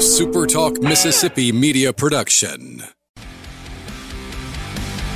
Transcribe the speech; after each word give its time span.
a 0.00 0.02
SuperTalk 0.02 0.82
Mississippi 0.82 1.52
media 1.52 1.92
production. 1.92 2.82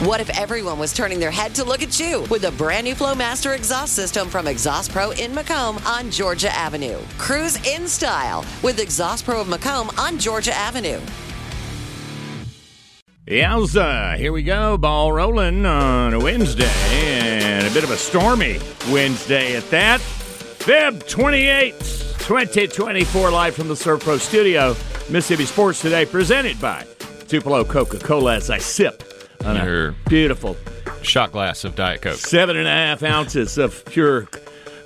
What 0.00 0.20
if 0.20 0.28
everyone 0.38 0.78
was 0.78 0.92
turning 0.92 1.18
their 1.18 1.30
head 1.30 1.54
to 1.54 1.64
look 1.64 1.82
at 1.82 1.98
you 1.98 2.26
with 2.28 2.44
a 2.44 2.50
brand 2.50 2.84
new 2.84 2.94
Flowmaster 2.94 3.56
exhaust 3.56 3.94
system 3.94 4.28
from 4.28 4.46
Exhaust 4.46 4.90
Pro 4.92 5.12
in 5.12 5.34
Macomb 5.34 5.78
on 5.86 6.10
Georgia 6.10 6.54
Avenue? 6.54 6.98
Cruise 7.16 7.56
in 7.66 7.88
style 7.88 8.44
with 8.62 8.78
Exhaust 8.78 9.24
Pro 9.24 9.40
of 9.40 9.48
Macomb 9.48 9.88
on 9.96 10.18
Georgia 10.18 10.54
Avenue. 10.54 11.00
Yowza, 13.26 14.18
here 14.18 14.32
we 14.32 14.42
go. 14.42 14.76
Ball 14.76 15.10
rolling 15.10 15.64
on 15.64 16.12
a 16.12 16.20
Wednesday, 16.20 16.70
and 16.90 17.66
a 17.66 17.70
bit 17.70 17.84
of 17.84 17.90
a 17.90 17.96
stormy 17.96 18.60
Wednesday 18.90 19.56
at 19.56 19.70
that. 19.70 20.00
Feb 20.00 21.04
28th, 21.04 22.03
2024, 22.24 23.30
live 23.30 23.54
from 23.54 23.68
the 23.68 23.74
ServPro 23.74 24.18
studio. 24.18 24.70
Mississippi 25.10 25.44
Sports 25.44 25.82
Today, 25.82 26.06
presented 26.06 26.58
by 26.58 26.86
Tupelo 27.28 27.66
Coca 27.66 27.98
Cola 27.98 28.36
as 28.36 28.48
I 28.48 28.56
sip 28.56 29.04
on 29.44 29.56
Your 29.56 29.88
a 29.88 29.92
beautiful 30.08 30.56
shot 31.02 31.32
glass 31.32 31.64
of 31.64 31.74
Diet 31.74 32.00
Coke. 32.00 32.16
seven 32.16 32.56
and 32.56 32.66
a 32.66 32.70
half 32.70 33.02
ounces 33.02 33.58
of 33.58 33.84
pure 33.84 34.26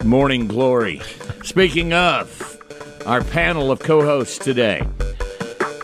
morning 0.02 0.48
glory. 0.48 1.00
Speaking 1.44 1.92
of 1.92 2.58
our 3.06 3.22
panel 3.22 3.70
of 3.70 3.78
co 3.78 4.04
hosts 4.04 4.38
today, 4.38 4.80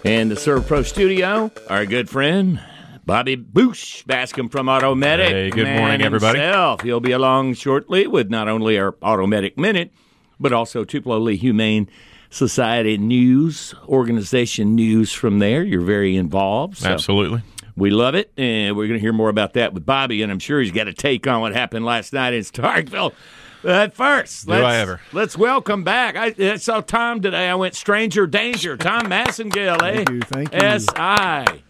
in 0.02 0.30
the 0.30 0.34
ServPro 0.34 0.84
studio, 0.84 1.52
our 1.70 1.86
good 1.86 2.10
friend 2.10 2.60
Bobby 3.06 3.36
Boosh, 3.36 4.04
Bascom 4.06 4.48
from 4.48 4.66
Automedic. 4.66 5.28
Hey, 5.28 5.50
good 5.50 5.68
morning, 5.68 6.02
everybody. 6.02 6.40
himself. 6.40 6.80
He'll 6.80 6.98
be 6.98 7.12
along 7.12 7.54
shortly 7.54 8.09
with 8.09 8.28
not 8.28 8.48
only 8.48 8.76
our 8.76 8.90
Automedic 8.95 9.56
Minute, 9.56 9.92
but 10.38 10.52
also 10.52 10.84
Tupelo 10.84 11.19
Lee 11.19 11.37
Humane 11.37 11.88
Society 12.30 12.98
news, 12.98 13.74
organization 13.87 14.74
news 14.74 15.12
from 15.12 15.38
there. 15.38 15.62
You're 15.62 15.83
very 15.83 16.16
involved. 16.16 16.79
so 16.79 16.88
Absolutely. 16.88 17.43
we 17.76 17.91
love 17.91 18.16
it, 18.16 18.32
and 18.37 18.76
we're 18.76 18.88
going 18.88 18.99
to 18.99 19.02
hear 19.02 19.13
more 19.13 19.29
about 19.29 19.52
that 19.52 19.73
with 19.73 19.87
Bobby, 19.87 20.21
and 20.23 20.32
I'm 20.32 20.41
sure 20.41 20.60
he's 20.60 20.73
got 20.73 20.88
a 20.88 20.93
take 20.93 21.26
on 21.29 21.41
what 21.41 21.52
happened 21.52 21.85
last 21.85 22.13
night 22.13 22.35
in 22.35 22.43
Starkville. 22.43 23.13
But 23.63 23.95
first, 23.95 24.46
Do 24.46 24.52
let's, 24.52 24.65
I 24.65 24.76
ever. 24.76 25.01
let's 25.13 25.38
welcome 25.38 25.85
back. 25.85 26.16
I, 26.16 26.35
I 26.38 26.57
saw 26.57 26.80
Tom 26.82 27.23
today. 27.23 27.48
I 27.48 27.54
went 27.54 27.74
stranger 27.74 28.26
danger. 28.26 28.76
Tom 28.76 29.04
Massengill, 29.04 29.80
eh? 29.82 30.04
Thank 30.04 30.10
you, 30.10 30.21
thank 30.21 30.52
you. 30.52 30.59
S.I. 30.59 31.63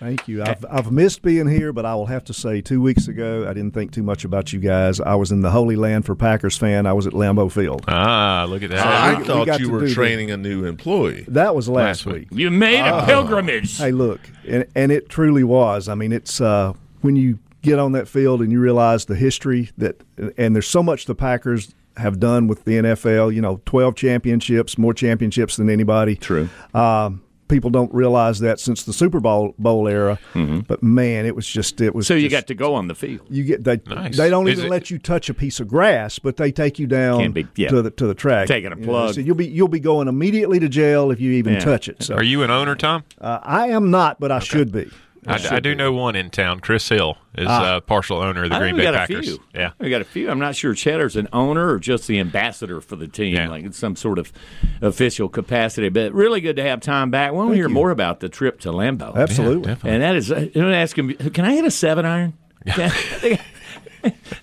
Thank 0.00 0.26
you. 0.28 0.42
I've, 0.42 0.64
I've 0.70 0.90
missed 0.90 1.20
being 1.20 1.46
here, 1.46 1.72
but 1.74 1.84
I 1.84 1.94
will 1.94 2.06
have 2.06 2.24
to 2.24 2.32
say, 2.32 2.60
two 2.62 2.80
weeks 2.80 3.06
ago, 3.06 3.44
I 3.46 3.52
didn't 3.52 3.72
think 3.74 3.92
too 3.92 4.02
much 4.02 4.24
about 4.24 4.50
you 4.52 4.58
guys. 4.58 4.98
I 4.98 5.14
was 5.14 5.30
in 5.30 5.42
the 5.42 5.50
Holy 5.50 5.76
Land 5.76 6.06
for 6.06 6.14
Packers 6.14 6.56
fan. 6.56 6.86
I 6.86 6.94
was 6.94 7.06
at 7.06 7.12
Lambeau 7.12 7.52
Field. 7.52 7.84
Ah, 7.86 8.46
look 8.48 8.62
at 8.62 8.70
that. 8.70 8.84
we- 8.86 9.16
I 9.16 9.18
we 9.18 9.24
thought 9.26 9.46
got 9.46 9.60
you 9.60 9.70
were 9.70 9.80
do 9.80 9.88
the- 9.88 9.94
training 9.94 10.30
a 10.30 10.38
new 10.38 10.64
employee. 10.64 11.26
That 11.28 11.54
was 11.54 11.68
Last 11.68 12.06
last, 12.06 12.06
week. 12.06 12.30
week. 12.30 12.40
You 12.40 12.50
made 12.50 12.80
Oh. 12.80 12.98
a 13.00 13.04
pilgrimage. 13.06 13.76
Hey, 13.76 13.92
look, 13.92 14.20
and, 14.48 14.64
and 14.74 14.90
it 14.90 15.10
truly 15.10 15.44
was. 15.44 15.86
I 15.86 15.94
mean, 15.94 16.12
it's 16.12 16.40
uh, 16.40 16.72
when 17.02 17.14
you 17.16 17.38
get 17.62 17.78
on 17.78 17.92
that 17.92 18.08
field 18.08 18.40
and 18.40 18.50
you 18.50 18.58
realize 18.58 19.04
the 19.04 19.14
history 19.16 19.68
that, 19.76 20.00
and 20.38 20.54
there's 20.56 20.66
so 20.66 20.82
much 20.82 21.04
the 21.04 21.14
Packers 21.14 21.74
have 21.98 22.18
done 22.18 22.46
with 22.46 22.64
the 22.64 22.78
NFL. 22.78 23.34
You 23.34 23.42
know, 23.42 23.60
12 23.66 23.96
championships, 23.96 24.78
more 24.78 24.94
championships 24.94 25.56
than 25.56 25.68
anybody. 25.68 26.16
True. 26.16 26.48
Um, 26.72 27.20
people 27.50 27.68
don't 27.70 27.92
realize 27.92 28.38
that 28.40 28.58
since 28.60 28.84
the 28.84 28.92
Super 28.94 29.20
Bowl 29.20 29.54
Bowl 29.58 29.86
era. 29.88 30.18
But 30.34 30.82
man, 30.82 31.26
it 31.26 31.36
was 31.36 31.46
just 31.46 31.80
it 31.80 31.94
was. 31.94 32.06
So 32.06 32.14
you 32.14 32.28
just- 32.28 32.40
got 32.42 32.46
to 32.46 32.54
go 32.54 32.74
on 32.74 32.88
the 32.88 32.94
field. 32.94 33.26
You 33.28 33.44
get 33.44 33.64
they 33.64 33.80
Nice. 33.86 34.16
they 34.16 34.30
don't 34.30 34.48
Is 34.48 34.54
even 34.58 34.66
it- 34.66 34.70
let 34.70 34.90
you 34.90 34.98
touch 34.98 35.28
a 35.28 35.34
piece 35.34 35.60
of 35.60 35.68
grass, 35.68 36.18
but 36.18 36.36
they 36.36 36.50
take 36.52 36.78
you 36.78 36.86
down 36.86 37.32
be- 37.32 37.46
yeah. 37.56 37.68
to 37.68 37.82
the 37.82 37.90
to 37.90 38.06
the 38.06 38.14
track. 38.14 38.46
Taking 38.46 38.72
a 38.72 38.76
You 38.76 38.82
know, 38.82 38.88
plug. 38.88 39.14
so 39.16 39.20
you'll 39.20 39.34
be 39.36 39.46
you'll 39.48 39.68
be 39.68 39.80
going 39.80 40.08
immediately 40.08 40.58
to 40.60 40.68
jail 40.68 41.10
if 41.10 41.20
you 41.20 41.32
even 41.32 41.54
Yeah. 41.54 41.60
touch 41.60 41.88
it. 41.88 42.02
So 42.02 42.14
Are 42.14 42.22
you 42.22 42.42
an 42.42 42.50
owner, 42.50 42.74
Tom? 42.76 43.02
uh, 43.20 43.40
I 43.42 43.68
am 43.68 43.90
not, 43.90 44.20
but 44.20 44.30
I 44.32 44.38
should 44.38 44.72
be. 44.72 44.88
I, 45.26 45.56
I 45.56 45.60
do 45.60 45.70
be. 45.72 45.74
know 45.74 45.92
one 45.92 46.16
in 46.16 46.30
town. 46.30 46.60
Chris 46.60 46.88
Hill 46.88 47.18
is 47.36 47.46
Ah. 47.48 47.76
a 47.76 47.80
partial 47.80 48.18
owner 48.18 48.44
of 48.44 48.48
the 48.50 48.56
I 48.56 48.58
Green 48.58 48.76
Bay 48.76 48.84
got 48.84 48.94
Packers. 48.94 49.28
a 49.28 49.30
few. 49.32 49.38
Yeah. 49.54 49.72
we 49.78 49.90
got 49.90 50.00
a 50.00 50.04
few. 50.04 50.30
I'm 50.30 50.38
not 50.38 50.56
sure 50.56 50.72
Cheddar's 50.74 51.14
an 51.16 51.28
owner 51.32 51.68
or 51.72 51.78
just 51.78 52.06
the 52.06 52.18
ambassador 52.18 52.80
for 52.80 52.96
the 52.96 53.06
team, 53.06 53.34
Yeah. 53.34 53.48
like 53.48 53.64
in 53.64 53.72
some 53.72 53.96
sort 53.96 54.18
of 54.18 54.32
official 54.80 55.28
capacity. 55.28 55.90
But 55.90 56.12
really 56.14 56.40
good 56.40 56.56
to 56.56 56.62
have 56.62 56.80
Tom 56.80 57.10
back. 57.10 57.32
We 57.32 57.36
want 57.38 57.50
to 57.50 57.54
hear 57.56 57.68
you. 57.68 57.74
more 57.74 57.90
about 57.90 58.20
the 58.20 58.28
trip 58.30 58.60
to 58.60 58.70
Lambeau. 58.70 59.14
Absolutely. 59.14 59.66
definitely. 59.66 59.90
And 59.90 60.02
that 60.02 60.16
is, 60.16 60.32
uh, 60.32 60.48
you 60.54 60.62
know, 60.62 60.72
ask 60.72 60.96
him, 60.96 61.12
can 61.14 61.44
I 61.44 61.52
hit 61.54 61.64
a 61.66 61.70
seven 61.70 62.06
iron? 62.06 62.32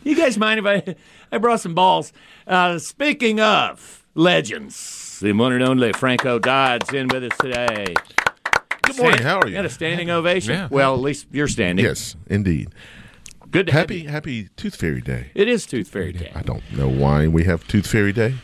you 0.03 0.15
guys 0.15 0.37
mind 0.37 0.59
if 0.59 0.65
I, 0.65 0.95
I 1.31 1.37
brought 1.39 1.59
some 1.61 1.73
balls? 1.75 2.13
Uh, 2.45 2.77
speaking 2.79 3.39
of 3.39 4.05
legends, 4.15 5.19
the 5.21 5.33
one 5.33 5.53
and 5.53 5.63
only 5.63 5.91
Franco 5.93 6.37
Dodds 6.39 6.93
in 6.93 7.07
with 7.07 7.23
us 7.23 7.37
today. 7.39 7.95
Good 8.87 8.97
morning. 8.97 9.21
How 9.21 9.39
are 9.39 9.47
you? 9.47 9.53
Got 9.53 9.61
a 9.61 9.63
you? 9.63 9.69
standing 9.69 10.09
ovation. 10.09 10.53
Yeah. 10.53 10.67
Well, 10.71 10.93
at 10.93 10.99
least 11.01 11.27
you're 11.31 11.47
standing. 11.47 11.85
Yes, 11.85 12.15
indeed. 12.27 12.69
Good 13.51 13.67
to 13.67 13.71
have 13.73 13.81
Happy 13.81 13.99
you. 14.01 14.09
Happy 14.09 14.49
Tooth 14.57 14.75
Fairy 14.75 15.01
Day. 15.01 15.31
It 15.33 15.47
is 15.47 15.65
Tooth 15.65 15.87
Fairy 15.87 16.11
Day. 16.13 16.31
I 16.35 16.41
don't 16.41 16.63
know 16.75 16.89
why 16.89 17.27
we 17.27 17.43
have 17.45 17.65
Tooth 17.67 17.87
Fairy 17.87 18.11
Day. 18.13 18.35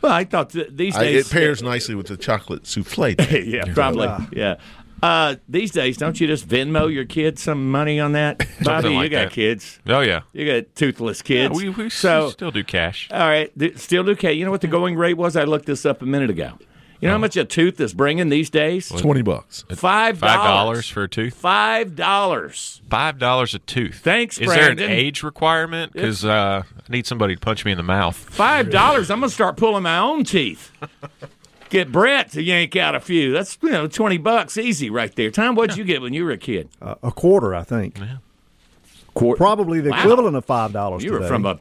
Well, 0.00 0.12
I 0.12 0.24
thought 0.24 0.50
th- 0.50 0.68
these 0.72 0.96
I, 0.96 1.04
days 1.04 1.26
it 1.30 1.32
pairs 1.32 1.62
nicely 1.62 1.94
with 1.94 2.06
the 2.08 2.16
chocolate 2.16 2.66
souffle. 2.66 3.14
Day. 3.16 3.44
yeah, 3.46 3.72
probably. 3.72 4.08
Yeah. 4.32 4.56
Uh, 5.02 5.34
these 5.48 5.72
days, 5.72 5.96
don't 5.96 6.20
you 6.20 6.26
just 6.28 6.48
Venmo 6.48 6.92
your 6.92 7.04
kids 7.04 7.42
some 7.42 7.70
money 7.70 7.98
on 8.00 8.12
that? 8.12 8.40
Bobby, 8.62 8.90
you 8.90 9.08
got 9.08 9.24
that. 9.24 9.32
kids. 9.32 9.80
Oh, 9.86 10.00
yeah. 10.00 10.22
You 10.32 10.46
got 10.46 10.74
toothless 10.76 11.20
Yeah, 11.26 11.48
kids. 11.48 11.60
we, 11.60 11.68
we 11.70 11.90
so, 11.90 12.30
still 12.30 12.52
do 12.52 12.62
cash. 12.64 13.08
all 13.12 13.18
right, 13.18 13.56
th- 13.58 13.78
still 13.78 14.04
do 14.04 14.12
okay. 14.12 14.32
You 14.32 14.44
know 14.44 14.50
what 14.52 14.60
the 14.60 14.68
going 14.68 14.96
rate 14.96 15.16
was? 15.16 15.36
I 15.36 15.44
looked 15.44 15.66
this 15.66 15.84
up 15.84 16.02
a 16.02 16.06
minute 16.06 16.30
ago. 16.30 16.52
You 17.02 17.08
know 17.08 17.14
how 17.14 17.18
much 17.18 17.36
a 17.36 17.44
tooth 17.44 17.80
is 17.80 17.94
bringing 17.94 18.28
these 18.28 18.48
days? 18.48 18.88
Twenty 18.88 19.22
bucks. 19.22 19.64
Five 19.74 20.18
Five 20.18 20.36
dollars 20.36 20.88
for 20.88 21.02
a 21.02 21.08
tooth. 21.08 21.34
Five 21.34 21.96
dollars. 21.96 22.80
Five 22.88 23.18
dollars 23.18 23.56
a 23.56 23.58
tooth. 23.58 23.98
Thanks, 24.04 24.38
Brett. 24.38 24.48
Is 24.50 24.76
there 24.78 24.86
an 24.86 24.92
age 24.92 25.24
requirement? 25.24 25.92
Because 25.92 26.24
uh, 26.24 26.62
I 26.64 26.92
need 26.92 27.04
somebody 27.08 27.34
to 27.34 27.40
punch 27.40 27.64
me 27.64 27.72
in 27.72 27.76
the 27.76 27.82
mouth. 27.82 28.14
Five 28.16 28.70
dollars. 28.70 29.10
I'm 29.10 29.18
gonna 29.18 29.30
start 29.30 29.56
pulling 29.56 29.82
my 29.82 29.98
own 29.98 30.22
teeth. 30.22 30.70
Get 31.70 31.90
Brett 31.90 32.30
to 32.32 32.42
yank 32.42 32.76
out 32.76 32.94
a 32.94 33.00
few. 33.00 33.32
That's 33.32 33.58
you 33.60 33.70
know 33.70 33.88
twenty 33.88 34.18
bucks 34.18 34.56
easy 34.56 34.88
right 34.88 35.12
there. 35.16 35.32
Tom, 35.32 35.56
what'd 35.56 35.76
you 35.76 35.82
get 35.82 36.02
when 36.02 36.14
you 36.14 36.24
were 36.24 36.30
a 36.30 36.38
kid? 36.38 36.68
Uh, 36.80 36.94
a 37.02 37.10
quarter, 37.10 37.52
I 37.52 37.64
think. 37.64 37.98
Quart- 39.14 39.38
Probably 39.38 39.80
the 39.80 39.90
Wow. 39.90 39.98
equivalent 40.02 40.36
of 40.36 40.44
five 40.44 40.72
dollars. 40.72 41.02
You 41.02 41.10
were 41.14 41.26
from 41.26 41.46
a 41.46 41.58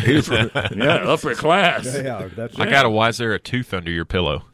yeah 0.06 1.02
upper 1.04 1.34
class. 1.34 1.86
yeah, 1.86 2.28
that's 2.34 2.58
I 2.58 2.68
got 2.68 2.86
a. 2.86 2.90
Why 2.90 3.08
is 3.08 3.18
there 3.18 3.32
a 3.32 3.38
tooth 3.38 3.72
under 3.74 3.90
your 3.90 4.04
pillow? 4.04 4.44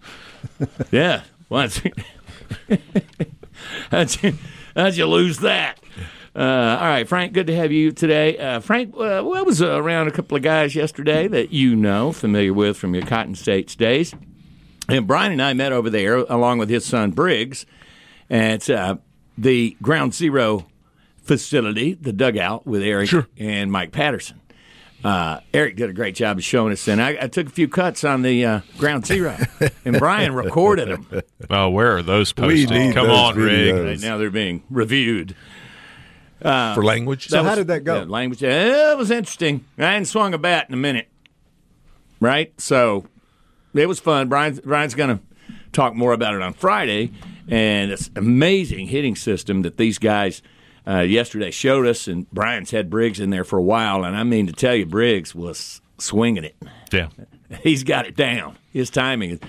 Yeah. 0.90 1.22
Once. 1.48 1.80
how'd, 3.90 4.22
you, 4.22 4.34
how'd 4.76 4.94
you 4.94 5.06
lose 5.06 5.38
that? 5.38 5.80
Uh, 6.36 6.78
all 6.80 6.86
right, 6.86 7.08
Frank. 7.08 7.32
Good 7.32 7.46
to 7.46 7.56
have 7.56 7.70
you 7.70 7.92
today, 7.92 8.36
uh, 8.38 8.60
Frank. 8.60 8.92
Uh, 8.94 9.22
well, 9.24 9.36
I 9.36 9.42
was 9.42 9.62
uh, 9.62 9.80
around 9.80 10.08
a 10.08 10.10
couple 10.10 10.36
of 10.36 10.42
guys 10.42 10.74
yesterday 10.74 11.28
that 11.28 11.52
you 11.52 11.76
know, 11.76 12.12
familiar 12.12 12.52
with 12.52 12.76
from 12.76 12.94
your 12.94 13.06
Cotton 13.06 13.36
States 13.36 13.76
days, 13.76 14.12
and 14.88 15.06
Brian 15.06 15.32
and 15.32 15.40
I 15.40 15.52
met 15.52 15.72
over 15.72 15.90
there 15.90 16.16
along 16.16 16.58
with 16.58 16.68
his 16.68 16.84
son 16.84 17.12
Briggs 17.12 17.66
at 18.28 18.68
uh, 18.68 18.96
the 19.38 19.76
Ground 19.80 20.12
Zero 20.12 20.66
facility, 21.22 21.94
the 21.94 22.12
dugout 22.12 22.66
with 22.66 22.82
Eric 22.82 23.10
and 23.38 23.70
Mike 23.70 23.92
Patterson. 23.92 24.40
Uh, 25.04 25.40
Eric 25.52 25.76
did 25.76 25.90
a 25.90 25.92
great 25.92 26.14
job 26.14 26.38
of 26.38 26.44
showing 26.44 26.72
us, 26.72 26.88
and 26.88 27.00
I, 27.00 27.18
I 27.20 27.28
took 27.28 27.46
a 27.46 27.50
few 27.50 27.68
cuts 27.68 28.04
on 28.04 28.22
the 28.22 28.44
uh, 28.44 28.60
Ground 28.78 29.04
Zero, 29.06 29.36
and 29.84 29.98
Brian 29.98 30.34
recorded 30.34 30.88
them. 30.88 31.22
Oh, 31.50 31.68
where 31.68 31.96
are 31.98 32.02
those 32.02 32.34
We 32.34 32.42
posted? 32.42 32.70
need 32.70 32.94
Come 32.94 33.08
those 33.08 33.18
on, 33.18 33.36
Rig. 33.36 33.74
videos. 33.74 33.84
Right 33.86 34.00
now 34.00 34.16
they're 34.16 34.30
being 34.30 34.62
reviewed. 34.70 35.36
for 36.40 36.82
language. 36.82 37.28
So 37.28 37.44
how 37.44 37.54
did 37.54 37.66
that 37.66 37.84
go? 37.84 37.98
Yeah, 37.98 38.04
language. 38.04 38.42
It 38.42 38.96
was 38.96 39.10
interesting. 39.10 39.66
I 39.78 39.82
hadn't 39.82 40.06
swung 40.06 40.32
a 40.32 40.38
bat 40.38 40.66
in 40.68 40.74
a 40.74 40.78
minute. 40.78 41.08
Right? 42.20 42.58
So 42.58 43.06
it 43.74 43.86
was 43.86 44.00
fun. 44.00 44.28
Brian, 44.30 44.54
Brian's 44.64 44.94
going 44.94 45.18
to 45.18 45.24
talk 45.72 45.94
more 45.94 46.12
about 46.14 46.32
it 46.34 46.40
on 46.40 46.54
Friday. 46.54 47.12
And 47.48 47.90
it's 47.90 48.08
amazing 48.16 48.86
hitting 48.86 49.16
system 49.16 49.60
that 49.62 49.76
these 49.76 49.98
guys 49.98 50.40
uh, 50.86 51.00
yesterday 51.00 51.50
showed 51.50 51.86
us. 51.86 52.06
And 52.08 52.30
Brian's 52.30 52.70
had 52.70 52.90
Briggs 52.90 53.20
in 53.20 53.30
there 53.30 53.44
for 53.44 53.58
a 53.58 53.62
while. 53.62 54.04
And 54.04 54.16
I 54.16 54.22
mean 54.24 54.46
to 54.46 54.52
tell 54.52 54.74
you, 54.74 54.86
Briggs 54.86 55.34
was 55.34 55.80
swinging 55.98 56.44
it. 56.44 56.56
Yeah. 56.92 57.08
He's 57.62 57.84
got 57.84 58.06
it 58.06 58.16
down. 58.16 58.56
His 58.72 58.90
timing. 58.90 59.30
is- 59.32 59.40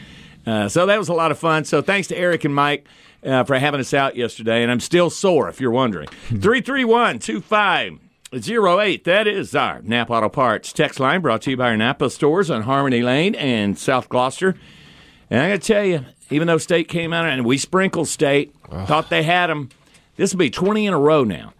Uh, 0.46 0.70
so 0.70 0.86
that 0.86 1.00
was 1.00 1.10
a 1.10 1.14
lot 1.14 1.32
of 1.32 1.40
fun. 1.40 1.66
So 1.66 1.82
thanks 1.82 2.08
to 2.10 2.18
Eric 2.18 2.46
and 2.46 2.54
Mike 2.54 2.86
uh, 3.26 3.44
for 3.46 3.58
having 3.58 3.80
us 3.80 3.94
out 3.96 4.16
yesterday. 4.16 4.62
And 4.62 4.72
I'm 4.72 4.80
still 4.80 5.10
sore, 5.10 5.50
if 5.50 5.60
you're 5.60 5.72
wondering. 5.72 6.08
331 6.28 7.18
2508. 7.20 9.04
That 9.06 9.28
is 9.28 9.56
our 9.56 9.82
Napa 9.82 10.14
Auto 10.14 10.30
Parts 10.30 10.72
text 10.74 11.00
line 11.00 11.22
brought 11.22 11.42
to 11.44 11.52
you 11.52 11.58
by 11.58 11.70
our 11.70 11.78
Napa 11.78 12.10
stores 12.10 12.52
on 12.52 12.62
Harmony 12.64 13.02
Lane 13.02 13.34
and 13.36 13.78
South 13.78 14.08
Gloster. 14.10 14.56
And 15.30 15.40
I 15.42 15.50
got 15.50 15.62
to 15.62 15.68
tell 15.74 15.84
you, 15.84 16.06
even 16.30 16.48
though 16.48 16.58
State 16.60 16.88
came 16.88 17.14
out 17.14 17.26
and 17.26 17.46
we 17.46 17.58
sprinkled 17.58 18.08
State, 18.08 18.54
thought 18.86 19.10
they 19.10 19.24
had 19.24 19.48
them, 19.48 19.70
this 20.16 20.34
will 20.34 20.40
be 20.40 20.50
20 20.50 20.86
in 20.88 20.94
a 20.94 21.00
row 21.00 21.24
now 21.24 21.54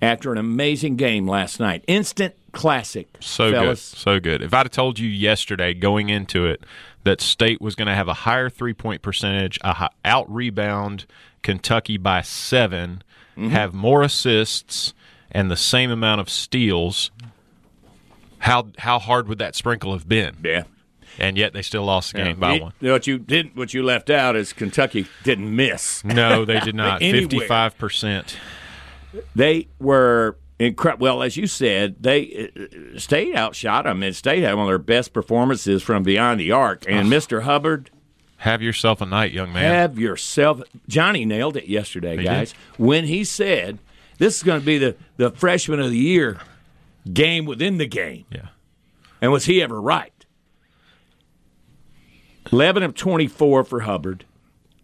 after 0.00 0.32
an 0.32 0.38
amazing 0.38 0.96
game 0.96 1.28
last 1.28 1.60
night. 1.60 1.84
Instant 1.86 2.34
classic. 2.52 3.08
So 3.20 3.50
fellas. 3.52 3.90
good, 3.90 3.98
so 3.98 4.20
good. 4.20 4.42
If 4.42 4.54
I'd 4.54 4.58
have 4.66 4.70
told 4.70 4.98
you 4.98 5.08
yesterday 5.08 5.74
going 5.74 6.08
into 6.08 6.46
it 6.46 6.64
that 7.04 7.20
State 7.20 7.60
was 7.60 7.74
going 7.74 7.88
to 7.88 7.94
have 7.94 8.08
a 8.08 8.14
higher 8.14 8.48
three 8.48 8.72
point 8.72 9.02
percentage, 9.02 9.58
a 9.62 9.90
out 10.04 10.32
rebound 10.32 11.04
Kentucky 11.42 11.96
by 11.98 12.22
7 12.22 13.02
Mm-hmm. 13.38 13.50
have 13.50 13.72
more 13.72 14.02
assists 14.02 14.94
and 15.30 15.48
the 15.48 15.56
same 15.56 15.92
amount 15.92 16.20
of 16.20 16.28
steals, 16.28 17.12
how 18.38 18.66
how 18.78 18.98
hard 18.98 19.28
would 19.28 19.38
that 19.38 19.54
sprinkle 19.54 19.92
have 19.92 20.08
been? 20.08 20.38
Yeah. 20.42 20.64
And 21.18 21.36
yet 21.36 21.52
they 21.52 21.62
still 21.62 21.84
lost 21.84 22.12
the 22.12 22.18
game 22.22 22.38
by 22.38 22.54
You- 22.54 22.62
one. 22.62 22.72
What 22.80 23.06
you 23.06 23.18
did, 23.18 23.56
what 23.56 23.74
you 23.74 23.82
left 23.82 24.08
out 24.10 24.36
is 24.36 24.52
Kentucky 24.52 25.06
didn't 25.24 25.54
miss. 25.54 26.04
No, 26.04 26.44
they 26.44 26.60
did 26.60 26.74
not. 26.76 27.00
Fifty 27.00 27.40
five 27.40 27.76
percent. 27.78 28.36
They 29.34 29.68
were 29.80 30.36
incredible. 30.58 31.02
Well, 31.04 31.22
as 31.22 31.36
you 31.36 31.46
said, 31.46 31.96
they 32.02 32.50
uh, 32.94 32.98
State 32.98 33.34
outshot 33.34 33.84
them, 33.84 34.02
and 34.02 34.14
State 34.14 34.42
had 34.42 34.54
one 34.54 34.64
of 34.66 34.68
their 34.68 34.78
best 34.78 35.12
performances 35.12 35.82
from 35.82 36.02
beyond 36.02 36.40
the 36.40 36.52
arc. 36.52 36.84
And 36.88 37.08
Mr. 37.08 37.42
Hubbard, 37.42 37.90
Have 38.38 38.60
yourself 38.62 39.00
a 39.00 39.06
night, 39.06 39.32
young 39.32 39.52
man. 39.52 39.72
have 39.74 39.98
yourself. 39.98 40.60
Johnny 40.88 41.24
nailed 41.24 41.56
it 41.56 41.66
yesterday, 41.68 42.16
He 42.18 42.24
guys, 42.24 42.54
when 42.76 43.04
he 43.06 43.24
said 43.24 43.78
this 44.18 44.36
is 44.36 44.42
going 44.42 44.60
to 44.60 44.66
be 44.66 44.78
the 44.78 44.94
the 45.16 45.30
freshman 45.30 45.80
of 45.80 45.90
the 45.90 45.96
year 45.98 46.38
game 47.12 47.44
within 47.46 47.78
the 47.78 47.86
game. 47.86 48.24
Yeah. 48.30 48.48
And 49.20 49.32
was 49.32 49.46
he 49.46 49.62
ever 49.62 49.80
right? 49.80 50.12
11 52.52 52.82
of 52.82 52.94
24 52.94 53.64
for 53.64 53.80
Hubbard, 53.80 54.24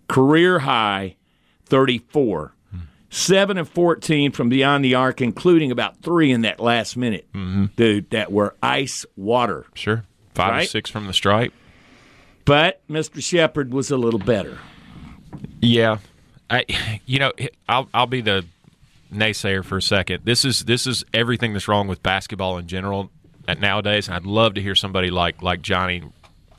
career 0.08 0.60
high 0.60 1.16
34. 1.66 2.54
7 3.14 3.58
of 3.58 3.68
14 3.68 4.32
from 4.32 4.48
beyond 4.48 4.84
the 4.84 4.96
arc, 4.96 5.20
including 5.20 5.70
about 5.70 6.02
three 6.02 6.32
in 6.32 6.40
that 6.40 6.58
last 6.58 6.96
minute, 6.96 7.28
mm-hmm. 7.32 7.66
dude, 7.76 8.10
that 8.10 8.32
were 8.32 8.56
ice 8.60 9.06
water. 9.16 9.66
Sure. 9.74 10.04
Five 10.34 10.64
or 10.64 10.66
six 10.66 10.90
from 10.90 11.06
the 11.06 11.12
stripe. 11.12 11.52
But 12.44 12.86
Mr. 12.88 13.22
Sheppard 13.22 13.72
was 13.72 13.92
a 13.92 13.96
little 13.96 14.18
better. 14.18 14.58
Yeah, 15.60 15.98
I, 16.50 16.64
you 17.06 17.20
know, 17.20 17.32
I'll 17.68 17.88
I'll 17.94 18.06
be 18.06 18.20
the 18.20 18.44
naysayer 19.12 19.64
for 19.64 19.78
a 19.78 19.82
second. 19.82 20.24
This 20.24 20.44
is 20.44 20.64
this 20.64 20.86
is 20.86 21.04
everything 21.14 21.52
that's 21.52 21.68
wrong 21.68 21.86
with 21.86 22.02
basketball 22.02 22.58
in 22.58 22.66
general 22.66 23.10
at 23.46 23.60
nowadays, 23.60 24.08
and 24.08 24.16
I'd 24.16 24.26
love 24.26 24.54
to 24.54 24.62
hear 24.62 24.74
somebody 24.74 25.10
like 25.10 25.40
like 25.40 25.62
Johnny 25.62 26.02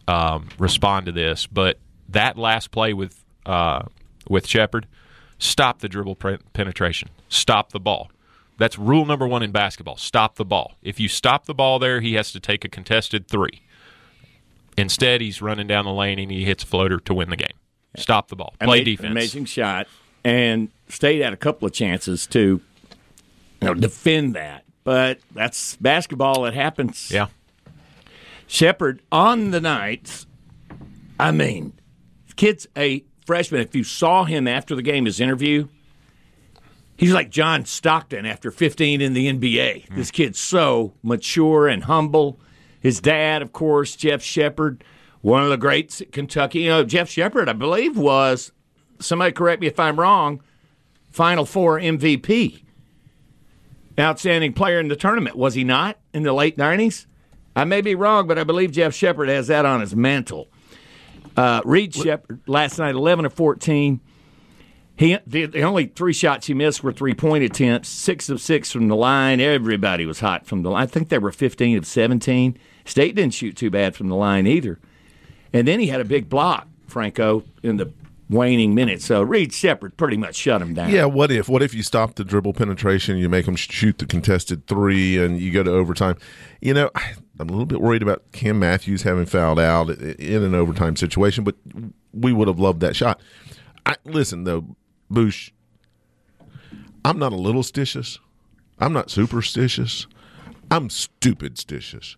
um, 0.07 0.50
respond 0.57 1.06
to 1.07 1.12
this. 1.12 1.48
But 1.48 1.80
that 2.10 2.38
last 2.38 2.72
play 2.72 2.94
with 2.94 3.24
uh, 3.46 3.84
with 4.30 4.48
Sheppard, 4.48 4.88
stop 5.40 5.80
the 5.80 5.90
dribble 5.90 6.16
pre- 6.16 6.38
penetration, 6.54 7.10
stop 7.30 7.72
the 7.72 7.80
ball. 7.80 8.10
That's 8.57 8.80
rule 8.80 9.06
number 9.06 9.28
one 9.28 9.44
in 9.44 9.52
basketball: 9.52 9.98
stop 9.98 10.36
the 10.36 10.46
ball. 10.46 10.75
If 10.81 11.00
you 11.00 11.07
stop 11.07 11.46
the 11.46 11.54
ball 11.54 11.80
there, 11.80 12.02
he 12.02 12.13
has 12.13 12.31
to 12.31 12.40
take 12.40 12.63
a 12.63 12.69
contested 12.69 13.28
three. 13.28 13.62
Instead, 14.78 15.22
he's 15.22 15.42
running 15.42 15.68
down 15.68 15.86
the 15.86 15.94
lane 15.94 16.19
and 16.19 16.31
he 16.31 16.44
hits 16.44 16.63
a 16.63 16.68
floater 16.68 17.00
to 17.00 17.13
win 17.13 17.30
the 17.30 17.38
game. 17.38 17.48
Stop 17.98 18.28
the 18.28 18.36
ball. 18.36 18.54
Play 18.60 18.80
Ama- 18.80 18.86
defense. 18.86 19.12
Amazing 19.12 19.46
shot. 19.46 19.88
And 20.24 20.69
State 20.90 21.22
had 21.22 21.34
a 21.34 21.38
couple 21.38 21.66
of 21.66 21.74
chances 21.74 22.28
to 22.28 22.40
you 23.62 23.68
know, 23.68 23.74
defend 23.74 24.36
that. 24.36 24.63
But 24.84 25.19
that's 25.34 25.78
basketball. 25.78 26.46
It 26.46 26.54
happens. 26.54 27.10
Yeah. 27.10 27.28
Sheppard 28.47 29.01
on 29.12 29.51
the 29.51 29.62
nights. 29.62 30.27
I 31.19 31.31
mean, 31.31 31.74
kid's 32.36 32.68
a 32.77 33.03
freshman. 33.25 33.62
If 33.62 33.75
you 33.75 33.83
saw 33.83 34.24
him 34.24 34.47
after 34.47 34.75
the 34.75 34.81
game, 34.81 35.06
his 35.06 35.19
interview, 35.19 35.68
he's 36.97 37.13
like 37.13 37.30
John 37.30 37.65
Stockton 37.65 38.25
after 38.25 38.51
15 38.51 39.01
in 39.01 39.13
the 39.13 39.31
NBA. 39.31 39.88
Hmm. 39.88 39.95
This 39.95 40.12
kid's 40.12 40.39
so 40.39 40.94
mature 41.03 41.68
and 41.68 41.83
humble. 41.83 42.39
His 42.80 43.00
dad, 43.00 43.42
of 43.42 43.51
course, 43.51 43.95
Jeff 43.95 44.21
Sheppard, 44.21 44.83
one 45.21 45.44
of 45.44 45.50
the 45.50 45.57
greats 45.57 46.01
at 46.01 46.12
Kentucky. 46.12 46.59
You 46.59 46.69
know, 46.69 46.83
Jeff 46.83 47.09
Sheppard, 47.09 47.50
I 47.50 47.53
believe, 47.53 47.97
was 47.97 48.51
somebody 49.00 49.31
correct 49.31 49.62
me 49.62 49.68
if 49.68 49.80
I'm 49.80 50.00
wrong. 50.00 50.42
Final 51.12 51.45
Four 51.45 51.80
MVP, 51.80 52.63
outstanding 53.97 54.53
player 54.53 54.80
in 54.80 54.89
the 54.89 54.95
tournament. 54.97 55.38
Was 55.38 55.53
he 55.53 55.63
not 55.63 55.97
in 56.13 56.24
the 56.24 56.33
late 56.33 56.57
90s? 56.57 57.06
I 57.56 57.63
may 57.63 57.81
be 57.81 57.96
wrong, 57.96 58.28
but 58.28 58.38
I 58.38 58.44
believe 58.44 58.72
Jeff 58.72 58.94
Sheppard 58.94 59.30
has 59.30 59.48
that 59.48 59.66
on 59.66 59.81
his 59.81 59.96
mantle. 59.96 60.50
Uh, 61.38 61.62
Reed 61.66 61.94
Sheppard 61.94 62.42
last 62.48 62.78
night, 62.78 62.96
11 62.96 63.25
of 63.25 63.34
14. 63.34 64.00
He 64.98 65.18
the, 65.28 65.46
the 65.46 65.62
only 65.62 65.88
three 65.88 66.13
shots 66.13 66.48
he 66.48 66.54
missed 66.54 66.81
were 66.81 66.94
three 66.94 67.13
point 67.13 67.44
attempts, 67.44 67.90
six 67.90 68.30
of 68.30 68.40
six 68.40 68.72
from 68.72 68.88
the 68.88 68.96
line. 68.96 69.42
Everybody 69.42 70.06
was 70.06 70.22
hot 70.22 70.46
from 70.46 70.63
the 70.63 70.69
line. 70.69 70.84
I 70.84 70.86
think 70.86 71.10
they 71.10 71.18
were 71.18 71.34
15 71.34 71.78
of 71.78 71.86
17. 71.86 72.57
State 72.86 73.16
didn't 73.16 73.34
shoot 73.34 73.57
too 73.57 73.69
bad 73.69 73.96
from 73.96 74.07
the 74.07 74.16
line 74.16 74.48
either. 74.48 74.80
And 75.52 75.68
then 75.68 75.81
he 75.81 75.88
had 75.88 76.00
a 76.00 76.06
big 76.06 76.30
block, 76.30 76.68
Franco, 76.88 77.44
in 77.62 77.75
the 77.75 77.92
waning 78.30 78.74
minutes. 78.74 79.06
So 79.06 79.22
Reed 79.22 79.54
Sheppard 79.54 79.98
pretty 79.98 80.18
much 80.18 80.36
shut 80.36 80.62
him 80.62 80.74
down. 80.74 80.90
Yeah, 80.90 81.06
what 81.06 81.30
if? 81.30 81.50
What 81.50 81.62
if 81.62 81.74
you 81.74 81.84
stop 81.84 82.16
the 82.16 82.24
dribble 82.24 82.54
penetration, 82.54 83.18
you 83.18 83.28
make 83.28 83.46
them 83.46 83.56
shoot 83.56 83.98
the 83.98 84.06
contested 84.06 84.66
three, 84.68 85.18
and 85.18 85.40
you 85.40 85.52
go 85.52 85.63
to 85.63 85.72
overtime? 85.72 86.16
You 86.62 86.74
know, 86.74 86.92
I'm 87.39 87.49
a 87.49 87.51
little 87.51 87.65
bit 87.65 87.81
worried 87.81 88.01
about 88.01 88.23
Cam 88.31 88.59
Matthews 88.59 89.03
having 89.03 89.25
fouled 89.25 89.59
out 89.59 89.89
in 89.89 90.43
an 90.43 90.55
overtime 90.55 90.95
situation, 90.95 91.43
but 91.43 91.55
we 92.13 92.31
would 92.31 92.47
have 92.47 92.59
loved 92.59 92.79
that 92.81 92.95
shot. 92.95 93.19
I, 93.85 93.95
listen, 94.05 94.45
though, 94.45 94.75
Boosh, 95.11 95.51
I'm 97.03 97.19
not 97.19 97.33
a 97.33 97.37
little 97.37 97.61
stitious. 97.63 98.19
I'm 98.79 98.93
not 98.93 99.09
superstitious. 99.09 100.07
I'm 100.71 100.89
stupid 100.89 101.55
stitious. 101.55 102.15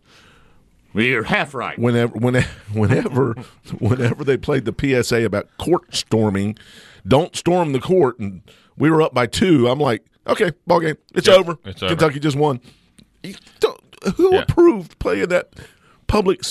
Well, 0.94 1.04
you're 1.04 1.24
half 1.24 1.54
right. 1.54 1.78
Whenever, 1.78 2.14
whenever, 2.20 2.48
whenever, 2.74 3.34
whenever 3.80 4.24
they 4.24 4.38
played 4.38 4.66
the 4.66 5.04
PSA 5.04 5.26
about 5.26 5.50
court 5.58 5.96
storming, 5.96 6.58
don't 7.08 7.36
storm 7.36 7.72
the 7.74 7.80
court, 7.80 8.20
and 8.20 8.42
we 8.78 8.90
were 8.90 9.02
up 9.02 9.14
by 9.14 9.26
two. 9.28 9.68
I'm 9.68 9.80
like, 9.80 10.06
okay, 10.28 10.52
ball 10.66 10.80
game, 10.80 10.98
it's 11.14 11.28
Yep, 11.28 11.40
over. 11.40 11.58
it's 11.66 11.84
over. 11.84 11.90
Kentucky 11.96 12.20
just 12.20 12.38
won. 12.38 12.62
You 13.24 13.36
don't- 13.60 13.82
Who 14.16 14.34
Yeah. 14.34 14.42
approved 14.42 14.98
playing 15.00 15.28
that 15.30 15.50
public 16.08 16.42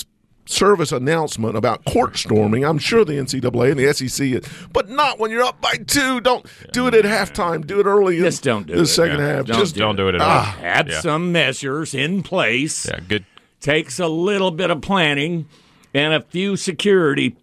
service 0.45 0.91
announcement 0.91 1.55
about 1.57 1.83
court 1.85 2.17
storming? 2.17 2.63
I'm 2.63 2.77
sure 2.77 3.03
the 3.05 3.13
NCAA 3.17 3.71
and 3.71 3.79
the 3.79 3.87
SEC, 3.93 4.33
is, 4.33 4.43
but 4.71 4.89
not 4.89 5.19
when 5.19 5.31
you're 5.31 5.43
up 5.43 5.61
by 5.61 5.75
two. 5.75 6.19
Don't 6.21 6.45
do 6.71 6.87
it 6.87 6.93
at 6.93 7.05
halftime. 7.05 7.65
Do 7.65 7.79
it 7.79 7.85
early. 7.85 8.17
in 8.17 8.23
Just 8.23 8.43
don't 8.43 8.67
do 8.67 8.75
the 8.75 8.81
it. 8.81 8.85
second 8.87 9.19
Yeah. 9.19 9.27
half. 9.27 9.45
Don't 9.45 9.59
just 9.59 9.75
Don't 9.75 9.95
do 9.95 10.07
it 10.07 10.15
at 10.15 10.21
all. 10.21 10.27
Ah. 10.29 10.57
Have 10.61 10.87
Yeah. 10.89 11.01
some 11.01 11.31
measures 11.31 11.93
in 11.93 12.23
place. 12.23 12.85
Yeah, 12.87 12.99
good. 13.07 13.25
Takes 13.59 13.99
a 13.99 14.07
little 14.07 14.51
bit 14.51 14.69
of 14.69 14.81
planning 14.81 15.47
and 15.93 16.13
a 16.13 16.21
few 16.21 16.55
security 16.55 17.35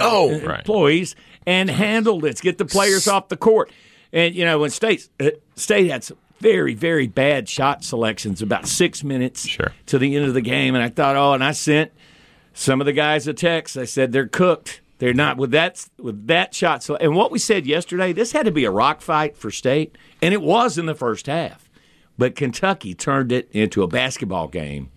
oh, 0.00 0.38
Right. 0.40 0.58
employees 0.60 1.14
and 1.46 1.70
handled 1.70 2.24
it. 2.24 2.40
Get 2.40 2.58
the 2.58 2.64
players 2.64 3.06
off 3.08 3.28
the 3.28 3.36
court. 3.36 3.70
And 4.12 4.34
you 4.34 4.44
know 4.44 4.58
when 4.58 4.70
state 4.70 5.08
uh, 5.20 5.30
state 5.54 5.88
had 5.90 6.02
some 6.04 6.16
very 6.40 6.74
very 6.74 7.06
bad 7.06 7.48
shot 7.48 7.84
selections 7.84 8.42
about 8.42 8.66
six 8.66 9.04
minutes 9.04 9.46
Sure. 9.46 9.72
to 9.86 9.98
the 9.98 10.16
end 10.16 10.24
of 10.26 10.34
the 10.34 10.40
game, 10.40 10.74
and 10.74 10.82
I 10.82 10.88
thought, 10.88 11.16
oh, 11.16 11.32
and 11.34 11.44
I 11.44 11.52
sent 11.52 11.92
some 12.52 12.80
of 12.80 12.84
the 12.86 12.92
guys 12.92 13.26
a 13.28 13.32
text. 13.34 13.76
I 13.76 13.84
said 13.84 14.12
they're 14.12 14.26
cooked. 14.26 14.80
They're 14.98 15.14
not 15.14 15.36
with 15.38 15.50
that 15.52 15.86
with 15.98 16.26
that 16.26 16.54
shot. 16.54 16.82
So, 16.82 16.96
And 16.96 17.14
what 17.14 17.30
we 17.30 17.38
said 17.38 17.66
yesterday, 17.66 18.12
this 18.12 18.32
had 18.32 18.44
to 18.46 18.50
be 18.52 18.64
a 18.64 18.70
rock 18.70 19.00
fight 19.00 19.36
for 19.36 19.50
state, 19.50 19.96
and 20.20 20.34
it 20.34 20.42
was 20.42 20.76
in 20.78 20.86
the 20.86 20.94
first 20.94 21.26
half. 21.26 21.70
But 22.18 22.34
Kentucky 22.36 22.94
turned 22.94 23.32
it 23.32 23.48
into 23.52 23.82
a 23.82 23.86
basketball 23.88 24.48
game 24.48 24.90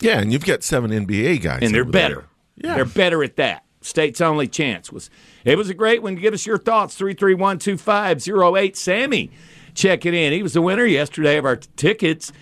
yeah, 0.00 0.18
and 0.18 0.32
you've 0.32 0.46
got 0.46 0.62
seven 0.62 0.90
NBA 0.90 1.42
guys, 1.42 1.58
and 1.62 1.74
they're 1.74 1.82
over 1.82 1.90
there. 1.92 2.08
better. 2.08 2.26
Yeah. 2.56 2.74
They're 2.76 2.84
better 2.86 3.22
at 3.22 3.36
that. 3.36 3.64
State's 3.82 4.20
only 4.22 4.48
chance 4.48 4.90
was 4.90 5.10
it 5.44 5.58
was 5.58 5.68
a 5.68 5.74
great 5.74 6.02
one. 6.02 6.14
Give 6.14 6.32
us 6.34 6.46
your 6.46 6.56
thoughts. 6.58 6.96
331-2508. 6.98 8.76
Sammy 8.76 9.30
checking 9.74 10.14
in. 10.14 10.32
He 10.32 10.42
was 10.42 10.52
the 10.54 10.62
winner 10.62 10.84
yesterday 10.84 11.36
of 11.36 11.44
our 11.44 11.56
t- 11.56 11.68
tickets. 11.76 12.32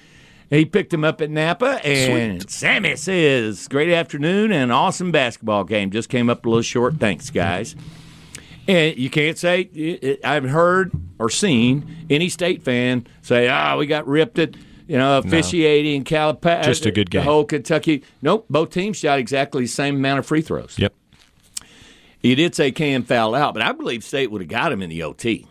He 0.50 0.64
picked 0.64 0.92
him 0.94 1.04
up 1.04 1.20
at 1.20 1.30
Napa 1.30 1.84
and 1.84 2.48
Sammy 2.50 2.96
says, 2.96 3.68
Great 3.68 3.92
afternoon 3.92 4.50
and 4.50 4.72
awesome 4.72 5.12
basketball 5.12 5.64
game. 5.64 5.90
Just 5.90 6.08
came 6.08 6.30
up 6.30 6.46
a 6.46 6.48
little 6.48 6.62
short. 6.62 6.94
Thanks, 6.94 7.28
guys. 7.28 7.76
And 8.66 8.96
you 8.96 9.10
can't 9.10 9.36
say 9.38 10.18
I've 10.24 10.44
heard 10.44 10.92
or 11.18 11.30
seen 11.30 12.06
any 12.10 12.28
state 12.28 12.62
fan 12.62 13.06
say, 13.22 13.48
"Ah, 13.48 13.76
we 13.78 13.86
got 13.86 14.06
ripped 14.06 14.38
at 14.38 14.56
you 14.86 14.98
know 14.98 15.18
officiating 15.18 16.04
Calipari." 16.04 16.64
Just 16.64 16.84
a 16.84 16.90
good 16.90 17.10
game. 17.10 17.20
The 17.20 17.30
whole 17.30 17.46
Kentucky. 17.46 18.04
Nope, 18.20 18.44
both 18.50 18.68
teams 18.70 18.98
shot 18.98 19.18
exactly 19.18 19.62
the 19.62 19.68
same 19.68 19.96
amount 19.96 20.18
of 20.18 20.26
free 20.26 20.42
throws. 20.42 20.78
Yep. 20.78 20.92
He 22.20 22.34
did 22.34 22.54
say 22.54 22.70
Cam 22.70 23.04
fouled 23.04 23.36
out, 23.36 23.54
but 23.54 23.62
I 23.62 23.72
believe 23.72 24.04
State 24.04 24.30
would 24.30 24.42
have 24.42 24.48
got 24.48 24.70
him 24.70 24.82
in 24.82 24.90
the 24.90 25.02
OT. 25.02 25.46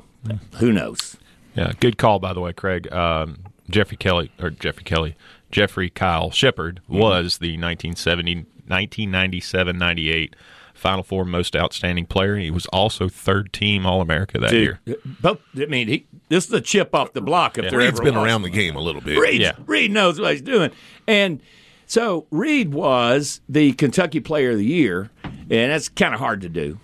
Who 0.58 0.72
knows? 0.72 1.18
Yeah, 1.58 1.72
good 1.80 1.98
call 1.98 2.20
by 2.20 2.34
the 2.34 2.40
way, 2.42 2.54
Craig. 2.54 2.92
Um, 2.94 3.40
Jeffrey 3.70 3.98
Kelly 3.98 4.32
or 4.40 4.50
Jeffrey 4.50 4.84
Kelly, 4.84 5.16
Jeffrey 5.52 5.90
Kyle 5.90 6.32
Sheppard 6.32 6.82
Mm-hmm. 6.86 7.00
was 7.00 7.38
the 7.40 7.58
1970 7.58 8.46
1997-98 8.70 10.34
Final 10.74 11.04
Four 11.04 11.26
Most 11.26 11.56
Outstanding 11.56 12.06
Player. 12.06 12.36
He 12.38 12.52
was 12.52 12.66
also 12.68 13.10
third 13.10 13.52
team 13.52 13.86
All 13.86 14.02
America 14.02 14.38
that 14.40 14.52
year. 14.54 14.80
Both, 15.22 15.40
I 15.60 15.66
mean, 15.66 15.88
he, 15.88 16.06
this 16.30 16.46
is 16.48 16.54
a 16.54 16.62
chip 16.62 16.94
off 16.94 17.14
the 17.14 17.22
block. 17.22 17.58
If 17.58 17.64
Yeah. 17.66 17.70
there 17.72 17.80
Reed's 17.80 17.94
ever 18.00 18.04
been 18.04 18.16
was 18.16 18.24
around 18.26 18.42
the 18.44 18.50
game 18.50 18.76
a 18.76 18.80
little 18.82 19.02
bit. 19.02 19.18
Reed, 19.18 19.42
Yeah. 19.42 19.54
Reed 19.66 19.92
knows 19.92 20.20
what 20.20 20.34
he's 20.34 20.42
doing. 20.42 20.70
And 21.08 21.42
so 21.88 22.28
Reed 22.30 22.74
was 22.74 23.42
the 23.50 23.72
Kentucky 23.74 24.20
Player 24.20 24.52
of 24.52 24.58
the 24.58 24.66
Year, 24.66 25.10
and 25.24 25.72
that's 25.72 25.90
kind 25.90 26.14
of 26.14 26.20
hard 26.20 26.42
to 26.42 26.50
do. 26.50 26.80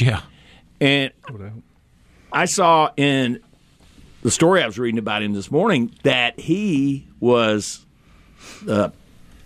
Yeah. 0.00 0.22
And 0.80 1.12
I 2.32 2.46
saw 2.46 2.90
in 2.96 3.40
the 4.24 4.30
story 4.30 4.62
I 4.62 4.66
was 4.66 4.78
reading 4.78 4.98
about 4.98 5.22
him 5.22 5.34
this 5.34 5.50
morning 5.50 5.94
that 6.02 6.40
he 6.40 7.06
was 7.20 7.84
a 8.66 8.90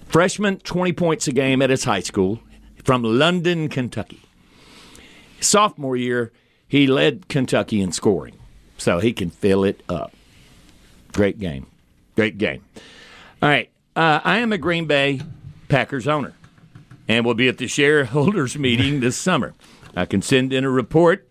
freshman, 0.06 0.58
20 0.60 0.92
points 0.92 1.26
a 1.26 1.32
game 1.32 1.60
at 1.60 1.68
his 1.68 1.82
high 1.82 2.00
school 2.00 2.38
from 2.84 3.02
London, 3.02 3.68
Kentucky. 3.68 4.22
Sophomore 5.40 5.96
year, 5.96 6.32
he 6.68 6.86
led 6.86 7.28
Kentucky 7.28 7.80
in 7.80 7.90
scoring, 7.90 8.38
so 8.76 9.00
he 9.00 9.12
can 9.12 9.30
fill 9.30 9.64
it 9.64 9.82
up. 9.88 10.12
Great 11.12 11.40
game. 11.40 11.66
Great 12.14 12.38
game. 12.38 12.64
All 13.42 13.48
right. 13.48 13.70
Uh, 13.96 14.20
I 14.22 14.38
am 14.38 14.52
a 14.52 14.58
Green 14.58 14.86
Bay 14.86 15.20
Packers 15.68 16.06
owner 16.06 16.34
and 17.08 17.26
will 17.26 17.34
be 17.34 17.48
at 17.48 17.58
the 17.58 17.66
shareholders 17.66 18.56
meeting 18.58 19.00
this 19.00 19.16
summer. 19.16 19.54
I 19.96 20.04
can 20.04 20.22
send 20.22 20.52
in 20.52 20.62
a 20.62 20.70
report 20.70 21.28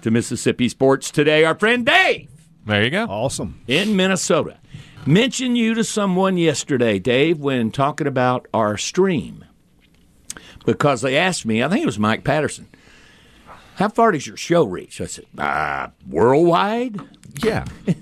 to 0.00 0.10
Mississippi 0.10 0.68
Sports 0.68 1.12
today. 1.12 1.44
Our 1.44 1.54
friend 1.54 1.86
Dave 1.86 2.31
There 2.66 2.82
you 2.84 2.90
go. 2.90 3.04
Awesome. 3.04 3.60
in 3.66 3.96
Minnesota 3.96 4.58
mentioned 5.06 5.58
you 5.58 5.74
to 5.74 5.82
someone 5.84 6.36
yesterday, 6.36 6.98
Dave, 6.98 7.38
when 7.38 7.70
talking 7.70 8.06
about 8.06 8.46
our 8.54 8.76
stream 8.76 9.44
because 10.64 11.00
they 11.02 11.16
asked 11.16 11.44
me. 11.44 11.62
I 11.62 11.68
think 11.68 11.82
it 11.82 11.86
was 11.86 11.98
Mike 11.98 12.24
Patterson. 12.24 12.68
How 13.76 13.88
far 13.88 14.12
does 14.12 14.26
your 14.26 14.36
show 14.36 14.64
reach? 14.64 15.00
I 15.00 15.06
said, 15.06 15.24
uh, 15.38 15.88
worldwide. 16.08 17.00
Yeah. 17.42 17.64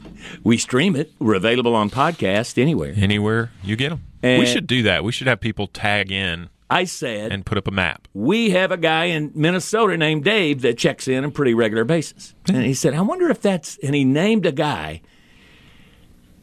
We 0.44 0.58
stream 0.58 0.96
it. 0.96 1.12
We're 1.18 1.34
available 1.34 1.74
on 1.74 1.88
podcast 1.88 2.60
anywhere. 2.60 2.92
Anywhere 2.94 3.52
you 3.64 3.74
get 3.74 3.88
them. 3.88 4.02
And- 4.22 4.38
we 4.38 4.44
should 4.44 4.66
do 4.66 4.82
that. 4.82 5.02
We 5.02 5.12
should 5.12 5.26
have 5.26 5.40
people 5.40 5.66
tag 5.66 6.12
in 6.12 6.50
I 6.70 6.84
said, 6.84 7.32
and 7.32 7.44
put 7.44 7.58
up 7.58 7.66
a 7.66 7.72
map. 7.72 8.06
we 8.14 8.50
have 8.50 8.70
a 8.70 8.76
guy 8.76 9.06
in 9.06 9.32
Minnesota 9.34 9.96
named 9.96 10.24
Dave 10.24 10.62
that 10.62 10.78
checks 10.78 11.08
in 11.08 11.18
on 11.18 11.24
a 11.24 11.30
pretty 11.30 11.52
regular 11.54 11.84
basis. 11.84 12.34
And 12.48 12.64
he 12.64 12.74
said, 12.74 12.94
I 12.94 13.00
wonder 13.00 13.28
if 13.28 13.42
that's, 13.42 13.76
and 13.82 13.94
he 13.94 14.04
named 14.04 14.46
a 14.46 14.52
guy 14.52 15.00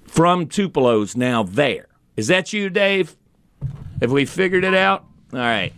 from 0.05 0.47
Tupelo's 0.47 1.15
now 1.15 1.43
there. 1.43 1.87
Is 2.15 2.27
that 2.27 2.51
you, 2.53 2.69
Dave? 2.69 3.15
Have 4.01 4.11
we 4.11 4.25
figured 4.25 4.63
it 4.63 4.73
out? 4.73 5.05
All 5.33 5.39
right. 5.39 5.73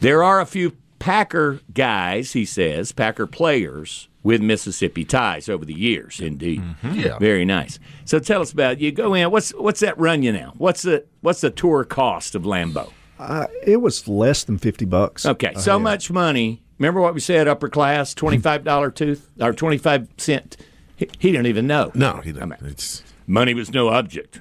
There 0.00 0.22
are 0.22 0.40
a 0.40 0.46
few 0.46 0.76
Packer 0.98 1.60
guys, 1.72 2.32
he 2.32 2.44
says, 2.44 2.90
Packer 2.92 3.26
players 3.26 4.08
with 4.22 4.40
Mississippi 4.42 5.04
ties 5.04 5.48
over 5.48 5.64
the 5.64 5.74
years, 5.78 6.20
indeed. 6.20 6.60
Mm-hmm. 6.60 6.94
Yeah. 6.94 7.18
Very 7.18 7.44
nice. 7.44 7.78
So 8.04 8.18
tell 8.18 8.40
us 8.40 8.50
about 8.52 8.72
it. 8.72 8.78
You 8.80 8.90
go 8.90 9.14
in. 9.14 9.30
What's 9.30 9.50
what's 9.54 9.80
that 9.80 9.96
run 9.98 10.22
you 10.24 10.32
now? 10.32 10.54
What's 10.58 10.82
the 10.82 11.04
what's 11.20 11.42
the 11.42 11.50
tour 11.50 11.84
cost 11.84 12.34
of 12.34 12.42
Lambeau? 12.42 12.90
Uh, 13.18 13.46
it 13.62 13.80
was 13.80 14.06
less 14.08 14.44
than 14.44 14.58
fifty 14.58 14.84
bucks. 14.84 15.24
Okay, 15.24 15.54
so 15.56 15.78
much 15.78 16.10
money. 16.10 16.62
Remember 16.78 17.00
what 17.00 17.14
we 17.14 17.20
said? 17.20 17.48
Upper 17.48 17.68
class, 17.68 18.12
twenty 18.14 18.38
five 18.38 18.64
dollar 18.64 18.90
tooth 18.90 19.28
or 19.40 19.52
twenty 19.52 19.78
five 19.78 20.08
cent. 20.18 20.56
He, 20.96 21.08
he 21.18 21.30
didn't 21.32 21.46
even 21.46 21.66
know. 21.66 21.90
No, 21.94 22.20
he 22.22 22.32
didn't. 22.32 22.54
It's 22.62 23.02
Money 23.26 23.54
was 23.54 23.72
no 23.72 23.88
object. 23.88 24.40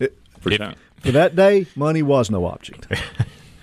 It- 0.00 0.16
For 0.40 0.50
If- 0.50 0.58
Tom. 0.58 0.74
For 1.00 1.12
that 1.12 1.36
day, 1.36 1.66
money 1.76 2.02
was 2.02 2.30
no 2.30 2.46
object. 2.46 2.86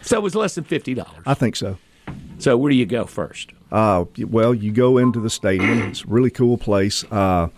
So 0.03 0.18
it 0.18 0.22
was 0.24 0.34
less 0.34 0.56
than 0.56 0.63
fifty 0.63 0.96
dollars. 0.96 1.22
I 1.27 1.36
think 1.36 1.56
so. 1.56 1.77
So 2.39 2.58
where 2.58 2.72
do 2.72 2.75
you 2.75 2.88
go 2.88 3.06
first? 3.06 3.51
Uh, 3.72 4.06
well, 4.18 4.51
you 4.53 4.72
go 4.72 4.98
into 4.98 5.20
the 5.20 5.30
stadium. 5.30 5.80
It's 5.84 6.03
a 6.03 6.08
really 6.08 6.32
cool 6.32 6.58
place. 6.58 7.03
Uh, 7.12 7.50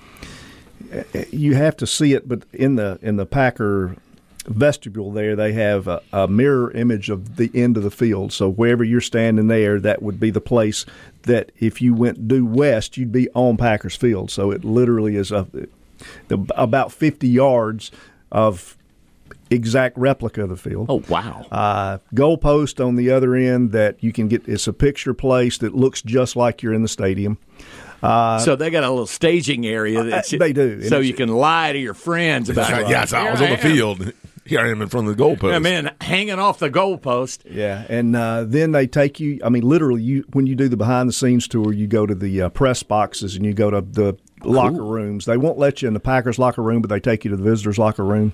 you 1.32 1.56
have 1.56 1.78
to 1.78 1.88
see 1.88 2.14
it, 2.14 2.28
but 2.28 2.44
in 2.52 2.76
the 2.76 3.00
in 3.02 3.16
the 3.16 3.26
Packer 3.26 3.96
vestibule 4.46 5.12
there, 5.12 5.36
they 5.36 5.54
have 5.54 5.88
a, 5.88 6.02
a 6.12 6.28
mirror 6.28 6.72
image 6.72 7.10
of 7.10 7.38
the 7.38 7.50
end 7.54 7.78
of 7.78 7.84
the 7.84 7.92
field. 7.92 8.34
So 8.34 8.50
wherever 8.50 8.84
you're 8.84 9.02
standing 9.02 9.48
there, 9.48 9.80
that 9.80 10.02
would 10.02 10.20
be 10.20 10.30
the 10.32 10.42
place 10.42 10.86
that 11.24 11.52
if 11.60 11.82
you 11.82 11.94
went 11.94 12.28
due 12.28 12.46
west, 12.46 12.98
you'd 12.98 13.12
be 13.12 13.30
on 13.30 13.58
Packers 13.58 13.96
Field. 13.96 14.32
So 14.32 14.52
it 14.52 14.64
literally 14.64 15.16
is 15.16 15.32
a, 15.32 15.48
the, 16.28 16.46
about 16.56 16.92
50 16.92 17.28
yards 17.28 17.92
of 18.32 18.76
exact 19.50 19.98
replica 19.98 20.44
of 20.44 20.50
the 20.50 20.58
field 20.58 20.88
Oh 20.90 21.04
wow! 21.08 21.46
uh, 21.52 22.00
goalpost 22.16 22.84
on 22.84 22.96
the 22.96 23.12
other 23.12 23.36
end 23.36 23.72
that 23.72 24.04
you 24.04 24.12
can 24.12 24.28
get. 24.28 24.48
It's 24.48 24.68
a 24.68 24.74
picture 24.74 25.14
place 25.14 25.58
that 25.60 25.76
looks 25.76 26.02
just 26.02 26.36
like 26.36 26.64
you're 26.64 26.74
in 26.74 26.82
the 26.82 26.88
stadium. 26.88 27.38
so 28.02 28.56
they 28.58 28.70
got 28.70 28.84
a 28.84 28.90
little 28.90 29.06
staging 29.08 29.66
area. 29.66 30.04
That 30.04 30.34
uh, 30.34 30.38
they 30.38 30.54
do. 30.54 30.84
So 30.84 31.00
you 31.00 31.14
can 31.14 31.30
lie 31.30 31.72
to 31.72 31.80
your 31.80 31.94
friends 31.94 32.50
about. 32.50 32.70
That's 32.70 32.84
right. 32.84 33.14
Yeah, 33.14 33.28
I 33.28 33.32
was 33.32 33.42
on 33.42 33.50
the 33.52 33.58
field. 33.58 34.12
Here 34.46 34.60
I 34.60 34.70
am 34.70 34.82
in 34.82 34.90
front 34.90 35.08
of 35.08 35.16
the 35.16 35.24
goalpost. 35.24 35.54
I'm 35.54 35.66
in 35.66 35.90
hanging 36.02 36.38
off 36.40 36.60
the 36.60 36.70
goalpost. 36.70 37.40
Yeah, 37.50 37.86
and 37.88 38.16
uh, 38.16 38.44
then 38.46 38.72
they 38.74 38.88
take 38.88 39.20
you. 39.20 39.40
I 39.44 39.50
mean, 39.50 39.64
literally, 39.64 40.02
you 40.04 40.26
when 40.34 40.48
you 40.48 40.56
do 40.56 40.68
the 40.68 40.76
behind 40.78 41.08
the 41.08 41.14
scenes 41.14 41.48
tour, 41.48 41.72
you 41.72 41.88
go 41.88 42.06
to 42.06 42.14
the 42.16 42.42
uh, 42.44 42.50
press 42.50 42.84
boxes 42.84 43.36
and 43.36 43.46
you 43.46 43.54
go 43.54 43.72
to 43.72 43.82
the 43.82 44.18
locker 44.44 44.84
rooms. 44.84 45.26
They 45.26 45.38
won't 45.38 45.58
let 45.58 45.82
you 45.82 45.88
in 45.88 45.94
the 45.94 46.00
Packers 46.02 46.38
locker 46.40 46.62
room, 46.62 46.82
but 46.82 46.90
they 46.90 47.00
take 47.00 47.24
you 47.24 47.32
to 47.32 47.38
the 47.38 47.44
visitors 47.44 47.78
locker 47.78 48.04
room. 48.04 48.34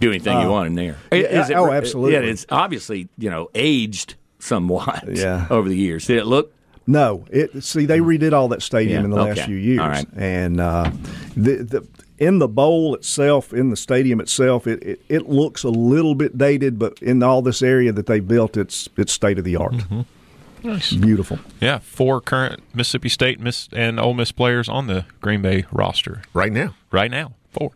Do 0.00 0.10
anything 0.10 0.38
you 0.40 0.48
want 0.48 0.66
in 0.68 0.74
there. 0.74 0.96
yeah, 1.10 1.18
Is 1.42 1.50
it- 1.50 1.56
oh, 1.56 1.72
absolutely. 1.72 2.12
Yeah, 2.12 2.20
it's 2.20 2.46
obviously 2.50 3.08
you 3.16 3.30
know 3.30 3.48
aged 3.54 4.16
somewhat. 4.38 5.04
Yeah. 5.10 5.46
over 5.50 5.68
the 5.68 5.76
years. 5.76 6.06
Did 6.06 6.18
it 6.18 6.26
look? 6.26 6.54
No, 6.86 7.26
it 7.30 7.62
see 7.64 7.84
they 7.84 7.98
redid 8.00 8.32
all 8.32 8.48
that 8.48 8.62
stadium 8.62 9.00
Yeah, 9.00 9.04
in 9.04 9.10
the 9.10 9.16
last 9.16 9.40
few 9.42 9.56
years, 9.56 9.80
All 9.80 9.88
right. 9.88 10.06
and 10.16 10.58
uh, 10.60 10.90
the, 11.36 11.56
the 11.56 11.88
in 12.18 12.38
the 12.38 12.48
bowl 12.48 12.94
itself, 12.94 13.52
in 13.52 13.70
the 13.70 13.76
stadium 13.76 14.20
itself, 14.20 14.66
it, 14.66 14.82
it, 14.82 15.00
it 15.08 15.28
looks 15.28 15.62
a 15.64 15.68
little 15.70 16.14
bit 16.14 16.36
dated, 16.36 16.78
but 16.78 17.00
in 17.00 17.22
all 17.22 17.42
this 17.42 17.62
area 17.62 17.92
that 17.92 18.06
they 18.06 18.20
built, 18.20 18.56
it's 18.56 18.88
it's 18.96 19.12
state 19.12 19.38
of 19.38 19.44
the 19.44 19.56
art. 19.56 19.72
Mm-hmm. 19.72 20.00
Nice, 20.64 20.92
Beautiful. 20.92 21.38
Yeah, 21.60 21.78
four 21.78 22.20
current 22.20 22.62
Mississippi 22.74 23.08
State 23.08 23.38
Miss 23.38 23.68
and 23.72 24.00
Ole 24.00 24.14
Miss 24.14 24.32
players 24.32 24.68
on 24.68 24.88
the 24.88 25.04
Green 25.20 25.40
Bay 25.40 25.64
roster 25.70 26.22
right 26.34 26.52
now. 26.52 26.74
right 26.90 27.10
now. 27.10 27.32
Four. 27.52 27.70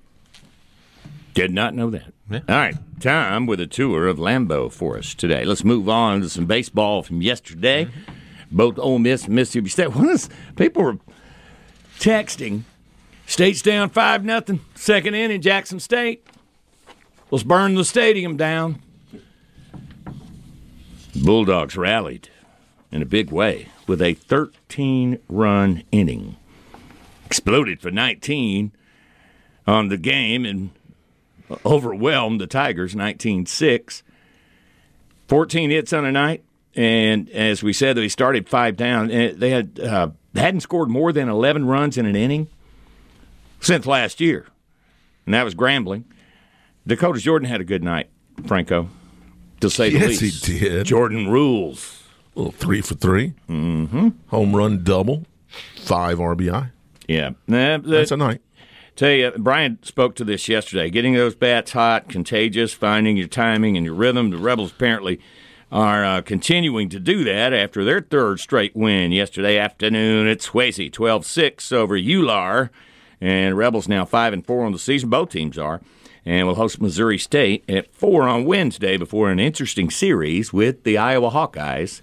Did 1.35 1.53
not 1.53 1.75
know 1.75 1.91
that. 1.91 2.13
Yeah. 2.29 2.41
All 2.49 2.57
right, 2.57 2.75
time 3.01 3.47
with 3.47 3.61
a 3.61 3.67
tour 3.67 4.07
of 4.09 4.19
Lambeau 4.19 4.71
for 4.73 4.99
us 4.99 5.15
today. 5.15 5.45
Let's 5.45 5.65
move 5.65 5.89
on 5.89 6.23
to 6.23 6.29
some 6.29 6.47
baseball 6.47 7.03
from 7.03 7.23
yesterday. 7.23 7.85
Mm-hmm. 7.87 8.13
Both 8.51 8.79
Ole 8.79 8.99
Miss 8.99 9.25
and 9.27 9.35
Mississippi 9.35 9.69
State. 9.71 9.89
What 9.95 10.09
is 10.11 10.29
people 10.57 10.83
were 10.83 10.99
texting? 11.99 12.63
State's 13.27 13.63
down 13.63 13.91
five 13.91 14.25
nothing. 14.25 14.61
Second 14.75 15.15
inning, 15.15 15.41
Jackson 15.41 15.81
State. 15.81 16.27
Let's 17.31 17.45
burn 17.45 17.75
the 17.75 17.85
stadium 17.85 18.37
down. 18.37 18.83
Bulldogs 21.15 21.77
rallied 21.77 22.29
in 22.91 23.03
a 23.03 23.07
big 23.07 23.31
way 23.31 23.69
with 23.87 24.03
a 24.03 24.15
13 24.15 25.19
run 25.29 25.83
inning. 25.91 26.37
Exploded 27.27 27.81
for 27.81 27.91
19 27.91 28.73
on 29.67 29.89
the 29.89 29.97
game 29.97 30.45
and 30.45 30.71
overwhelmed 31.65 32.41
the 32.41 32.47
Tigers 32.47 32.95
19-6. 32.95 34.03
14 35.29 35.71
hits 35.71 35.93
on 35.93 36.05
a 36.05 36.13
night, 36.13 36.45
and 36.75 37.31
as 37.31 37.63
we 37.63 37.73
said, 37.73 37.97
they 37.97 38.09
started 38.09 38.49
five 38.49 38.77
down. 38.77 39.11
And 39.11 39.41
they 39.41 39.51
had 39.51 39.81
uh, 39.81 40.11
hadn't 40.35 40.61
scored 40.61 40.91
more 40.91 41.13
than 41.13 41.29
11 41.29 41.67
runs 41.67 41.97
in 41.97 42.05
an 42.05 42.17
inning 42.17 42.49
since 43.63 43.87
last 43.87 44.21
year, 44.21 44.47
and 45.25 45.35
that 45.35 45.45
was 45.45 45.55
Grambling. 45.55 46.05
Dakota 46.87 47.19
Jordan 47.21 47.49
had 47.49 47.61
a 47.61 47.65
good 47.65 47.83
night, 47.83 48.11
Franco, 48.47 48.89
to 49.61 49.71
say 49.71 49.91
the 49.91 49.99
Yes, 50.01 50.19
he 50.21 50.59
did. 50.59 50.85
Jordan 50.87 51.29
rules. 51.31 52.03
little 52.35 52.53
three 52.53 52.81
for 52.81 52.95
3 52.95 53.35
Mm-hmm. 53.49 54.09
Home 54.29 54.57
run 54.57 54.83
double, 54.85 55.25
five 55.77 56.19
RBI. 56.19 56.71
Yeah, 57.09 57.31
Nah, 57.47 57.79
that- 57.79 57.85
That's 57.85 58.11
a 58.11 58.17
night. 58.17 58.41
Tell 58.95 59.11
you, 59.11 59.33
Brian 59.39 59.79
spoke 59.83 60.15
to 60.17 60.25
this 60.25 60.49
yesterday. 60.49 60.91
Getting 60.91 61.15
those 61.15 61.35
bats 61.35 61.73
hot, 61.73 62.11
contagious, 62.11 62.75
finding 62.75 63.17
your 63.17 63.27
timing 63.27 63.77
and 63.79 63.87
your 63.87 63.95
rhythm. 63.95 64.29
The 64.29 64.37
Rebels 64.37 64.71
apparently 64.71 65.19
are 65.71 66.05
uh, 66.05 66.21
continuing 66.21 66.91
to 66.91 67.01
do 67.01 67.25
that 67.25 67.55
after 67.55 67.85
their 67.85 68.03
third 68.03 68.39
straight 68.39 68.77
win 68.77 69.11
yesterday 69.11 69.57
afternoon 69.57 70.27
at 70.27 70.41
Swayze, 70.41 70.91
12-6 70.91 71.73
over 71.73 71.97
Ular. 71.99 72.69
And 73.23 73.57
Rebels 73.57 73.87
now 73.87 74.05
5 74.05 74.33
and 74.33 74.45
4 74.45 74.65
on 74.65 74.73
the 74.73 74.81
season. 74.81 75.09
Both 75.09 75.31
teams 75.31 75.57
are. 75.57 75.81
And 76.25 76.45
will 76.45 76.57
host 76.57 76.81
Missouri 76.81 77.19
State 77.19 77.65
at 77.69 77.95
4 77.95 78.25
on 78.25 78.45
Wednesday 78.45 78.97
before 78.97 79.31
an 79.31 79.39
interesting 79.39 79.91
series 79.91 80.53
with 80.53 80.83
the 80.83 80.99
Iowa 80.99 81.31
Hawkeyes. 81.31 82.01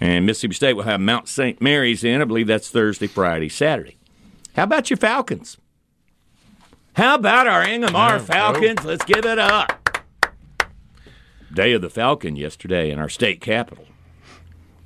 And 0.00 0.24
Mississippi 0.24 0.54
State 0.54 0.72
will 0.72 0.84
have 0.84 0.98
Mount 0.98 1.28
St. 1.28 1.60
Mary's 1.60 2.02
in. 2.04 2.22
I 2.22 2.24
believe 2.24 2.46
that's 2.46 2.70
Thursday, 2.70 3.06
Friday, 3.06 3.50
Saturday. 3.50 3.98
How 4.56 4.62
about 4.62 4.88
your 4.88 4.96
Falcons? 4.96 5.58
How 6.94 7.16
about 7.16 7.46
our 7.46 7.62
Ingomar 7.62 8.18
Falcons? 8.18 8.82
Let's 8.82 9.04
give 9.04 9.26
it 9.26 9.38
up. 9.38 9.76
Day 11.52 11.72
of 11.74 11.82
the 11.82 11.90
Falcon 11.90 12.34
yesterday 12.36 12.90
in 12.90 12.98
our 12.98 13.10
state 13.10 13.42
capital. 13.42 13.86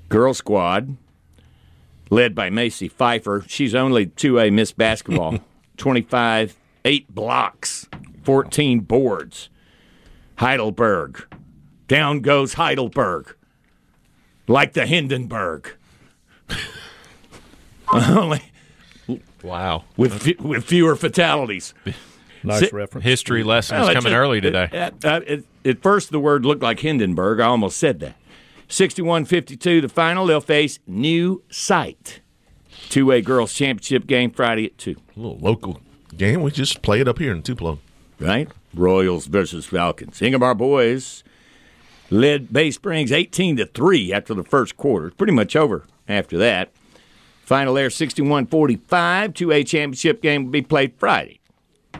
girl 0.09 0.35
squad, 0.35 0.97
led 2.11 2.35
by 2.35 2.51
Macy 2.51 2.89
Pfeiffer. 2.89 3.45
She's 3.49 3.75
only 3.75 4.07
2A 4.07 4.53
Miss 4.53 4.73
Basketball. 4.73 5.39
25, 5.77 6.57
8 6.85 7.15
blocks, 7.15 7.89
14 8.23 8.81
boards. 8.81 9.49
Heidelberg. 10.37 11.27
Down 11.89 12.21
goes 12.21 12.55
Heidelberg. 12.55 13.37
Like 14.47 14.73
the 14.75 14.87
Hindenburg. 14.87 15.75
only 17.93 18.43
Wow. 19.43 19.85
with, 19.97 20.23
fe- 20.23 20.37
with 20.41 20.65
fewer 20.65 20.97
fatalities. 20.97 21.75
Nice 22.47 22.59
Sit- 22.61 22.73
reference. 22.75 23.07
History 23.07 23.43
lessons 23.43 23.79
Well, 23.81 23.95
coming 23.95 24.03
just- 24.03 24.15
early 24.15 24.39
today. 24.43 24.69
It, 24.71 25.03
uh, 25.03 25.21
it- 25.27 25.47
at 25.65 25.83
first, 25.83 26.11
the 26.11 26.21
word 26.21 26.45
looked 26.45 26.63
like 26.63 26.79
Hindenburg. 26.81 27.41
I 27.41 27.47
almost 27.47 27.79
said 27.79 28.01
that. 28.01 28.17
61 28.69 29.25
52, 29.25 29.81
the 29.81 29.89
final. 29.89 30.27
They'll 30.27 30.41
face 30.41 30.79
New 30.87 31.43
Site. 31.51 32.21
Two 32.89 33.07
way 33.07 33.23
girls 33.23 33.53
championship 33.53 34.07
game 34.07 34.31
Friday 34.31 34.67
at 34.67 34.79
2. 34.79 34.91
A 34.93 35.21
little 35.21 35.39
local 35.39 35.81
game. 36.17 36.43
We 36.43 36.51
just 36.51 36.83
play 36.83 37.01
it 37.01 37.09
up 37.09 37.19
here 37.19 37.33
in 37.33 37.43
Tupelo. 37.43 37.79
Right? 38.21 38.49
Royals 38.73 39.27
versus 39.27 39.67
Falcons. 39.67 40.21
Ingomar 40.21 40.57
boys 40.57 41.25
led 42.11 42.53
Bay 42.53 42.71
Springs 42.71 43.13
18 43.13 43.57
to 43.57 43.67
3 43.67 44.13
after 44.13 44.35
the 44.35 44.45
first 44.45 44.77
quarter. 44.77 45.11
Pretty 45.11 45.33
much 45.33 45.57
over 45.57 45.87
after 46.09 46.39
that. 46.39 46.71
Final 47.45 47.75
there 47.75 47.91
61 47.91 48.47
45. 48.47 49.35
2A 49.35 49.67
championship 49.67 50.23
game 50.23 50.45
will 50.45 50.53
be 50.53 50.63
played 50.63 50.95
Friday 50.97 51.41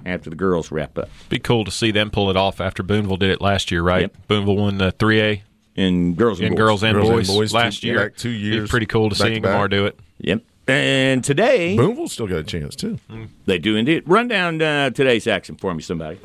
after 0.07 0.31
the 0.31 0.37
girls 0.37 0.71
wrap 0.71 0.97
up. 0.99 1.09
Be 1.29 1.39
cool 1.39 1.65
to 1.65 1.71
see 1.71 1.91
them 1.91 2.11
pull 2.11 2.31
it 2.31 2.37
off 2.37 2.61
after 2.61 2.83
Boonville 2.83 3.19
did 3.19 3.31
it 3.31 3.41
last 3.41 3.71
year, 3.71 3.83
right? 3.83 4.03
Yep. 4.03 4.17
Boonville 4.29 4.57
won 4.57 4.79
the 4.79 4.93
3A 4.93 5.43
In 5.77 6.15
girls 6.15 6.39
and 6.39 6.47
in 6.49 6.53
boys. 6.53 6.59
girls 6.59 6.83
and 6.85 6.95
Girls 6.95 7.09
and 7.09 7.17
boys, 7.19 7.29
boys, 7.29 7.53
last 7.55 7.81
two- 7.81 7.89
year. 7.89 7.99
back 7.99 8.17
two 8.17 8.31
Be 8.31 8.37
years, 8.39 8.71
pretty 8.71 8.87
cool 8.87 9.09
to 9.11 9.15
see 9.17 9.35
to. 9.35 9.41
Ingomar 9.41 9.69
do 9.69 9.87
it. 9.87 9.99
Yep. 10.19 10.43
And 10.67 11.23
today, 11.23 11.77
Boonville 11.77 12.09
still 12.09 12.27
got 12.27 12.37
a 12.39 12.45
chance 12.45 12.75
too. 12.77 12.99
they 13.45 13.59
do 13.59 13.77
indeed. 13.77 14.05
Run 14.07 14.29
down 14.29 14.63
uh, 14.63 14.91
today's 14.91 15.27
action 15.27 15.57
for 15.57 15.75
me, 15.75 15.83
somebody. 15.83 16.19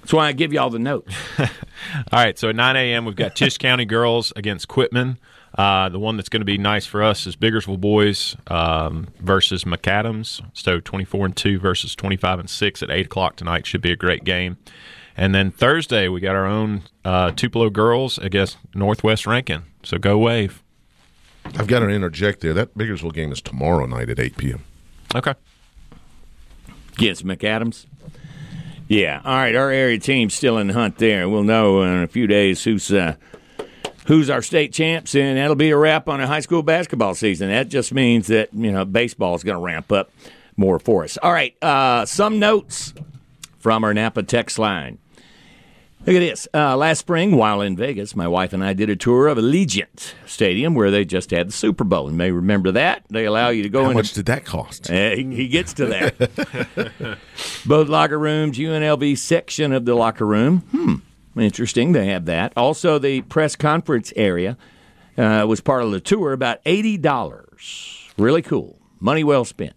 That's 0.00 0.12
why 0.12 0.26
I 0.28 0.32
give 0.32 0.52
you 0.52 0.58
all 0.60 0.70
the 0.70 0.78
notes. 0.78 1.14
All 1.38 1.46
right, 2.12 2.36
so 2.38 2.48
at 2.48 2.56
9 2.56 2.76
a.m. 2.76 3.04
we've 3.04 3.14
got 3.14 3.36
Tish 3.36 3.58
County 3.58 3.84
girls 3.84 4.32
against 4.34 4.66
Quitman. 4.66 5.18
Uh, 5.56 5.88
the 5.88 5.98
one 5.98 6.16
that's 6.16 6.28
going 6.28 6.40
to 6.40 6.44
be 6.46 6.58
nice 6.58 6.86
for 6.86 7.02
us 7.02 7.26
is 7.26 7.36
Biggersville 7.36 7.80
boys 7.80 8.34
um, 8.48 9.08
versus 9.20 9.64
McAdams. 9.64 10.40
So 10.54 10.80
24 10.80 11.26
and 11.26 11.36
two 11.36 11.58
versus 11.60 11.94
25 11.94 12.40
and 12.40 12.50
six 12.50 12.82
at 12.82 12.90
eight 12.90 13.06
o'clock 13.06 13.36
tonight 13.36 13.66
should 13.66 13.82
be 13.82 13.92
a 13.92 13.96
great 13.96 14.24
game. 14.24 14.56
And 15.20 15.34
then 15.34 15.50
Thursday 15.50 16.08
we 16.08 16.18
got 16.18 16.34
our 16.34 16.46
own 16.46 16.84
uh, 17.04 17.32
Tupelo 17.32 17.68
girls 17.68 18.16
against 18.16 18.56
Northwest 18.74 19.26
Rankin. 19.26 19.64
So 19.82 19.98
go 19.98 20.16
Wave. 20.16 20.62
I've 21.44 21.66
got 21.66 21.80
to 21.80 21.90
interject 21.90 22.40
there. 22.40 22.54
That 22.54 22.74
Biggersville 22.74 23.12
game 23.12 23.30
is 23.30 23.42
tomorrow 23.42 23.84
night 23.84 24.08
at 24.08 24.18
8 24.18 24.38
p.m. 24.38 24.64
Okay. 25.14 25.34
Yes, 26.98 27.20
McAdams. 27.20 27.84
Yeah. 28.88 29.20
All 29.22 29.34
right. 29.34 29.54
Our 29.54 29.70
area 29.70 29.98
team's 29.98 30.32
still 30.32 30.56
in 30.56 30.68
the 30.68 30.72
hunt 30.72 30.96
there. 30.96 31.28
We'll 31.28 31.42
know 31.42 31.82
in 31.82 32.02
a 32.02 32.06
few 32.06 32.26
days 32.26 32.64
who's 32.64 32.90
uh, 32.90 33.16
who's 34.06 34.30
our 34.30 34.40
state 34.40 34.72
champs, 34.72 35.14
and 35.14 35.36
that'll 35.36 35.54
be 35.54 35.68
a 35.68 35.76
wrap 35.76 36.08
on 36.08 36.22
a 36.22 36.26
high 36.26 36.40
school 36.40 36.62
basketball 36.62 37.14
season. 37.14 37.50
That 37.50 37.68
just 37.68 37.92
means 37.92 38.28
that 38.28 38.54
you 38.54 38.72
know 38.72 38.86
baseball 38.86 39.34
is 39.34 39.44
going 39.44 39.56
to 39.58 39.62
ramp 39.62 39.92
up 39.92 40.10
more 40.56 40.78
for 40.78 41.04
us. 41.04 41.18
All 41.22 41.32
right. 41.32 41.54
Uh, 41.62 42.06
some 42.06 42.38
notes 42.38 42.94
from 43.58 43.84
our 43.84 43.92
Napa 43.92 44.22
text 44.22 44.58
line. 44.58 44.98
Look 46.06 46.16
at 46.16 46.20
this. 46.20 46.48
Uh, 46.54 46.76
last 46.78 47.00
spring, 47.00 47.36
while 47.36 47.60
in 47.60 47.76
Vegas, 47.76 48.16
my 48.16 48.26
wife 48.26 48.54
and 48.54 48.64
I 48.64 48.72
did 48.72 48.88
a 48.88 48.96
tour 48.96 49.28
of 49.28 49.36
Allegiant 49.36 50.14
Stadium 50.26 50.74
where 50.74 50.90
they 50.90 51.04
just 51.04 51.30
had 51.30 51.48
the 51.48 51.52
Super 51.52 51.84
Bowl. 51.84 52.10
You 52.10 52.16
may 52.16 52.30
remember 52.30 52.72
that. 52.72 53.04
They 53.10 53.26
allow 53.26 53.50
you 53.50 53.62
to 53.64 53.68
go 53.68 53.80
How 53.82 53.90
in. 53.90 53.92
How 53.92 53.98
much 53.98 54.14
did 54.14 54.24
that 54.26 54.46
cost? 54.46 54.90
Uh, 54.90 55.10
he, 55.10 55.24
he 55.34 55.48
gets 55.48 55.74
to 55.74 55.86
that. 55.86 57.18
Both 57.66 57.88
locker 57.88 58.18
rooms, 58.18 58.56
UNLV 58.56 59.18
section 59.18 59.72
of 59.72 59.84
the 59.84 59.94
locker 59.94 60.26
room. 60.26 60.60
Hmm, 60.70 61.40
interesting. 61.40 61.92
They 61.92 62.06
have 62.06 62.24
that. 62.24 62.54
Also, 62.56 62.98
the 62.98 63.20
press 63.22 63.54
conference 63.54 64.10
area 64.16 64.56
uh, 65.18 65.44
was 65.46 65.60
part 65.60 65.82
of 65.82 65.90
the 65.90 66.00
tour. 66.00 66.32
About 66.32 66.60
eighty 66.64 66.96
dollars. 66.96 68.08
Really 68.16 68.42
cool. 68.42 68.78
Money 69.00 69.22
well 69.22 69.44
spent. 69.44 69.74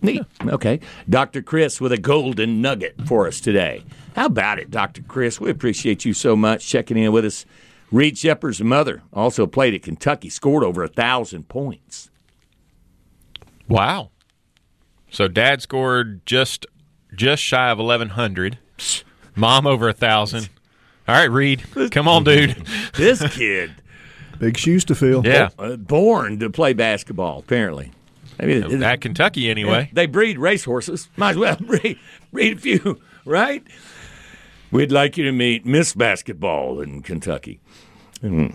Neat. 0.00 0.22
Okay. 0.46 0.80
Dr. 1.08 1.42
Chris 1.42 1.80
with 1.80 1.92
a 1.92 1.98
golden 1.98 2.60
nugget 2.60 2.94
for 3.06 3.26
us 3.26 3.40
today. 3.40 3.82
How 4.14 4.26
about 4.26 4.58
it, 4.58 4.70
Dr. 4.70 5.02
Chris? 5.02 5.40
We 5.40 5.50
appreciate 5.50 6.04
you 6.04 6.12
so 6.12 6.36
much 6.36 6.66
checking 6.66 6.96
in 6.96 7.10
with 7.12 7.24
us. 7.24 7.44
Reed 7.90 8.18
Sheppard's 8.18 8.60
mother 8.60 9.02
also 9.12 9.46
played 9.46 9.74
at 9.74 9.82
Kentucky, 9.82 10.28
scored 10.28 10.62
over 10.62 10.82
a 10.84 10.88
thousand 10.88 11.48
points. 11.48 12.10
Wow. 13.66 14.10
So 15.10 15.26
dad 15.26 15.62
scored 15.62 16.24
just 16.26 16.66
just 17.14 17.42
shy 17.42 17.70
of 17.70 17.78
1100. 17.78 18.58
Mom 19.34 19.66
over 19.66 19.86
a 19.86 19.92
1000. 19.92 20.48
All 21.08 21.14
right, 21.14 21.30
Reed. 21.30 21.62
Come 21.90 22.06
on, 22.08 22.24
dude. 22.24 22.62
This 22.94 23.22
kid. 23.34 23.72
Big 24.38 24.56
shoes 24.56 24.84
to 24.86 24.94
fill. 24.94 25.26
Yeah. 25.26 25.48
uh, 25.58 25.76
born 25.76 26.38
to 26.40 26.50
play 26.50 26.72
basketball. 26.72 27.38
Apparently, 27.38 27.90
Maybe 28.38 28.84
At 28.84 29.00
Kentucky 29.00 29.50
anyway. 29.50 29.90
they 29.92 30.06
breed 30.06 30.38
racehorses. 30.38 31.08
Might 31.16 31.30
as 31.30 31.36
well 31.38 31.56
breed, 31.56 31.98
breed 32.32 32.56
a 32.56 32.60
few, 32.60 33.00
right? 33.24 33.62
We'd 34.70 34.92
like 34.92 35.16
you 35.16 35.24
to 35.24 35.32
meet 35.32 35.64
Miss 35.64 35.94
Basketball 35.94 36.80
in 36.80 37.02
Kentucky. 37.02 37.60
Hmm. 38.20 38.48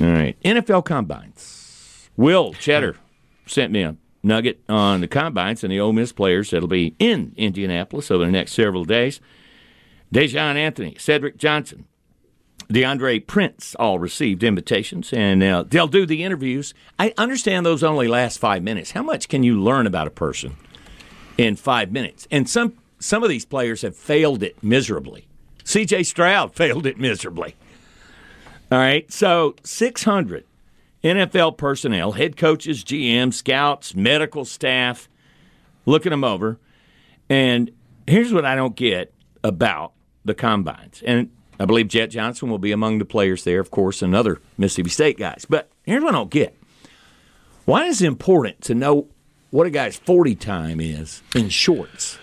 All 0.00 0.08
right, 0.08 0.36
NFL 0.44 0.84
combines. 0.84 2.10
Will 2.16 2.52
Cheddar 2.54 2.96
sent 3.46 3.72
me 3.72 3.82
a 3.82 3.96
nugget 4.22 4.60
on 4.68 5.00
the 5.00 5.08
combines 5.08 5.62
and 5.62 5.72
the 5.72 5.78
Ole 5.80 5.92
Miss 5.92 6.12
players 6.12 6.50
that'll 6.50 6.68
be 6.68 6.94
in 6.98 7.32
Indianapolis 7.36 8.10
over 8.10 8.24
the 8.24 8.30
next 8.32 8.52
several 8.52 8.84
days. 8.84 9.20
Dejan 10.12 10.56
Anthony, 10.56 10.96
Cedric 10.98 11.36
Johnson, 11.36 11.86
Deantre 12.74 13.24
Prince 13.24 13.76
all 13.76 14.00
received 14.00 14.42
invitations, 14.42 15.12
and 15.12 15.42
uh, 15.42 15.64
they'll 15.66 15.86
do 15.86 16.04
the 16.04 16.24
interviews. 16.24 16.74
I 16.98 17.14
understand 17.16 17.64
those 17.64 17.84
only 17.84 18.08
last 18.08 18.38
five 18.38 18.64
minutes. 18.64 18.90
How 18.90 19.02
much 19.02 19.28
can 19.28 19.44
you 19.44 19.60
learn 19.60 19.86
about 19.86 20.08
a 20.08 20.10
person 20.10 20.56
in 21.38 21.54
five 21.54 21.92
minutes? 21.92 22.26
And 22.32 22.50
some 22.50 22.74
some 22.98 23.22
of 23.22 23.28
these 23.28 23.44
players 23.44 23.82
have 23.82 23.96
failed 23.96 24.42
it 24.42 24.60
miserably. 24.62 25.28
C.J. 25.62 26.02
Stroud 26.02 26.54
failed 26.56 26.84
it 26.84 26.98
miserably. 26.98 27.54
All 28.72 28.78
right, 28.78 29.10
so 29.12 29.54
six 29.62 30.02
hundred 30.02 30.44
NFL 31.04 31.56
personnel, 31.56 32.12
head 32.12 32.36
coaches, 32.36 32.82
GMs, 32.82 33.34
scouts, 33.34 33.94
medical 33.94 34.44
staff, 34.44 35.08
looking 35.86 36.10
them 36.10 36.24
over. 36.24 36.58
And 37.28 37.70
here's 38.06 38.32
what 38.32 38.44
I 38.44 38.56
don't 38.56 38.74
get 38.74 39.12
about 39.44 39.92
the 40.24 40.34
combines. 40.34 41.02
And 41.06 41.30
I 41.58 41.64
believe 41.66 41.88
Jett 41.88 42.10
Johnson 42.10 42.50
will 42.50 42.58
be 42.58 42.72
among 42.72 42.98
the 42.98 43.04
players 43.04 43.44
there, 43.44 43.60
of 43.60 43.70
course, 43.70 44.02
and 44.02 44.14
other 44.14 44.40
Mississippi 44.58 44.90
State 44.90 45.18
guys. 45.18 45.46
But 45.48 45.70
here's 45.84 46.02
what 46.02 46.14
I 46.14 46.18
don't 46.18 46.30
get. 46.30 46.56
Why 47.64 47.86
is 47.86 48.02
it 48.02 48.06
important 48.06 48.60
to 48.62 48.74
know 48.74 49.08
what 49.50 49.66
a 49.66 49.70
guy's 49.70 49.96
40 49.96 50.34
time 50.34 50.80
is 50.80 51.22
in 51.34 51.48
shorts? 51.48 52.18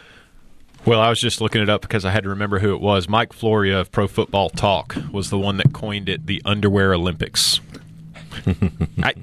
Well, 0.85 0.99
I 0.99 1.09
was 1.09 1.21
just 1.21 1.41
looking 1.41 1.61
it 1.61 1.69
up 1.69 1.81
because 1.81 2.05
I 2.05 2.11
had 2.11 2.23
to 2.23 2.29
remember 2.29 2.59
who 2.59 2.73
it 2.73 2.81
was. 2.81 3.07
Mike 3.07 3.33
Florio 3.33 3.79
of 3.79 3.91
Pro 3.91 4.07
Football 4.07 4.49
Talk 4.49 4.95
was 5.11 5.29
the 5.29 5.37
one 5.37 5.57
that 5.57 5.73
coined 5.73 6.09
it 6.09 6.25
the 6.25 6.41
Underwear 6.43 6.93
Olympics. 6.93 7.61
I, 9.03 9.13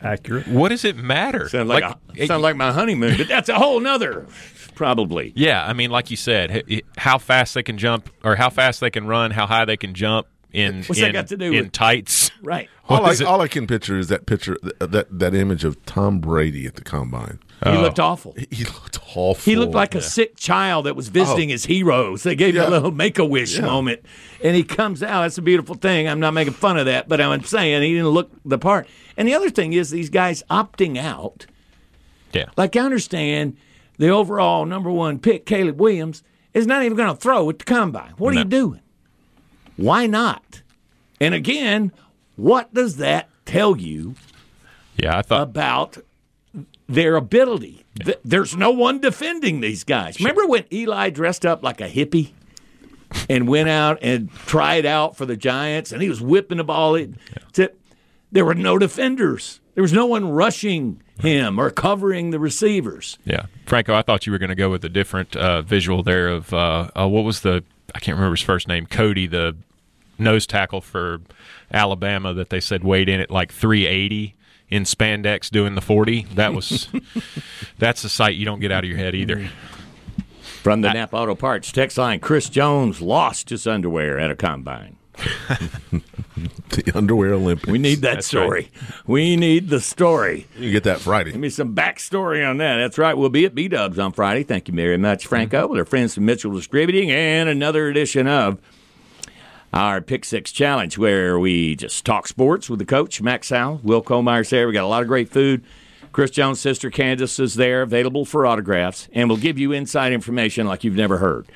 Accurate. 0.00 0.46
what 0.48 0.68
does 0.68 0.84
it 0.84 0.96
matter? 0.96 1.48
Sound 1.48 1.68
like, 1.68 1.84
a, 1.84 2.26
sound 2.26 2.42
like 2.42 2.56
my 2.56 2.72
honeymoon, 2.72 3.16
but 3.16 3.28
that's 3.28 3.48
a 3.48 3.54
whole 3.54 3.80
nother, 3.80 4.26
probably. 4.74 5.32
Yeah, 5.34 5.64
I 5.64 5.72
mean, 5.72 5.90
like 5.90 6.10
you 6.10 6.16
said, 6.16 6.82
how 6.96 7.18
fast 7.18 7.54
they 7.54 7.62
can 7.62 7.78
jump 7.78 8.08
or 8.22 8.36
how 8.36 8.50
fast 8.50 8.80
they 8.80 8.90
can 8.90 9.06
run, 9.06 9.30
how 9.32 9.46
high 9.46 9.64
they 9.64 9.76
can 9.76 9.94
jump 9.94 10.26
in 10.52 10.82
What's 10.84 10.98
in, 10.98 11.06
that 11.06 11.12
got 11.12 11.26
to 11.28 11.36
do 11.36 11.52
in 11.52 11.64
with- 11.64 11.72
tights. 11.72 12.30
Right. 12.42 12.68
All 12.88 13.04
I, 13.04 13.14
all 13.26 13.42
I 13.42 13.48
can 13.48 13.66
picture 13.66 13.98
is 13.98 14.08
that 14.08 14.24
picture, 14.24 14.56
th- 14.62 14.74
that 14.78 15.18
that 15.18 15.34
image 15.34 15.62
of 15.62 15.84
Tom 15.84 16.20
Brady 16.20 16.64
at 16.64 16.76
the 16.76 16.80
combine. 16.82 17.38
He 17.62 17.68
oh. 17.68 17.82
looked 17.82 18.00
awful. 18.00 18.34
He 18.50 18.64
looked 18.64 18.98
awful. 19.14 19.34
He 19.34 19.56
looked 19.56 19.74
like 19.74 19.94
a 19.94 20.00
sick 20.00 20.36
child 20.36 20.86
that 20.86 20.96
was 20.96 21.08
visiting 21.08 21.50
oh. 21.50 21.52
his 21.52 21.66
heroes. 21.66 22.22
They 22.22 22.34
gave 22.34 22.56
him 22.56 22.64
a 22.64 22.70
little 22.70 22.90
make 22.90 23.18
a 23.18 23.26
wish 23.26 23.58
Yeah. 23.58 23.66
moment. 23.66 24.06
And 24.42 24.56
he 24.56 24.64
comes 24.64 25.02
out. 25.02 25.22
That's 25.22 25.36
a 25.36 25.42
beautiful 25.42 25.74
thing. 25.74 26.08
I'm 26.08 26.18
not 26.20 26.32
making 26.32 26.54
fun 26.54 26.78
of 26.78 26.86
that, 26.86 27.10
but 27.10 27.20
I'm 27.20 27.42
saying 27.44 27.82
he 27.82 27.92
didn't 27.94 28.08
look 28.08 28.30
the 28.46 28.58
part. 28.58 28.88
And 29.18 29.28
the 29.28 29.34
other 29.34 29.50
thing 29.50 29.74
is 29.74 29.90
these 29.90 30.08
guys 30.08 30.42
opting 30.48 30.96
out. 30.96 31.44
Yeah. 32.32 32.46
Like, 32.56 32.74
I 32.76 32.80
understand 32.80 33.56
the 33.98 34.08
overall 34.08 34.64
number 34.64 34.90
one 34.90 35.18
pick, 35.18 35.44
Caleb 35.44 35.78
Williams, 35.80 36.22
is 36.54 36.66
not 36.66 36.82
even 36.84 36.96
going 36.96 37.10
to 37.14 37.20
throw 37.20 37.50
at 37.50 37.58
the 37.58 37.64
combine. 37.64 38.12
What 38.16 38.32
are 38.34 38.38
you 38.38 38.44
doing? 38.44 38.80
Why 39.76 40.06
not? 40.06 40.62
And 41.20 41.34
again, 41.34 41.92
what 42.36 42.72
does 42.72 42.96
that 42.96 43.28
tell 43.44 43.76
you 43.76 44.14
Yeah, 44.96 45.18
I 45.18 45.22
thought 45.22 45.42
about 45.42 45.98
their 46.88 47.16
ability. 47.16 47.84
Th- 48.02 48.18
There's 48.24 48.56
no 48.56 48.70
one 48.70 49.00
defending 49.00 49.60
these 49.60 49.82
guys. 49.84 50.18
Remember 50.20 50.46
when 50.46 50.64
Eli 50.72 51.10
dressed 51.10 51.44
up 51.44 51.62
like 51.62 51.80
a 51.80 51.88
hippie 51.88 52.30
and 53.28 53.48
went 53.48 53.68
out 53.68 53.98
and 54.02 54.30
tried 54.32 54.86
out 54.86 55.16
for 55.16 55.26
the 55.26 55.36
Giants 55.36 55.92
and 55.92 56.00
he 56.02 56.08
was 56.08 56.20
whipping 56.20 56.58
the 56.58 56.64
ball? 56.64 56.94
in- 56.94 57.16
To, 57.54 57.70
there 58.32 58.44
were 58.44 58.54
no 58.54 58.78
defenders. 58.78 59.60
There 59.74 59.82
was 59.82 59.92
no 59.92 60.06
one 60.06 60.30
rushing 60.30 61.02
him 61.20 61.58
or 61.58 61.70
covering 61.70 62.30
the 62.30 62.38
receivers. 62.40 63.18
Yeah, 63.24 63.46
Franco, 63.66 63.94
I 63.94 64.02
thought 64.02 64.26
you 64.26 64.32
were 64.32 64.38
going 64.38 64.50
to 64.50 64.56
go 64.56 64.70
with 64.70 64.84
a 64.84 64.88
different 64.88 65.36
uh, 65.36 65.62
visual 65.62 66.02
there 66.02 66.28
of 66.28 66.52
uh, 66.52 66.90
uh, 66.98 67.08
what 67.08 67.24
was 67.24 67.40
the 67.40 67.64
I 67.94 68.00
can't 68.00 68.16
remember 68.16 68.34
his 68.34 68.44
first 68.44 68.68
name, 68.68 68.86
Cody, 68.86 69.26
the 69.26 69.56
nose 70.18 70.46
tackle 70.46 70.80
for 70.80 71.20
Alabama 71.72 72.34
that 72.34 72.50
they 72.50 72.60
said 72.60 72.84
weighed 72.84 73.08
in 73.08 73.20
at 73.20 73.30
like 73.30 73.52
380 73.52 74.34
in 74.68 74.82
spandex 74.82 75.50
doing 75.50 75.74
the 75.74 75.80
40. 75.80 76.26
That 76.34 76.52
was 76.52 76.88
that's 77.78 78.04
a 78.04 78.08
sight 78.08 78.34
you 78.34 78.44
don't 78.44 78.60
get 78.60 78.70
out 78.72 78.84
of 78.84 78.90
your 78.90 78.98
head 78.98 79.14
either. 79.14 79.48
From 80.62 80.82
the 80.82 80.92
Napa 80.92 81.16
Auto 81.16 81.34
Parts 81.34 81.72
text 81.72 81.96
line, 81.96 82.20
Chris 82.20 82.50
Jones 82.50 83.00
lost 83.00 83.48
his 83.48 83.66
underwear 83.66 84.18
at 84.18 84.30
a 84.30 84.36
combine. 84.36 84.97
The 86.70 86.92
underwear 86.94 87.32
Olympics. 87.32 87.70
We 87.70 87.78
need 87.78 88.02
that 88.02 88.16
That's 88.16 88.26
story. 88.26 88.70
We 89.06 89.36
need 89.36 89.68
the 89.68 89.80
story. 89.80 90.46
You 90.56 90.70
get 90.70 90.84
that 90.84 91.00
Friday. 91.00 91.32
Give 91.32 91.40
me 91.40 91.50
some 91.50 91.74
backstory 91.74 92.48
on 92.48 92.58
that. 92.58 92.76
That's 92.76 92.98
right. 92.98 93.16
We'll 93.16 93.30
be 93.30 93.44
at 93.46 93.54
B 93.54 93.68
Dubs 93.68 93.98
on 93.98 94.12
Friday. 94.12 94.42
Thank 94.42 94.68
you 94.68 94.74
very 94.74 94.98
much, 94.98 95.26
Franco, 95.26 95.62
mm-hmm. 95.62 95.70
with 95.70 95.78
our 95.80 95.84
friends 95.84 96.14
from 96.14 96.26
Mitchell 96.26 96.52
Distributing, 96.52 97.10
and 97.10 97.48
another 97.48 97.88
edition 97.88 98.28
of 98.28 98.58
our 99.72 100.00
Pick 100.00 100.24
Six 100.24 100.52
Challenge, 100.52 100.96
where 100.98 101.38
we 101.38 101.74
just 101.74 102.04
talk 102.04 102.28
sports 102.28 102.68
with 102.70 102.78
the 102.78 102.86
coach, 102.86 103.20
Max 103.20 103.48
Howell. 103.50 103.80
Will 103.82 104.02
Colmeyer's 104.02 104.50
there. 104.50 104.66
We 104.66 104.72
got 104.74 104.84
a 104.84 104.88
lot 104.88 105.02
of 105.02 105.08
great 105.08 105.30
food. 105.30 105.64
Chris 106.12 106.30
Jones' 106.30 106.60
sister 106.60 106.90
Candace 106.90 107.38
is 107.38 107.54
there, 107.54 107.82
available 107.82 108.24
for 108.24 108.46
autographs, 108.46 109.08
and 109.12 109.28
we'll 109.28 109.38
give 109.38 109.58
you 109.58 109.72
inside 109.72 110.12
information 110.12 110.66
like 110.66 110.84
you've 110.84 110.94
never 110.94 111.18
heard. 111.18 111.46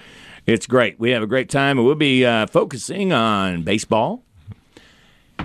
It's 0.47 0.67
great. 0.67 0.99
We 0.99 1.11
have 1.11 1.23
a 1.23 1.27
great 1.27 1.49
time, 1.49 1.79
and 1.79 1.87
we'll 1.87 1.95
be 1.95 2.25
uh, 2.25 2.47
focusing 2.47 3.13
on 3.13 3.63
baseball, 3.63 4.25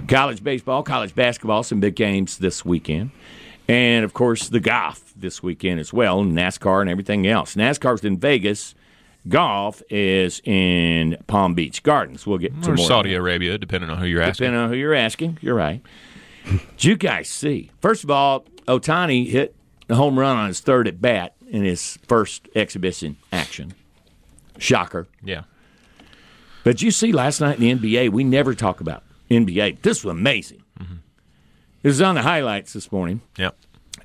college 0.08 0.44
baseball, 0.44 0.82
college 0.84 1.14
basketball, 1.14 1.64
some 1.64 1.80
big 1.80 1.96
games 1.96 2.40
this 2.40 2.66
weekend. 2.66 3.12
And 3.68 4.06
of 4.06 4.14
course, 4.14 4.50
the 4.50 4.60
golf 4.60 5.14
this 5.16 5.44
weekend 5.44 5.80
as 5.80 5.94
well, 5.94 6.24
NASCAR 6.24 6.82
and 6.82 6.90
everything 6.90 7.28
else. 7.28 7.56
NASCAR's 7.56 8.04
in 8.04 8.18
Vegas. 8.18 8.74
Golf 9.28 9.84
is 9.90 10.42
in 10.46 11.18
Palm 11.28 11.54
Beach 11.54 11.84
Gardens. 11.84 12.26
We'll 12.26 12.38
get 12.38 12.60
to 12.64 12.72
Or 12.72 12.76
more. 12.76 12.88
Saudi 12.88 13.14
Arabia, 13.14 13.58
depending 13.58 13.90
on 13.90 13.98
who 13.98 14.06
you're 14.06 14.22
asking. 14.22 14.46
Depending 14.46 14.62
on 14.62 14.70
who 14.70 14.78
you're 14.78 14.94
asking, 14.94 15.38
you're 15.42 15.56
right. 15.56 15.82
Did 16.46 16.84
you 16.86 16.96
guys 16.96 17.28
see? 17.28 17.72
First 17.82 18.06
of 18.06 18.10
all, 18.10 18.46
Ohtani 18.70 19.28
hit 19.30 19.54
the 19.88 19.96
home 19.96 20.18
run 20.18 20.38
on 20.38 20.48
his 20.48 20.62
third 20.62 20.88
at 20.88 21.02
bat 21.02 21.36
in 21.50 21.64
his 21.66 22.00
first 22.08 22.48
exhibition 22.56 23.18
action. 23.34 23.74
Shocker. 24.58 25.08
Yeah. 25.24 25.44
But 26.64 26.82
you 26.82 26.92
see 26.92 27.12
last 27.12 27.40
night 27.40 27.60
in 27.60 27.80
the 27.80 27.96
NBA, 27.96 28.10
we 28.10 28.24
never 28.24 28.54
talk 28.54 28.82
about 28.82 29.04
NBA. 29.32 29.82
This 29.82 30.04
was 30.04 30.12
amazing. 30.12 30.64
This 31.84 31.94
is 31.94 32.02
on 32.02 32.16
the 32.16 32.24
highlights 32.24 32.74
this 32.74 32.92
morning. 32.92 33.22
Yep. 33.38 33.56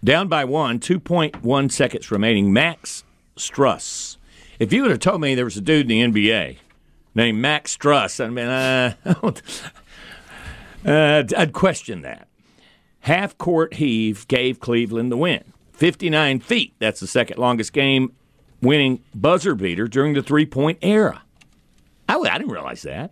Down 0.05 0.29
by 0.29 0.45
one, 0.45 0.79
2.1 0.79 1.73
seconds 1.73 2.11
remaining. 2.11 2.53
Max 2.53 3.03
Strus. 3.37 4.19
If 4.59 4.73
you 4.73 4.83
would 4.83 4.91
have 4.91 5.01
told 5.01 5.21
me 5.21 5.35
there 5.35 5.45
was 5.45 5.57
a 5.57 5.61
dude 5.61 5.91
in 5.91 6.13
the 6.13 6.23
NBA 6.23 6.59
named 7.15 7.39
Max 7.39 7.77
Strus, 7.77 8.25
I 8.25 8.29
mean, 8.29 8.47
uh, 8.47 8.95
uh, 10.89 11.25
I'd 11.37 11.53
question 11.53 12.03
that. 12.03 12.29
Half 13.01 13.39
court 13.39 13.75
heave 13.75 14.29
gave 14.29 14.61
Cleveland 14.61 15.11
the 15.11 15.17
win. 15.17 15.43
59 15.73 16.41
feet. 16.41 16.75
That's 16.79 17.01
the 17.01 17.09
second 17.09 17.39
longest 17.39 17.73
game 17.73 18.13
winning 18.63 19.03
buzzer 19.15 19.55
beater 19.55 19.87
during 19.87 20.15
the 20.15 20.23
three 20.23 20.47
point 20.47 20.79
era. 20.81 21.23
I, 22.09 22.17
I 22.17 22.39
didn't 22.39 22.53
realize 22.53 22.83
that. 22.83 23.11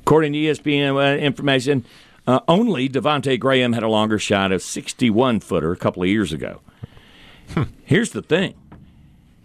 According 0.00 0.32
to 0.32 0.38
ESPN 0.38 0.96
uh, 0.96 1.18
information, 1.18 1.84
uh, 2.26 2.40
only 2.48 2.88
Devonte 2.88 3.38
Graham 3.38 3.72
had 3.72 3.82
a 3.82 3.88
longer 3.88 4.18
shot 4.18 4.52
of 4.52 4.62
61 4.62 5.40
footer 5.40 5.72
a 5.72 5.76
couple 5.76 6.02
of 6.02 6.08
years 6.08 6.32
ago. 6.32 6.60
Here's 7.84 8.10
the 8.10 8.22
thing 8.22 8.54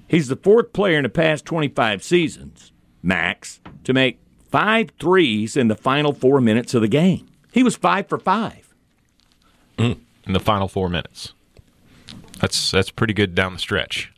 he's 0.07 0.27
the 0.27 0.35
fourth 0.35 0.73
player 0.73 0.97
in 0.97 1.03
the 1.03 1.09
past 1.09 1.45
25 1.45 2.03
seasons, 2.03 2.71
max, 3.03 3.59
to 3.83 3.93
make 3.93 4.19
five 4.49 4.91
threes 4.99 5.55
in 5.55 5.67
the 5.67 5.75
final 5.75 6.13
four 6.13 6.41
minutes 6.41 6.73
of 6.73 6.81
the 6.81 6.87
game. 6.87 7.27
He 7.51 7.63
was 7.63 7.75
five 7.75 8.07
for 8.07 8.17
five. 8.17 8.73
In 10.25 10.33
the 10.33 10.39
final 10.39 10.67
four 10.67 10.89
minutes. 10.89 11.33
That's 12.39 12.71
that's 12.71 12.91
pretty 12.91 13.13
good 13.13 13.35
down 13.35 13.53
the 13.53 13.59
stretch. 13.59 14.11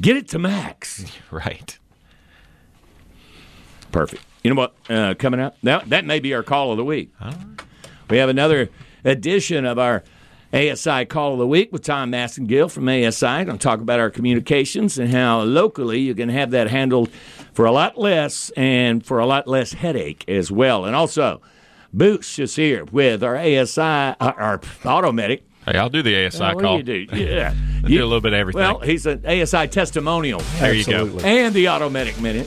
Get 0.00 0.16
it 0.16 0.28
to 0.28 0.38
Max. 0.38 1.04
Right. 1.30 1.78
Perfect. 3.92 4.24
You 4.42 4.52
know 4.54 4.60
what? 4.60 4.74
Uh, 4.88 5.14
coming 5.14 5.40
up, 5.40 5.56
now, 5.62 5.80
that 5.80 6.04
may 6.04 6.20
be 6.20 6.34
our 6.34 6.42
call 6.42 6.70
of 6.70 6.76
the 6.76 6.84
week. 6.84 7.12
We 8.08 8.18
have 8.18 8.28
another 8.28 8.68
edition 9.04 9.64
of 9.64 9.78
our 9.78 10.02
ASI 10.52 11.04
Call 11.04 11.34
of 11.34 11.38
the 11.38 11.46
Week 11.46 11.72
with 11.72 11.82
Tom 11.84 12.10
Massengill 12.10 12.70
from 12.70 12.88
ASI. 12.88 13.44
Going 13.44 13.46
to 13.46 13.58
talk 13.58 13.80
about 13.80 14.00
our 14.00 14.10
communications 14.10 14.98
and 14.98 15.12
how 15.12 15.42
locally 15.42 16.00
you 16.00 16.14
can 16.14 16.28
have 16.28 16.50
that 16.50 16.68
handled 16.68 17.10
for 17.52 17.64
a 17.64 17.72
lot 17.72 17.98
less 17.98 18.50
and 18.56 19.04
for 19.04 19.18
a 19.18 19.26
lot 19.26 19.46
less 19.46 19.72
headache 19.72 20.24
as 20.28 20.50
well. 20.50 20.84
And 20.84 20.96
also, 20.96 21.40
Boots 21.92 22.38
is 22.38 22.56
here 22.56 22.84
with 22.86 23.22
our 23.22 23.36
ASI, 23.36 23.80
our, 23.80 24.16
our 24.20 24.58
Automedic. 24.58 25.42
Hey, 25.70 25.78
I'll 25.78 25.88
do 25.88 26.02
the 26.02 26.26
ASI 26.26 26.40
what 26.40 26.58
call. 26.58 26.80
do 26.80 26.92
you 26.92 27.06
do? 27.06 27.16
Yeah. 27.16 27.54
I 27.82 27.88
do 27.88 28.02
a 28.02 28.04
little 28.04 28.20
bit 28.20 28.34
of 28.34 28.38
everything. 28.38 28.60
Well, 28.60 28.80
he's 28.80 29.06
an 29.06 29.24
ASI 29.24 29.68
testimonial. 29.68 30.40
there 30.58 30.74
you 30.74 30.84
go. 30.84 31.18
And 31.24 31.54
the 31.54 31.66
Automedic 31.66 32.20
Minute. 32.20 32.46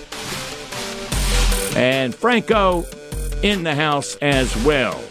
And 1.76 2.14
Franco 2.14 2.86
in 3.42 3.64
the 3.64 3.74
house 3.74 4.16
as 4.18 4.56
well. 4.64 5.02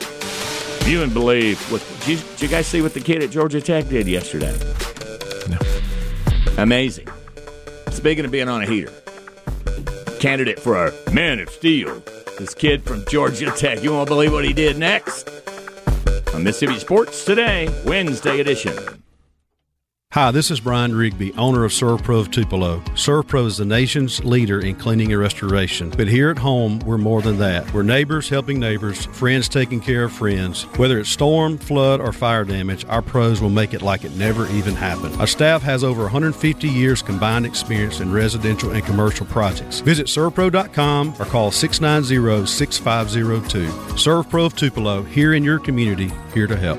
You 0.87 0.98
wouldn't 0.98 1.14
believe 1.14 1.61
what 1.72 1.85
did 2.01 2.09
you, 2.09 2.16
did 2.33 2.42
you 2.42 2.48
guys 2.48 2.66
see 2.68 2.83
what 2.83 2.94
the 2.94 3.01
kid 3.01 3.22
at 3.22 3.31
Georgia 3.31 3.61
Tech 3.61 3.88
did 3.88 4.07
yesterday? 4.07 4.57
No. 5.48 5.59
Amazing. 6.62 7.09
Speaking 7.90 8.25
of 8.25 8.31
being 8.31 8.48
on 8.48 8.62
a 8.62 8.66
heater, 8.66 8.92
candidate 10.20 10.61
for 10.61 10.77
our 10.77 10.92
Man 11.12 11.40
of 11.40 11.51
Steel, 11.51 12.01
this 12.38 12.55
kid 12.55 12.85
from 12.85 13.05
Georgia 13.07 13.51
Tech. 13.51 13.83
You 13.83 13.92
won't 13.92 14.09
believe 14.09 14.33
what 14.33 14.44
he 14.44 14.53
did 14.53 14.79
next 14.79 15.41
on 16.35 16.42
Mississippi 16.42 16.79
Sports 16.79 17.25
Today, 17.25 17.68
Wednesday 17.85 18.40
edition. 18.40 19.02
Hi, 20.12 20.31
this 20.31 20.51
is 20.51 20.61
Brian 20.61 20.94
Rigby, 20.94 21.33
owner 21.38 21.64
of 21.64 21.72
ServPro 21.72 22.20
of 22.20 22.31
Tupelo. 22.31 22.81
ServPro 22.90 23.46
is 23.46 23.57
the 23.57 23.64
nation's 23.64 24.22
leader 24.22 24.61
in 24.61 24.75
cleaning 24.75 25.11
and 25.11 25.18
restoration. 25.18 25.88
But 25.88 26.07
here 26.07 26.29
at 26.29 26.37
home, 26.37 26.81
we're 26.81 26.98
more 26.98 27.22
than 27.22 27.38
that. 27.38 27.72
We're 27.72 27.83
neighbors 27.83 28.29
helping 28.29 28.61
neighbors, 28.61 29.07
friends 29.07 29.48
taking 29.48 29.81
care 29.81 30.05
of 30.05 30.12
friends. 30.12 30.64
Whether 30.77 30.98
it's 30.98 31.09
storm, 31.09 31.57
flood, 31.57 32.03
or 32.03 32.12
fire 32.12 32.44
damage, 32.44 32.85
our 32.90 33.01
pros 33.01 33.40
will 33.40 33.48
make 33.48 33.72
it 33.72 33.81
like 33.81 34.05
it 34.05 34.14
never 34.14 34.46
even 34.48 34.75
happened. 34.75 35.18
Our 35.18 35.27
staff 35.27 35.62
has 35.62 35.83
over 35.83 36.03
150 36.03 36.68
years 36.68 37.01
combined 37.01 37.46
experience 37.46 38.01
in 38.01 38.12
residential 38.12 38.72
and 38.72 38.85
commercial 38.85 39.25
projects. 39.25 39.81
Visit 39.81 40.09
servpro.com 40.09 41.14
or 41.18 41.25
call 41.25 41.51
690-6502. 41.51 43.66
ServPro 43.96 44.44
of 44.44 44.55
Tupelo, 44.57 45.05
here 45.05 45.33
in 45.33 45.42
your 45.42 45.59
community, 45.59 46.12
here 46.35 46.46
to 46.46 46.57
help. 46.59 46.79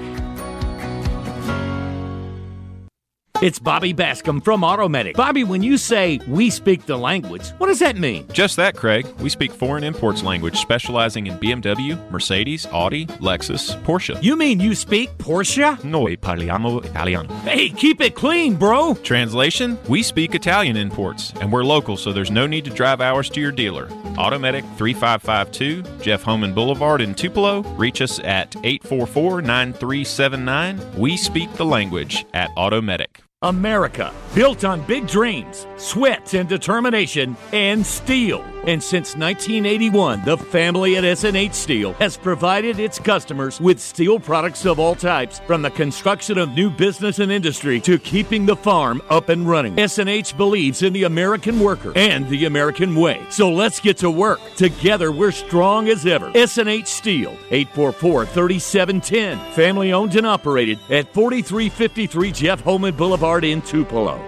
It's 3.44 3.60
Bobby 3.60 3.92
Bascom 3.92 4.40
from 4.40 4.62
Automedic. 4.62 5.16
Bobby, 5.16 5.44
when 5.44 5.62
you 5.62 5.78
say 5.78 6.18
we 6.30 6.50
speak 6.50 6.86
the 6.86 6.96
language, 6.96 7.50
what 7.58 7.68
does 7.68 7.80
that 7.80 7.98
mean? 7.98 8.26
Just 8.32 8.56
that, 8.56 8.74
Craig. 8.74 9.06
We 9.20 9.28
speak 9.28 9.52
foreign 9.52 9.84
imports 9.84 10.24
language, 10.24 10.58
specializing 10.58 11.28
in 11.28 11.38
BMW, 11.40 12.00
Mercedes, 12.10 12.66
Audi, 12.68 13.06
Lexus, 13.20 13.78
Porsche. 13.84 14.18
You 14.24 14.38
mean 14.38 14.62
you 14.62 14.74
speak 14.74 15.10
Porsche? 15.18 15.84
Noi 15.84 16.16
parliamo 16.16 16.82
italiano. 16.86 17.34
Hey, 17.44 17.68
keep 17.68 18.00
it 18.00 18.16
clean, 18.16 18.56
bro. 18.56 18.94
Translation: 19.04 19.78
We 19.90 20.04
speak 20.04 20.36
Italian 20.36 20.78
imports, 20.78 21.34
and 21.42 21.52
we're 21.52 21.66
local, 21.66 21.98
so 21.98 22.14
there's 22.14 22.32
no 22.32 22.48
need 22.48 22.64
to 22.64 22.72
drive 22.72 23.02
hours 23.02 23.30
to 23.32 23.42
your 23.42 23.52
dealer. 23.52 23.88
Automedic 24.16 24.64
3552, 24.78 25.84
Jeff 26.02 26.24
Holman 26.24 26.54
Boulevard 26.54 27.02
in 27.02 27.14
Tupelo. 27.14 27.64
Reach 27.76 28.02
us 28.02 28.20
at 28.20 28.56
844 28.64 29.42
9379. 29.42 30.80
We 30.98 31.18
speak 31.18 31.52
the 31.56 31.66
language 31.66 32.26
at 32.34 32.50
Automedic. 32.56 33.20
America, 33.44 34.14
built 34.34 34.64
on 34.64 34.82
big 34.84 35.06
dreams, 35.06 35.68
sweat 35.78 36.34
and 36.34 36.48
determination, 36.48 37.36
and 37.52 37.86
steel. 37.86 38.44
And 38.66 38.82
since 38.82 39.18
1981, 39.18 40.24
the 40.24 40.38
family 40.38 40.96
at 40.96 41.04
SNH 41.04 41.54
Steel 41.54 41.92
has 41.94 42.16
provided 42.16 42.80
its 42.80 42.98
customers 42.98 43.60
with 43.60 43.82
steel 43.82 44.22
products 44.22 44.66
of 44.66 44.80
all 44.80 44.96
types, 44.96 45.40
from 45.40 45.62
the 45.62 45.70
construction 45.72 46.38
of 46.38 46.54
new 46.54 46.70
business 46.70 47.20
and 47.20 47.30
industry 47.30 47.82
to 47.82 48.00
keeping 48.00 48.46
the 48.46 48.56
farm 48.56 49.02
up 49.10 49.28
and 49.28 49.50
running. 49.50 49.76
SNH 49.76 50.38
believes 50.38 50.82
in 50.82 50.94
the 50.94 51.04
American 51.04 51.60
worker 51.60 51.92
and 51.98 52.28
the 52.30 52.46
American 52.46 52.96
way. 52.96 53.22
So 53.30 53.52
let's 53.52 53.82
get 53.82 53.98
to 53.98 54.10
work. 54.10 54.40
Together, 54.56 55.12
we're 55.12 55.32
strong 55.32 55.90
as 55.90 56.06
ever. 56.06 56.32
SNH 56.32 56.88
Steel, 56.88 57.32
844 57.52 58.26
3710. 58.28 59.54
Family 59.54 59.92
owned 59.92 60.16
and 60.16 60.26
operated 60.26 60.80
at 60.90 61.14
4353 61.14 62.32
Jeff 62.32 62.62
Holman 62.62 62.96
Boulevard 62.96 63.33
in 63.42 63.64
Tupelo. 63.64 64.22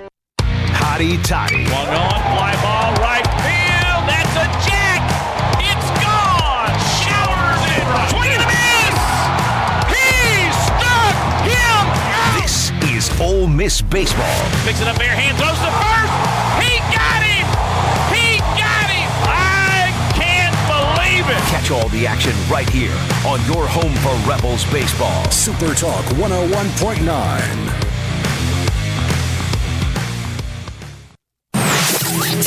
Toddy. 1.22 1.62
On, 1.70 2.18
fly 2.34 2.58
ball, 2.66 2.90
right 2.98 3.22
field. 3.46 4.02
That's 4.10 4.34
a 4.34 4.48
jack. 4.66 4.98
It's 5.62 5.90
gone. 6.02 6.74
Showers. 7.06 7.62
Swing 8.10 8.34
and 8.34 8.42
a 8.42 8.50
miss. 8.50 8.98
He 9.94 10.50
him 11.46 11.86
out. 12.18 12.42
This 12.42 12.74
is 12.90 13.22
Ole 13.22 13.46
Miss 13.46 13.84
Baseball. 13.84 14.26
Mix 14.66 14.82
it 14.82 14.88
up, 14.88 14.98
bare 14.98 15.14
hand, 15.14 15.38
throws 15.38 15.60
the 15.62 15.70
first. 15.70 16.10
He 16.66 16.82
got 16.90 17.22
him. 17.22 17.46
He 18.10 18.42
got 18.58 18.90
him. 18.90 19.06
I 19.30 19.94
can't 20.18 20.58
believe 20.66 21.30
it. 21.30 21.42
Catch 21.54 21.70
all 21.70 21.90
the 21.90 22.08
action 22.08 22.34
right 22.50 22.68
here 22.70 22.98
on 23.28 23.38
your 23.46 23.68
home 23.68 23.94
for 24.02 24.16
Rebels 24.28 24.66
Baseball. 24.72 25.30
Super 25.30 25.76
Talk 25.76 26.06
101.9. 26.16 27.85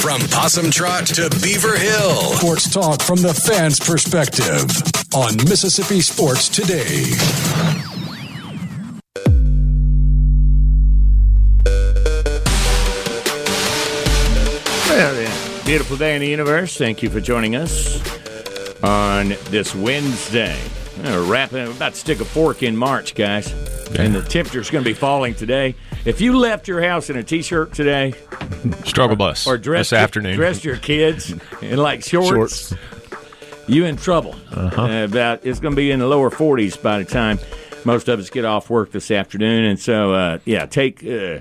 From 0.01 0.21
Possum 0.29 0.71
Trot 0.71 1.07
to 1.09 1.29
Beaver 1.43 1.77
Hill. 1.77 2.15
Sports 2.37 2.73
talk 2.73 3.03
from 3.03 3.17
the 3.21 3.35
fans' 3.35 3.81
perspective 3.81 4.65
on 5.13 5.37
Mississippi 5.49 6.01
Sports 6.01 6.49
Today. 6.49 7.05
Well, 14.89 15.15
then, 15.15 15.65
beautiful 15.67 15.97
day 15.97 16.15
in 16.15 16.21
the 16.21 16.29
universe. 16.29 16.77
Thank 16.79 17.03
you 17.03 17.11
for 17.11 17.21
joining 17.21 17.57
us 17.57 18.01
on 18.83 19.31
this 19.51 19.75
Wednesday. 19.75 20.59
We're 21.03 21.25
wrapping. 21.25 21.65
We're 21.67 21.73
about 21.73 21.95
to 21.95 21.99
stick 21.99 22.21
a 22.21 22.25
fork 22.25 22.63
in 22.63 22.77
March, 22.77 23.15
guys, 23.15 23.53
and 23.97 24.15
the 24.15 24.23
temperature's 24.23 24.71
going 24.71 24.85
to 24.85 24.91
be 24.91 24.95
falling 24.95 25.35
today. 25.35 25.75
If 26.05 26.21
you 26.21 26.39
left 26.39 26.69
your 26.69 26.83
house 26.83 27.11
in 27.11 27.17
a 27.17 27.23
t-shirt 27.23 27.73
today, 27.73 28.15
Struggle 28.85 29.17
bus 29.17 29.47
or 29.47 29.59
dressed 29.59 29.91
this 29.91 29.99
afternoon. 29.99 30.37
dressed 30.37 30.65
your 30.65 30.77
kids 30.77 31.35
in 31.63 31.79
like 31.79 32.05
shorts, 32.05 32.29
Shorts. 32.71 32.75
you 33.67 33.85
in 33.85 33.97
trouble. 33.97 34.35
Uh-huh. 34.53 34.83
Uh, 34.83 35.05
about 35.05 35.45
it's 35.47 35.61
going 35.61 35.73
to 35.73 35.77
be 35.77 35.91
in 35.91 35.99
the 36.01 36.07
lower 36.07 36.31
40s 36.31 36.81
by 36.83 36.99
the 36.99 37.05
time 37.05 37.39
most 37.85 38.09
of 38.09 38.19
us 38.19 38.29
get 38.31 38.45
off 38.45 38.69
work 38.71 38.91
this 38.93 39.11
afternoon, 39.11 39.65
and 39.65 39.79
so 39.79 40.13
uh, 40.13 40.39
yeah, 40.45 40.67
take. 40.67 41.05
Uh, 41.05 41.41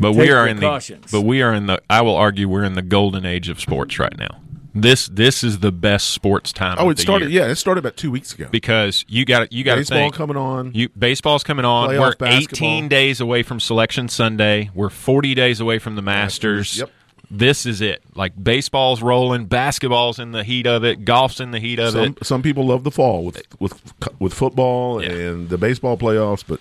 But 0.00 0.12
we 0.12 0.24
Take 0.26 0.30
are 0.32 0.48
in 0.48 0.56
the 0.58 0.98
but 1.12 1.22
we 1.22 1.42
are 1.42 1.52
in 1.52 1.66
the 1.66 1.80
I 1.90 2.00
will 2.02 2.16
argue 2.16 2.48
we're 2.48 2.64
in 2.64 2.74
the 2.74 2.82
golden 2.82 3.26
age 3.26 3.48
of 3.48 3.60
sports 3.60 3.98
right 3.98 4.16
now. 4.16 4.40
This 4.74 5.06
this 5.08 5.44
is 5.44 5.58
the 5.58 5.70
best 5.72 6.10
sports 6.10 6.52
time. 6.52 6.76
Oh, 6.78 6.88
it 6.90 6.98
started. 6.98 7.30
year. 7.30 7.42
Yeah, 7.44 7.50
it 7.50 7.56
started 7.56 7.80
about 7.80 7.96
two 7.96 8.10
weeks 8.10 8.32
ago. 8.32 8.48
because 8.50 9.04
you 9.06 9.24
got 9.26 9.52
you 9.52 9.64
got 9.64 9.76
Baseball 9.76 9.98
think 9.98 10.14
coming 10.14 10.36
on. 10.36 10.72
You 10.74 10.88
baseball's 10.90 11.44
coming 11.44 11.64
on. 11.66 11.90
Playoff 11.90 11.98
We're 12.00 12.14
basketball. 12.14 12.68
18 12.68 12.88
days 12.88 13.20
away 13.20 13.42
from 13.42 13.60
Selection 13.60 14.08
Sunday. 14.08 14.70
We're 14.74 14.88
40 14.88 15.34
days 15.34 15.60
away 15.60 15.78
from 15.78 15.96
the 15.96 16.02
Masters. 16.02 16.78
Yep. 16.78 16.90
This 17.30 17.64
is 17.66 17.80
it. 17.80 18.02
Like 18.14 18.32
baseball's 18.42 19.02
rolling, 19.02 19.46
basketball's 19.46 20.18
in 20.18 20.32
the 20.32 20.44
heat 20.44 20.66
of 20.66 20.84
it, 20.84 21.04
golf's 21.04 21.40
in 21.40 21.50
the 21.50 21.58
heat 21.60 21.78
of 21.78 21.92
Some 21.92 22.04
it. 22.20 22.26
some 22.26 22.42
people 22.42 22.66
love 22.66 22.84
the 22.84 22.90
fall 22.90 23.24
with 23.24 23.42
with 23.60 23.80
with 24.20 24.32
football 24.34 25.02
Yeah. 25.02 25.08
and 25.10 25.48
the 25.48 25.58
baseball 25.58 25.96
playoffs, 25.98 26.44
but 26.46 26.60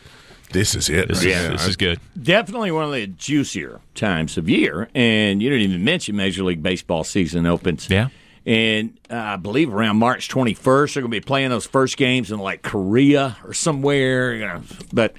this 0.52 0.76
is 0.76 0.90
it. 0.90 1.08
This, 1.08 1.20
right 1.20 1.28
is, 1.28 1.44
now. 1.44 1.52
this 1.52 1.68
is 1.68 1.76
good. 1.76 2.00
definitely 2.22 2.72
one 2.72 2.86
of 2.86 2.92
the 2.92 3.08
juicier 3.08 3.82
times 3.96 4.38
of 4.38 4.50
year. 4.50 4.90
And 4.94 5.42
you 5.42 5.50
didn't 5.50 5.70
even 5.70 5.84
mention 5.84 6.16
Major 6.16 6.44
League 6.44 6.64
Baseball 6.64 7.04
season 7.04 7.46
opens. 7.46 7.90
Yeah. 7.90 8.10
And 8.46 9.00
uh, 9.10 9.16
I 9.16 9.36
believe 9.36 9.74
around 9.74 9.98
March 9.98 10.30
21st, 10.30 10.94
they're 10.94 11.02
going 11.04 11.12
to 11.12 11.18
be 11.18 11.22
playing 11.22 11.50
those 11.50 11.68
first 11.68 11.96
games 11.98 12.32
in 12.32 12.40
like 12.40 12.64
Korea 12.64 13.38
or 13.44 13.54
somewhere. 13.54 14.34
You 14.34 14.46
know. 14.48 14.62
But 14.92 15.16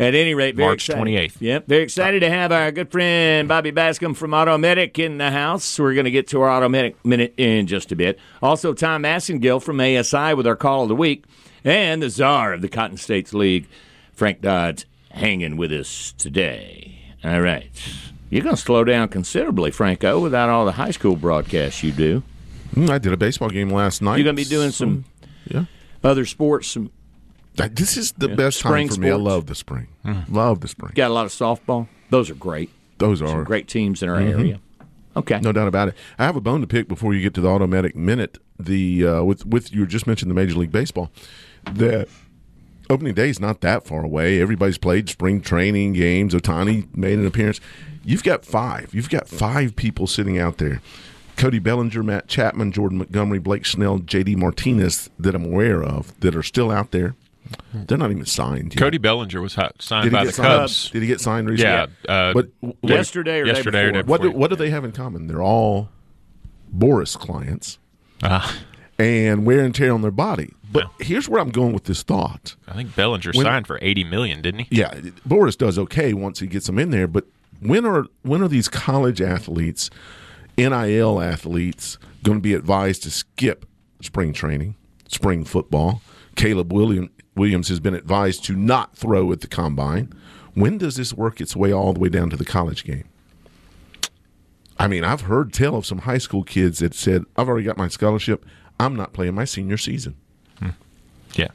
at 0.00 0.14
any 0.14 0.34
rate, 0.34 0.56
very 0.56 0.68
March 0.68 0.88
excited. 0.88 1.12
28th. 1.12 1.36
Yep, 1.40 1.66
very 1.66 1.82
excited 1.82 2.20
to 2.20 2.30
have 2.30 2.52
our 2.52 2.72
good 2.72 2.90
friend 2.90 3.46
Bobby 3.46 3.70
Bascom 3.70 4.14
from 4.14 4.30
Automedic 4.30 4.98
in 4.98 5.18
the 5.18 5.30
house. 5.30 5.78
We're 5.78 5.92
going 5.92 6.06
to 6.06 6.10
get 6.10 6.28
to 6.28 6.40
our 6.40 6.60
Automedic 6.60 6.94
minute 7.04 7.34
in 7.36 7.66
just 7.66 7.92
a 7.92 7.96
bit. 7.96 8.18
Also, 8.40 8.72
Tom 8.72 9.02
Massengill 9.02 9.62
from 9.62 9.78
ASI 9.78 10.34
with 10.34 10.46
our 10.46 10.56
call 10.56 10.84
of 10.84 10.88
the 10.88 10.96
week, 10.96 11.24
and 11.64 12.02
the 12.02 12.08
czar 12.08 12.54
of 12.54 12.62
the 12.62 12.68
Cotton 12.68 12.96
States 12.96 13.34
League, 13.34 13.68
Frank 14.20 14.42
Dodds, 14.42 14.84
hanging 15.12 15.56
with 15.56 15.72
us 15.72 16.12
today. 16.18 17.14
All 17.24 17.40
right. 17.40 17.70
You're 18.28 18.42
going 18.42 18.54
to 18.54 18.60
slow 18.60 18.84
down 18.84 19.08
considerably, 19.08 19.70
Franco, 19.70 20.20
without 20.20 20.50
all 20.50 20.66
the 20.66 20.72
high 20.72 20.90
school 20.90 21.16
broadcasts 21.16 21.82
you 21.82 21.90
do. 21.90 22.22
Mm, 22.74 22.90
I 22.90 22.98
did 22.98 23.14
a 23.14 23.16
baseball 23.16 23.48
game 23.48 23.70
last 23.70 24.02
night. 24.02 24.16
You're 24.16 24.24
going 24.24 24.36
to 24.36 24.42
be 24.44 24.46
doing 24.46 24.72
some 24.72 25.06
Yeah. 25.46 25.64
other 26.04 26.26
sports, 26.26 26.68
some 26.68 26.90
This 27.54 27.96
is 27.96 28.12
the 28.12 28.28
best 28.28 28.60
time 28.60 28.72
Spring 28.72 28.88
for 28.90 29.00
me. 29.00 29.08
I 29.10 29.14
love 29.14 29.46
the 29.46 29.54
spring. 29.54 29.86
Love 30.28 30.60
the 30.60 30.68
spring. 30.68 30.92
got 30.94 31.10
a 31.10 31.14
lot 31.14 31.24
of 31.24 31.32
softball. 31.32 31.88
Those 32.10 32.28
are 32.28 32.34
great. 32.34 32.68
Those 32.98 33.20
Some 33.20 33.28
are 33.28 33.42
great 33.42 33.68
teams 33.68 34.02
in 34.02 34.10
our 34.10 34.20
area. 34.20 34.60
Okay. 35.16 35.40
No 35.40 35.50
doubt 35.50 35.66
about 35.68 35.88
it. 35.88 35.94
I 36.18 36.26
have 36.26 36.36
a 36.36 36.42
bone 36.42 36.60
to 36.60 36.66
pick 36.66 36.88
before 36.88 37.14
you 37.14 37.22
get 37.22 37.32
to 37.34 37.40
the 37.40 37.48
Automedic 37.48 37.94
minute. 37.94 38.36
The 38.58 39.06
uh, 39.06 39.22
with 39.22 39.46
with 39.46 39.72
you 39.72 39.86
just 39.86 40.06
mentioned 40.06 40.30
the 40.30 40.34
Major 40.34 40.56
League 40.56 40.72
Baseball. 40.72 41.10
The 41.64 42.06
opening 42.90 43.14
day 43.14 43.30
is 43.30 43.40
not 43.40 43.60
that 43.62 43.86
far 43.86 44.04
away. 44.04 44.40
Everybody's 44.40 44.78
played 44.78 45.08
spring 45.08 45.40
training 45.40 45.92
games. 45.94 46.34
Ohtani 46.34 46.94
made 46.96 47.18
an 47.18 47.26
appearance. 47.26 47.60
You've 48.04 48.22
got 48.24 48.44
five. 48.44 48.94
You've 48.94 49.10
got 49.10 49.28
five 49.28 49.76
people 49.76 50.06
sitting 50.06 50.38
out 50.38 50.58
there. 50.58 50.82
Cody 51.36 51.58
Bellinger, 51.58 52.02
Matt 52.02 52.26
Chapman, 52.28 52.72
Jordan 52.72 52.98
Montgomery, 52.98 53.38
Blake 53.38 53.64
Snell, 53.64 53.98
J.D. 53.98 54.36
Martinez 54.36 55.08
that 55.18 55.34
I'm 55.34 55.44
aware 55.46 55.82
of 55.82 56.18
that 56.20 56.34
are 56.36 56.42
still 56.42 56.70
out 56.70 56.90
there. 56.90 57.14
They're 57.72 57.96
not 57.98 58.10
even 58.10 58.26
signed. 58.26 58.74
Yet. 58.74 58.78
Cody 58.80 58.98
Bellinger 58.98 59.40
was 59.40 59.54
signed 59.78 60.12
by 60.12 60.24
the 60.24 60.32
signed? 60.32 60.46
Cubs. 60.60 60.90
Did 60.90 61.02
he 61.02 61.08
get 61.08 61.20
signed 61.20 61.48
recently? 61.48 61.72
Yeah, 62.06 62.12
uh, 62.12 62.32
but 62.34 62.48
what- 62.60 62.76
Yesterday 62.82 63.40
or 63.40 63.44
day 63.44 63.52
yesterday 63.52 63.84
or 63.84 63.92
before? 63.92 64.04
what 64.04 64.22
do, 64.22 64.30
what 64.32 64.50
do 64.50 64.56
they 64.56 64.70
have 64.70 64.84
in 64.84 64.92
common? 64.92 65.26
They're 65.26 65.42
all 65.42 65.88
Boras 66.76 67.18
clients 67.18 67.78
Uh, 68.22 68.52
and 68.98 69.44
wear 69.46 69.60
and 69.64 69.74
tear 69.74 69.92
on 69.92 70.02
their 70.02 70.10
body. 70.10 70.52
But 70.72 70.88
here's 71.00 71.28
where 71.28 71.40
I'm 71.40 71.50
going 71.50 71.72
with 71.72 71.84
this 71.84 72.02
thought. 72.02 72.54
I 72.68 72.74
think 72.74 72.94
Bellinger 72.94 73.32
When- 73.34 73.44
signed 73.44 73.66
for 73.66 73.78
80 73.82 74.04
million, 74.04 74.40
didn't 74.40 74.60
he? 74.60 74.76
Yeah, 74.76 74.94
Boras 75.28 75.56
does 75.58 75.78
okay 75.78 76.12
once 76.14 76.38
he 76.38 76.46
gets 76.46 76.66
them 76.66 76.78
in 76.78 76.90
there, 76.90 77.08
but 77.08 77.26
when 77.60 77.84
are 77.84 78.06
when 78.22 78.40
are 78.42 78.48
these 78.48 78.68
college 78.68 79.20
athletes, 79.20 79.90
NIL 80.56 81.20
athletes, 81.20 81.98
going 82.22 82.38
to 82.38 82.42
be 82.42 82.54
advised 82.54 83.02
to 83.02 83.10
skip 83.10 83.66
spring 84.00 84.32
training, 84.32 84.76
spring 85.08 85.44
football? 85.44 86.02
Caleb 86.36 86.72
William, 86.72 87.10
Williams 87.34 87.68
has 87.68 87.80
been 87.80 87.94
advised 87.94 88.44
to 88.44 88.54
not 88.54 88.96
throw 88.96 89.32
at 89.32 89.40
the 89.40 89.48
combine. 89.48 90.12
When 90.54 90.78
does 90.78 90.96
this 90.96 91.12
work 91.12 91.40
its 91.40 91.54
way 91.56 91.72
all 91.72 91.92
the 91.92 92.00
way 92.00 92.08
down 92.08 92.30
to 92.30 92.36
the 92.36 92.44
college 92.44 92.84
game? 92.84 93.04
I 94.78 94.86
mean, 94.88 95.04
I've 95.04 95.22
heard 95.22 95.52
tell 95.52 95.74
of 95.76 95.84
some 95.84 95.98
high 95.98 96.18
school 96.18 96.42
kids 96.42 96.78
that 96.78 96.94
said, 96.94 97.24
"I've 97.36 97.48
already 97.48 97.64
got 97.66 97.76
my 97.76 97.88
scholarship. 97.88 98.46
I'm 98.78 98.96
not 98.96 99.12
playing 99.12 99.34
my 99.34 99.44
senior 99.44 99.76
season." 99.76 100.14
Yeah. 101.34 101.48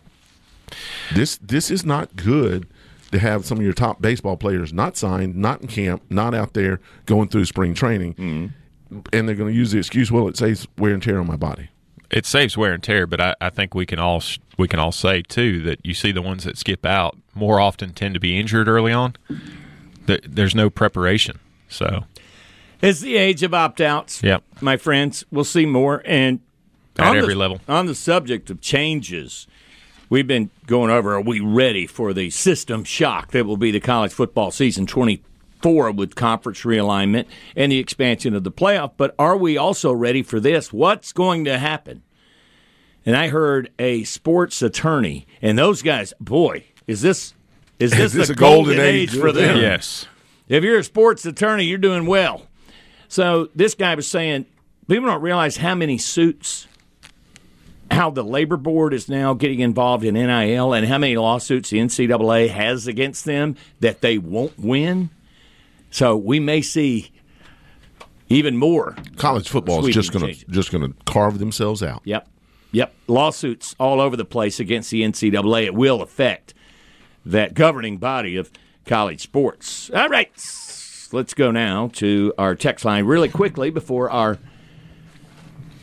This 1.13 1.37
this 1.37 1.69
is 1.69 1.85
not 1.85 2.15
good 2.15 2.67
to 3.11 3.19
have 3.19 3.45
some 3.45 3.59
of 3.59 3.63
your 3.63 3.73
top 3.73 4.01
baseball 4.01 4.35
players 4.37 4.73
not 4.73 4.97
signed, 4.97 5.35
not 5.35 5.61
in 5.61 5.67
camp, 5.67 6.03
not 6.09 6.33
out 6.33 6.53
there 6.53 6.79
going 7.05 7.29
through 7.29 7.45
spring 7.45 7.73
training, 7.73 8.13
mm-hmm. 8.15 8.99
and 9.13 9.27
they're 9.27 9.35
going 9.35 9.51
to 9.51 9.57
use 9.57 9.71
the 9.71 9.77
excuse, 9.77 10.11
"Well, 10.11 10.27
it 10.27 10.37
saves 10.37 10.67
wear 10.77 10.93
and 10.93 11.03
tear 11.03 11.19
on 11.19 11.27
my 11.27 11.35
body." 11.35 11.69
It 12.11 12.25
saves 12.25 12.55
wear 12.55 12.73
and 12.73 12.83
tear, 12.83 13.07
but 13.07 13.19
I, 13.19 13.35
I 13.41 13.49
think 13.49 13.73
we 13.73 13.85
can 13.85 13.99
all 13.99 14.21
we 14.57 14.67
can 14.67 14.79
all 14.79 14.91
say 14.91 15.21
too 15.21 15.61
that 15.63 15.79
you 15.83 15.93
see 15.93 16.11
the 16.11 16.21
ones 16.21 16.43
that 16.43 16.57
skip 16.57 16.85
out 16.85 17.17
more 17.33 17.59
often 17.59 17.93
tend 17.93 18.13
to 18.13 18.19
be 18.19 18.39
injured 18.39 18.67
early 18.67 18.91
on. 18.91 19.15
There's 20.05 20.53
no 20.53 20.69
preparation, 20.69 21.39
so 21.67 22.05
It's 22.81 22.99
the 22.99 23.17
age 23.17 23.41
of 23.43 23.53
opt 23.53 23.81
outs. 23.81 24.21
Yep. 24.21 24.43
My 24.61 24.77
friends, 24.77 25.25
we'll 25.31 25.43
see 25.43 25.65
more. 25.65 26.03
And 26.05 26.41
At 26.97 27.07
on 27.07 27.17
every 27.17 27.33
the, 27.33 27.39
level. 27.39 27.61
On 27.67 27.87
the 27.87 27.95
subject 27.95 28.49
of 28.49 28.61
changes, 28.61 29.47
we've 30.09 30.27
been 30.27 30.49
going 30.67 30.91
over 30.91 31.15
are 31.15 31.21
we 31.21 31.39
ready 31.39 31.87
for 31.87 32.13
the 32.13 32.29
system 32.29 32.83
shock 32.83 33.31
that 33.31 33.45
will 33.45 33.57
be 33.57 33.71
the 33.71 33.79
college 33.79 34.11
football 34.13 34.51
season 34.51 34.85
24 34.85 35.91
with 35.91 36.15
conference 36.15 36.61
realignment 36.61 37.25
and 37.55 37.71
the 37.71 37.79
expansion 37.79 38.33
of 38.35 38.43
the 38.43 38.51
playoff? 38.51 38.91
But 38.97 39.15
are 39.17 39.37
we 39.37 39.57
also 39.57 39.91
ready 39.93 40.23
for 40.23 40.39
this? 40.39 40.71
What's 40.73 41.11
going 41.11 41.45
to 41.45 41.57
happen? 41.57 42.03
And 43.05 43.15
I 43.15 43.27
heard 43.27 43.71
a 43.77 44.03
sports 44.03 44.61
attorney, 44.63 45.27
and 45.41 45.57
those 45.59 45.81
guys, 45.83 46.13
boy, 46.19 46.65
is 46.87 47.01
this. 47.01 47.33
Is 47.77 47.91
this, 47.95 48.13
this 48.13 48.27
the 48.29 48.33
a 48.33 48.35
golden 48.35 48.77
golden, 48.77 48.85
age 48.85 49.09
age 49.09 49.15
for 49.15 49.27
for 49.27 49.31
them? 49.31 49.55
them? 49.55 49.57
yes, 49.61 50.07
If 50.47 50.63
you're 50.63 50.79
a 50.79 50.83
sports 50.83 51.25
attorney, 51.25 51.65
you're 51.65 51.77
doing 51.77 52.05
well. 52.05 52.47
So 53.07 53.49
this 53.53 53.75
guy 53.75 53.93
was 53.95 54.07
saying 54.07 54.45
people 54.87 55.07
don't 55.07 55.21
realize 55.21 55.57
how 55.57 55.75
many 55.75 55.97
suits, 55.97 56.67
how 57.91 58.09
the 58.09 58.23
labor 58.23 58.57
board 58.57 58.93
is 58.93 59.07
now 59.07 59.33
getting 59.33 59.59
involved 59.59 60.03
in 60.03 60.15
NIL, 60.15 60.73
and 60.73 60.87
how 60.87 60.97
many 60.97 61.17
lawsuits 61.17 61.69
the 61.69 61.77
NCAA 61.79 62.49
has 62.49 62.87
against 62.87 63.25
them 63.25 63.55
that 63.79 64.01
they 64.01 64.17
won't 64.17 64.57
win. 64.57 65.09
So 65.91 66.17
we 66.17 66.39
may 66.39 66.61
see 66.61 67.11
even 68.29 68.57
more. 68.57 68.95
College 69.17 69.47
football 69.47 69.85
is 69.85 69.93
just 69.93 70.11
going 70.11 70.33
to 70.33 70.45
just 70.47 70.71
going 70.71 70.91
to 70.91 70.95
carve 71.05 71.39
themselves 71.39 71.83
out. 71.83 72.01
Yep. 72.05 72.27
Yep. 72.71 72.93
Lawsuits 73.07 73.75
all 73.79 74.01
over 74.01 74.17
the 74.17 74.25
place 74.25 74.59
against 74.59 74.91
the 74.91 75.01
NCAA. 75.03 75.65
It 75.65 75.75
will 75.75 76.01
affect 76.01 76.53
that 77.25 77.53
governing 77.53 77.97
body 77.97 78.35
of 78.35 78.51
college 78.85 79.21
sports. 79.21 79.89
All 79.91 80.09
right. 80.09 80.31
Let's 81.11 81.33
go 81.33 81.51
now 81.51 81.89
to 81.93 82.33
our 82.37 82.55
text 82.55 82.83
line 82.83 83.05
really 83.05 83.29
quickly 83.29 83.69
before 83.69 84.09
our 84.09 84.37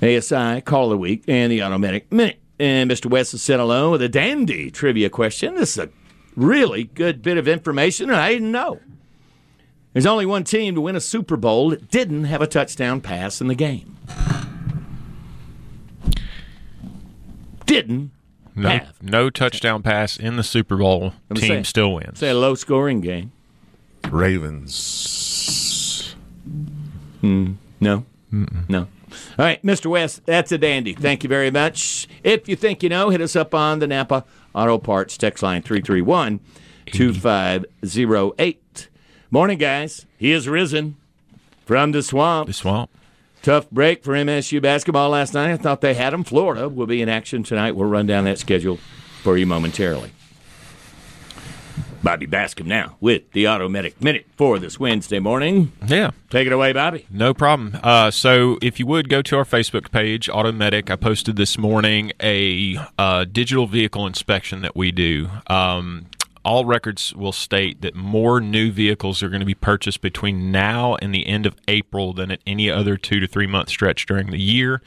ASI 0.03 0.61
call 0.62 0.85
of 0.85 0.91
the 0.91 0.99
week 0.99 1.25
and 1.29 1.53
the 1.53 1.61
Automedic 1.61 2.11
minute. 2.11 2.38
And 2.59 2.91
Mr. 2.91 3.11
West 3.11 3.33
has 3.33 3.43
sent 3.43 3.61
along 3.61 3.93
with 3.93 4.03
a 4.03 4.09
dandy 4.09 4.71
trivia 4.71 5.11
question. 5.11 5.55
This 5.57 5.73
is 5.73 5.79
a 5.85 5.88
really 6.37 6.85
good 6.85 7.23
bit 7.23 7.37
of 7.38 7.49
information 7.49 8.09
and 8.11 8.19
I 8.19 8.33
didn't 8.33 8.53
know. 8.53 8.81
There's 9.93 10.07
only 10.07 10.27
one 10.27 10.45
team 10.45 10.75
to 10.75 10.81
win 10.81 10.97
a 10.97 11.01
Super 11.01 11.37
Bowl 11.37 11.71
that 11.71 11.91
didn't 11.91 12.25
have 12.25 12.41
a 12.41 12.47
touchdown 12.47 13.01
pass 13.01 13.41
in 13.41 13.49
the 13.49 13.55
game. 13.55 13.97
Didn't 17.67 18.11
No, 18.55 18.69
have. 18.69 19.03
no 19.03 19.31
touchdown 19.31 19.83
pass 19.83 20.17
in 20.17 20.37
the 20.37 20.43
Super 20.43 20.77
Bowl. 20.77 21.15
I'm 21.31 21.37
Team 21.37 21.49
saying- 21.49 21.65
still 21.65 21.95
wins. 21.95 22.19
Say 22.19 22.31
a 22.31 22.35
low 22.35 22.55
scoring 22.55 23.01
game. 23.01 23.33
Ravens. 24.11 26.15
Hmm. 27.21 27.53
No. 27.81 28.05
No. 28.69 28.88
All 29.38 29.44
right, 29.44 29.62
Mr. 29.62 29.87
West, 29.87 30.25
that's 30.27 30.53
a 30.53 30.59
dandy. 30.59 30.94
Thank 30.94 31.22
you 31.22 31.29
very 31.29 31.51
much. 31.51 32.09
If 32.22 32.48
you 32.48 32.57
think 32.57 32.83
you 32.83 32.88
know, 32.88 33.11
hit 33.11 33.20
us 33.20 33.37
up 33.37 33.55
on 33.55 33.79
the 33.79 33.87
Napa 33.87 34.25
Auto 34.55 34.79
Parts 34.79 35.16
text 35.16 35.42
line 35.42 35.62
331 35.62 36.40
2508. 36.87 38.88
Morning, 39.31 39.59
guys. 39.59 40.07
He 40.18 40.31
has 40.31 40.48
risen 40.48 40.96
from 41.64 41.92
the 41.92 42.03
swamp. 42.03 42.48
The 42.48 42.53
swamp. 42.53 42.90
Tough 43.42 43.68
break 43.70 44.05
for 44.05 44.12
MSU 44.12 44.62
basketball 44.62 45.11
last 45.11 45.35
night. 45.35 45.51
I 45.51 45.57
thought 45.57 45.81
they 45.81 45.94
had 45.94 46.12
them. 46.12 46.22
Florida 46.22 46.68
will 46.68 46.87
be 46.87 47.03
in 47.03 47.09
action 47.09 47.42
tonight. 47.42 47.72
We'll 47.72 47.88
run 47.88 48.07
down 48.07 48.25
that 48.25 48.38
schedule 48.38 48.79
for 49.22 49.37
you 49.37 49.46
momentarily. 49.46 50.12
Bobby 52.03 52.27
Bascom 52.27 52.67
now 52.67 52.97
with 53.01 53.31
the 53.33 53.45
Automedic 53.45 54.01
Minute 54.01 54.27
for 54.37 54.59
this 54.59 54.79
Wednesday 54.81 55.19
morning. 55.19 55.73
Yeah. 55.87 56.11
Take 56.31 56.47
it 56.47 56.53
away, 56.53 56.73
Bobby. 56.73 57.07
No 57.11 57.33
problem. 57.33 57.79
Uh, 57.83 58.11
so, 58.11 58.59
if 58.61 58.81
you 58.81 58.87
would 58.87 59.09
go 59.09 59.23
to 59.23 59.37
our 59.37 59.45
Facebook 59.45 59.91
page, 59.91 60.29
Automedic, 60.29 60.91
I 60.91 60.97
posted 60.97 61.37
this 61.37 61.57
morning 61.57 62.12
a 62.21 62.77
uh, 62.99 63.25
digital 63.25 63.67
vehicle 63.67 64.07
inspection 64.07 64.62
that 64.62 64.75
we 64.75 64.91
do. 64.91 65.29
Um, 65.47 66.07
all 66.45 66.65
records 66.65 67.15
will 67.15 67.33
state 67.33 67.83
that 67.83 67.95
more 67.95 68.41
new 68.41 68.73
vehicles 68.73 69.23
are 69.23 69.29
going 69.29 69.41
to 69.41 69.47
be 69.47 69.55
purchased 69.55 70.01
between 70.01 70.51
now 70.51 70.97
and 70.97 71.15
the 71.15 71.27
end 71.27 71.47
of 71.47 71.55
April 71.69 72.12
than 72.12 72.31
at 72.31 72.41
any 72.47 72.71
other 72.71 72.97
two 72.97 73.21
to 73.21 73.27
three 73.27 73.47
month 73.47 73.69
stretch 73.69 74.07
during 74.07 74.31
the 74.31 74.41
year. 74.41 74.83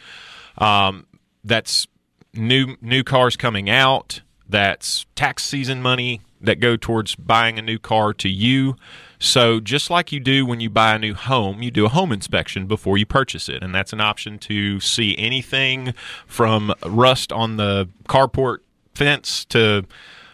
Um, 0.58 1.06
that's 1.44 1.88
new 2.34 2.76
new 2.82 3.04
cars 3.04 3.38
coming 3.38 3.70
out. 3.70 4.22
That's 4.48 5.06
tax 5.16 5.44
season 5.44 5.82
money 5.82 6.22
that 6.42 6.60
go 6.60 6.78
towards 6.78 7.16
buying 7.16 7.58
a 7.58 7.62
new 7.62 7.80
car 7.80 8.14
to 8.14 8.30
you. 8.30 8.76
So 9.20 9.60
just 9.60 9.90
like 9.90 10.12
you 10.12 10.20
do 10.20 10.46
when 10.46 10.60
you 10.60 10.70
buy 10.70 10.94
a 10.94 11.00
new 11.00 11.14
home, 11.14 11.62
you 11.62 11.72
do 11.72 11.86
a 11.86 11.90
home 11.90 12.12
inspection 12.12 12.68
before 12.68 12.98
you 12.98 13.06
purchase 13.06 13.50
it, 13.50 13.64
and 13.64 13.74
that's 13.74 13.94
an 13.94 14.02
option 14.02 14.38
to 14.40 14.80
see 14.80 15.18
anything 15.18 15.94
from 16.28 16.74
rust 16.86 17.32
on 17.32 17.58
the 17.58 17.90
carport 18.08 18.58
fence 18.94 19.46
to 19.46 19.86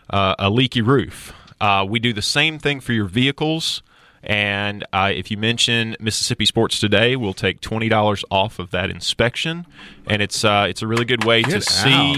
uh, 0.10 0.36
a 0.38 0.50
leaky 0.50 0.82
roof. 0.82 1.34
Uh, 1.60 1.86
we 1.88 2.00
do 2.00 2.12
the 2.12 2.22
same 2.22 2.58
thing 2.58 2.80
for 2.80 2.94
your 2.94 3.06
vehicles. 3.06 3.84
And 4.24 4.86
uh, 4.94 5.12
if 5.14 5.32
you 5.32 5.38
mention 5.38 5.96
Mississippi 6.00 6.46
Sports 6.46 6.80
Today, 6.80 7.16
we'll 7.16 7.34
take 7.34 7.60
twenty 7.60 7.90
dollars 7.90 8.24
off 8.30 8.60
of 8.60 8.70
that 8.70 8.92
inspection, 8.92 9.66
and 10.06 10.22
it's 10.22 10.46
uh, 10.46 10.68
it's 10.70 10.84
a 10.84 10.88
really 10.88 11.06
good 11.06 11.24
way 11.24 11.42
to 11.42 11.50
Get 11.50 11.64
see. 11.64 11.90
out. 11.90 12.18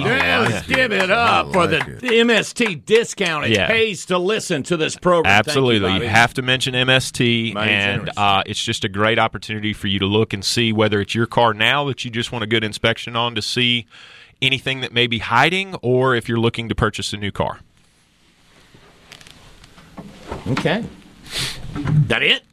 Yeah, 0.49 0.63
give 0.67 0.91
it 0.91 1.09
up 1.09 1.47
I 1.47 1.53
for 1.53 1.67
the 1.67 1.77
it. 1.77 2.01
MST 2.01 2.85
discount. 2.85 3.45
It 3.45 3.51
Yeah. 3.51 3.67
pays 3.67 4.05
to 4.07 4.17
listen 4.17 4.63
to 4.63 4.75
this 4.75 4.97
program. 4.97 5.31
Absolutely, 5.33 5.93
you, 5.93 6.01
you, 6.01 6.07
have 6.09 6.33
to 6.33 6.41
mention 6.41 6.73
MST, 6.73 7.53
Mighty 7.53 7.71
and 7.71 8.09
uh, 8.17 8.43
it's 8.45 8.61
just 8.61 8.83
a 8.83 8.89
great 8.89 9.17
opportunity 9.17 9.71
for 9.71 9.87
you 9.87 9.99
to 9.99 10.05
look 10.05 10.33
and 10.33 10.43
see 10.43 10.73
whether 10.73 10.99
it's 10.99 11.15
your 11.15 11.25
car 11.25 11.53
now 11.53 11.85
that 11.85 12.03
you 12.03 12.11
just 12.11 12.33
want 12.33 12.43
a 12.43 12.47
good 12.47 12.65
inspection 12.65 13.15
on 13.15 13.33
to 13.35 13.41
see 13.41 13.85
anything 14.41 14.81
that 14.81 14.91
may 14.91 15.07
be 15.07 15.19
hiding, 15.19 15.73
or 15.75 16.15
if 16.15 16.27
you're 16.27 16.37
looking 16.39 16.67
to 16.67 16.75
purchase 16.75 17.13
a 17.13 17.17
new 17.17 17.31
car. 17.31 17.61
Okay. 20.47 20.83
That 22.07 22.23
it? 22.23 22.43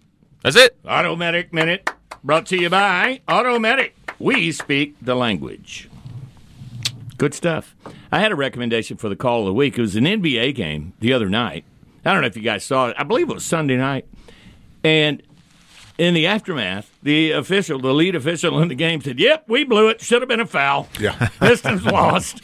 That's 0.42 0.56
it. 0.56 0.82
Automedic 0.84 1.52
Minute 1.52 1.90
brought 2.24 2.46
to 2.46 2.56
you 2.56 2.70
by 2.70 3.20
Automedic. 3.28 3.92
We 4.18 4.52
speak 4.52 4.96
the 5.00 5.14
language. 5.14 5.88
Good 7.18 7.34
stuff. 7.34 7.74
I 8.10 8.20
had 8.20 8.32
a 8.32 8.34
recommendation 8.34 8.96
for 8.96 9.08
the 9.08 9.16
call 9.16 9.40
of 9.40 9.46
the 9.46 9.52
week. 9.52 9.76
It 9.76 9.82
was 9.82 9.96
an 9.96 10.04
NBA 10.04 10.54
game 10.54 10.94
the 11.00 11.12
other 11.12 11.28
night. 11.28 11.64
I 12.04 12.12
don't 12.12 12.22
know 12.22 12.26
if 12.26 12.36
you 12.36 12.42
guys 12.42 12.64
saw 12.64 12.88
it. 12.88 12.96
I 12.98 13.02
believe 13.04 13.28
it 13.28 13.34
was 13.34 13.44
Sunday 13.44 13.76
night. 13.76 14.06
And 14.82 15.22
in 15.98 16.14
the 16.14 16.26
aftermath, 16.26 16.90
the 17.02 17.32
official, 17.32 17.78
the 17.78 17.92
lead 17.92 18.14
official 18.14 18.60
in 18.62 18.68
the 18.68 18.74
game 18.74 19.02
said, 19.02 19.18
Yep, 19.20 19.44
we 19.48 19.64
blew 19.64 19.88
it. 19.88 20.00
Should 20.00 20.22
have 20.22 20.28
been 20.30 20.40
a 20.40 20.46
foul. 20.46 20.88
Yeah. 20.98 21.28
Pistons 21.40 21.84
lost. 21.84 22.42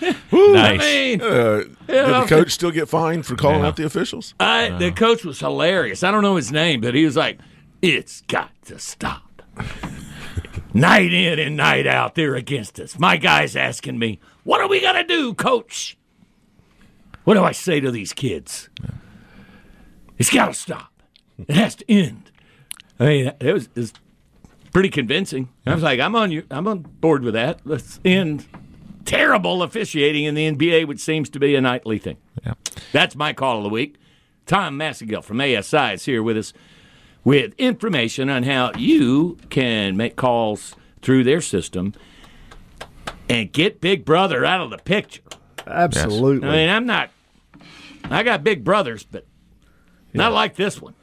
Nice. 0.32 0.80
I 0.80 0.84
mean, 0.84 1.20
Uh, 1.22 1.56
did 1.86 2.06
the 2.06 2.26
coach 2.28 2.52
still 2.52 2.70
get 2.70 2.88
fined 2.88 3.26
for 3.26 3.34
calling 3.36 3.62
out 3.62 3.76
the 3.76 3.84
officials? 3.84 4.34
I, 4.38 4.68
the 4.70 4.92
coach 4.92 5.24
was 5.24 5.40
hilarious. 5.40 6.02
I 6.02 6.10
don't 6.10 6.22
know 6.22 6.36
his 6.36 6.52
name, 6.52 6.80
but 6.80 6.94
he 6.94 7.04
was 7.04 7.16
like, 7.16 7.38
"It's 7.82 8.20
got 8.22 8.50
to 8.66 8.78
stop." 8.78 9.42
night 10.74 11.12
in 11.12 11.38
and 11.38 11.56
night 11.56 11.86
out, 11.86 12.14
they're 12.14 12.34
against 12.34 12.78
us. 12.78 12.98
My 12.98 13.16
guy's 13.16 13.56
asking 13.56 13.98
me, 13.98 14.20
"What 14.44 14.60
are 14.60 14.68
we 14.68 14.80
gonna 14.80 15.04
do, 15.04 15.34
coach?" 15.34 15.96
What 17.24 17.34
do 17.34 17.42
I 17.44 17.52
say 17.52 17.80
to 17.80 17.90
these 17.90 18.12
kids? 18.12 18.68
It's 20.16 20.30
got 20.32 20.46
to 20.46 20.54
stop. 20.54 21.02
It 21.46 21.54
has 21.54 21.74
to 21.76 21.90
end. 21.92 22.30
I 22.98 23.04
mean, 23.04 23.32
it 23.40 23.52
was, 23.52 23.66
it 23.66 23.76
was 23.80 23.92
pretty 24.72 24.88
convincing. 24.88 25.48
I 25.66 25.74
was 25.74 25.82
like, 25.82 26.00
"I'm 26.00 26.14
on 26.16 26.30
you. 26.30 26.44
I'm 26.50 26.66
on 26.68 26.80
board 26.80 27.22
with 27.24 27.34
that. 27.34 27.60
Let's 27.64 28.00
end." 28.04 28.46
Terrible 29.08 29.62
officiating 29.62 30.24
in 30.24 30.34
the 30.34 30.50
NBA, 30.50 30.86
which 30.86 31.00
seems 31.00 31.28
to 31.30 31.40
be 31.40 31.54
a 31.54 31.60
nightly 31.60 31.98
thing. 31.98 32.18
Yeah. 32.44 32.54
That's 32.92 33.16
my 33.16 33.32
call 33.32 33.58
of 33.58 33.62
the 33.62 33.68
week. 33.68 33.96
Tom 34.46 34.78
Massagill 34.78 35.22
from 35.22 35.40
ASI 35.40 35.94
is 35.94 36.04
here 36.04 36.22
with 36.22 36.36
us 36.36 36.52
with 37.24 37.54
information 37.58 38.30
on 38.30 38.44
how 38.44 38.72
you 38.76 39.36
can 39.50 39.96
make 39.96 40.16
calls 40.16 40.74
through 41.02 41.24
their 41.24 41.40
system 41.40 41.94
and 43.28 43.52
get 43.52 43.80
Big 43.80 44.04
Brother 44.04 44.44
out 44.44 44.60
of 44.60 44.70
the 44.70 44.78
picture. 44.78 45.22
Absolutely. 45.66 46.48
I 46.48 46.52
mean, 46.52 46.68
I'm 46.70 46.86
not, 46.86 47.10
I 48.04 48.22
got 48.22 48.42
big 48.42 48.64
brothers, 48.64 49.04
but 49.04 49.26
not 50.14 50.32
like 50.32 50.56
this 50.56 50.80
one. 50.80 50.94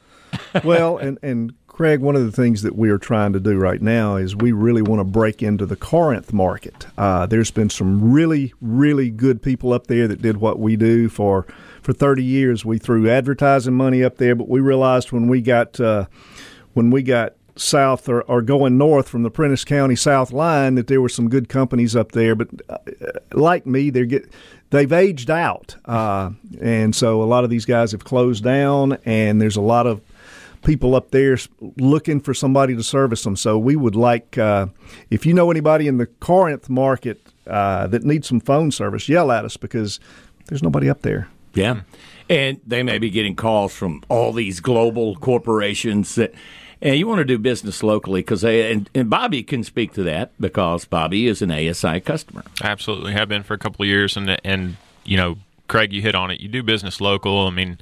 well, 0.64 0.98
and 0.98 1.18
and 1.22 1.54
Craig, 1.76 2.00
one 2.00 2.16
of 2.16 2.24
the 2.24 2.32
things 2.32 2.62
that 2.62 2.74
we 2.74 2.88
are 2.88 2.96
trying 2.96 3.34
to 3.34 3.38
do 3.38 3.58
right 3.58 3.82
now 3.82 4.16
is 4.16 4.34
we 4.34 4.50
really 4.50 4.80
want 4.80 4.98
to 4.98 5.04
break 5.04 5.42
into 5.42 5.66
the 5.66 5.76
Corinth 5.76 6.32
market. 6.32 6.86
Uh, 6.96 7.26
there's 7.26 7.50
been 7.50 7.68
some 7.68 8.12
really, 8.14 8.54
really 8.62 9.10
good 9.10 9.42
people 9.42 9.74
up 9.74 9.86
there 9.86 10.08
that 10.08 10.22
did 10.22 10.38
what 10.38 10.58
we 10.58 10.74
do 10.76 11.10
for 11.10 11.46
for 11.82 11.92
30 11.92 12.24
years. 12.24 12.64
We 12.64 12.78
threw 12.78 13.10
advertising 13.10 13.74
money 13.74 14.02
up 14.02 14.16
there, 14.16 14.34
but 14.34 14.48
we 14.48 14.58
realized 14.58 15.12
when 15.12 15.28
we 15.28 15.42
got 15.42 15.78
uh, 15.78 16.06
when 16.72 16.90
we 16.90 17.02
got 17.02 17.34
south 17.56 18.08
or, 18.08 18.22
or 18.22 18.40
going 18.40 18.78
north 18.78 19.06
from 19.06 19.22
the 19.22 19.30
Prentiss 19.30 19.66
County 19.66 19.96
South 19.96 20.32
line 20.32 20.76
that 20.76 20.86
there 20.86 21.02
were 21.02 21.10
some 21.10 21.28
good 21.28 21.50
companies 21.50 21.94
up 21.94 22.12
there, 22.12 22.34
but 22.34 22.48
uh, 22.70 22.78
like 23.32 23.66
me, 23.66 23.90
they're 23.90 24.06
get 24.06 24.32
they've 24.70 24.94
aged 24.94 25.28
out, 25.28 25.76
uh, 25.84 26.30
and 26.58 26.96
so 26.96 27.22
a 27.22 27.24
lot 27.24 27.44
of 27.44 27.50
these 27.50 27.66
guys 27.66 27.92
have 27.92 28.02
closed 28.02 28.42
down, 28.42 28.96
and 29.04 29.42
there's 29.42 29.56
a 29.56 29.60
lot 29.60 29.86
of 29.86 30.00
people 30.66 30.94
up 30.94 31.12
there 31.12 31.38
looking 31.78 32.20
for 32.20 32.34
somebody 32.34 32.74
to 32.76 32.82
service 32.82 33.22
them. 33.22 33.36
So 33.36 33.56
we 33.56 33.76
would 33.76 33.94
like, 33.94 34.36
uh, 34.36 34.66
if 35.10 35.24
you 35.24 35.32
know 35.32 35.50
anybody 35.50 35.86
in 35.86 35.96
the 35.96 36.06
Corinth 36.06 36.68
market 36.68 37.20
uh, 37.46 37.86
that 37.86 38.04
needs 38.04 38.28
some 38.28 38.40
phone 38.40 38.72
service, 38.72 39.08
yell 39.08 39.30
at 39.30 39.44
us 39.44 39.56
because 39.56 40.00
there's 40.46 40.62
nobody 40.62 40.90
up 40.90 41.02
there. 41.02 41.28
Yeah. 41.54 41.82
And 42.28 42.60
they 42.66 42.82
may 42.82 42.98
be 42.98 43.08
getting 43.08 43.36
calls 43.36 43.72
from 43.72 44.02
all 44.08 44.32
these 44.32 44.60
global 44.60 45.14
corporations 45.16 46.16
that, 46.16 46.34
and 46.82 46.98
you 46.98 47.06
want 47.06 47.20
to 47.20 47.24
do 47.24 47.38
business 47.38 47.82
locally 47.82 48.20
because 48.20 48.42
they, 48.42 48.70
and, 48.70 48.90
and 48.94 49.08
Bobby 49.08 49.42
can 49.42 49.62
speak 49.62 49.92
to 49.94 50.02
that 50.02 50.32
because 50.40 50.84
Bobby 50.84 51.28
is 51.28 51.40
an 51.40 51.50
ASI 51.50 52.00
customer. 52.00 52.42
Absolutely, 52.62 53.12
have 53.12 53.28
been 53.28 53.44
for 53.44 53.54
a 53.54 53.58
couple 53.58 53.84
of 53.84 53.88
years, 53.88 54.16
and 54.16 54.38
and 54.44 54.76
you 55.04 55.16
know, 55.16 55.38
Craig, 55.68 55.92
you 55.92 56.02
hit 56.02 56.14
on 56.14 56.30
it. 56.30 56.40
You 56.40 56.48
do 56.48 56.62
business 56.62 57.00
local. 57.00 57.46
I 57.46 57.50
mean, 57.50 57.78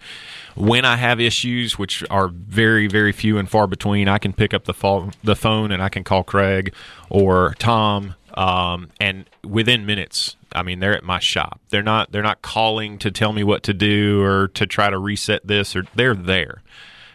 when 0.55 0.85
I 0.85 0.97
have 0.97 1.21
issues, 1.21 1.79
which 1.79 2.05
are 2.11 2.29
very 2.29 2.87
very 2.87 3.13
few 3.13 3.39
and 3.39 3.49
far 3.49 3.67
between, 3.67 4.09
I 4.09 4.19
can 4.19 4.33
pick 4.33 4.55
up 4.55 4.65
the 4.65 4.75
phone, 4.75 5.13
the 5.23 5.37
phone, 5.37 5.73
and 5.73 5.83
I 5.83 5.89
can 5.89 6.05
call 6.05 6.23
Craig 6.25 6.75
or 7.11 7.55
Tom, 7.59 8.15
um, 8.35 8.91
and 9.01 9.25
within 9.43 9.87
minutes. 9.87 10.37
I 10.55 10.63
mean, 10.63 10.79
they're 10.79 10.97
at 10.97 11.03
my 11.03 11.19
shop. 11.19 11.61
They're 11.71 11.83
not. 11.83 12.13
They're 12.13 12.23
not 12.23 12.43
calling 12.43 12.99
to 12.99 13.11
tell 13.11 13.33
me 13.33 13.43
what 13.43 13.65
to 13.65 13.75
do 13.75 14.23
or 14.23 14.49
to 14.49 14.67
try 14.67 14.89
to 14.89 14.99
reset 14.99 15.47
this. 15.47 15.75
Or 15.75 15.85
they're 15.95 16.15
there. 16.15 16.63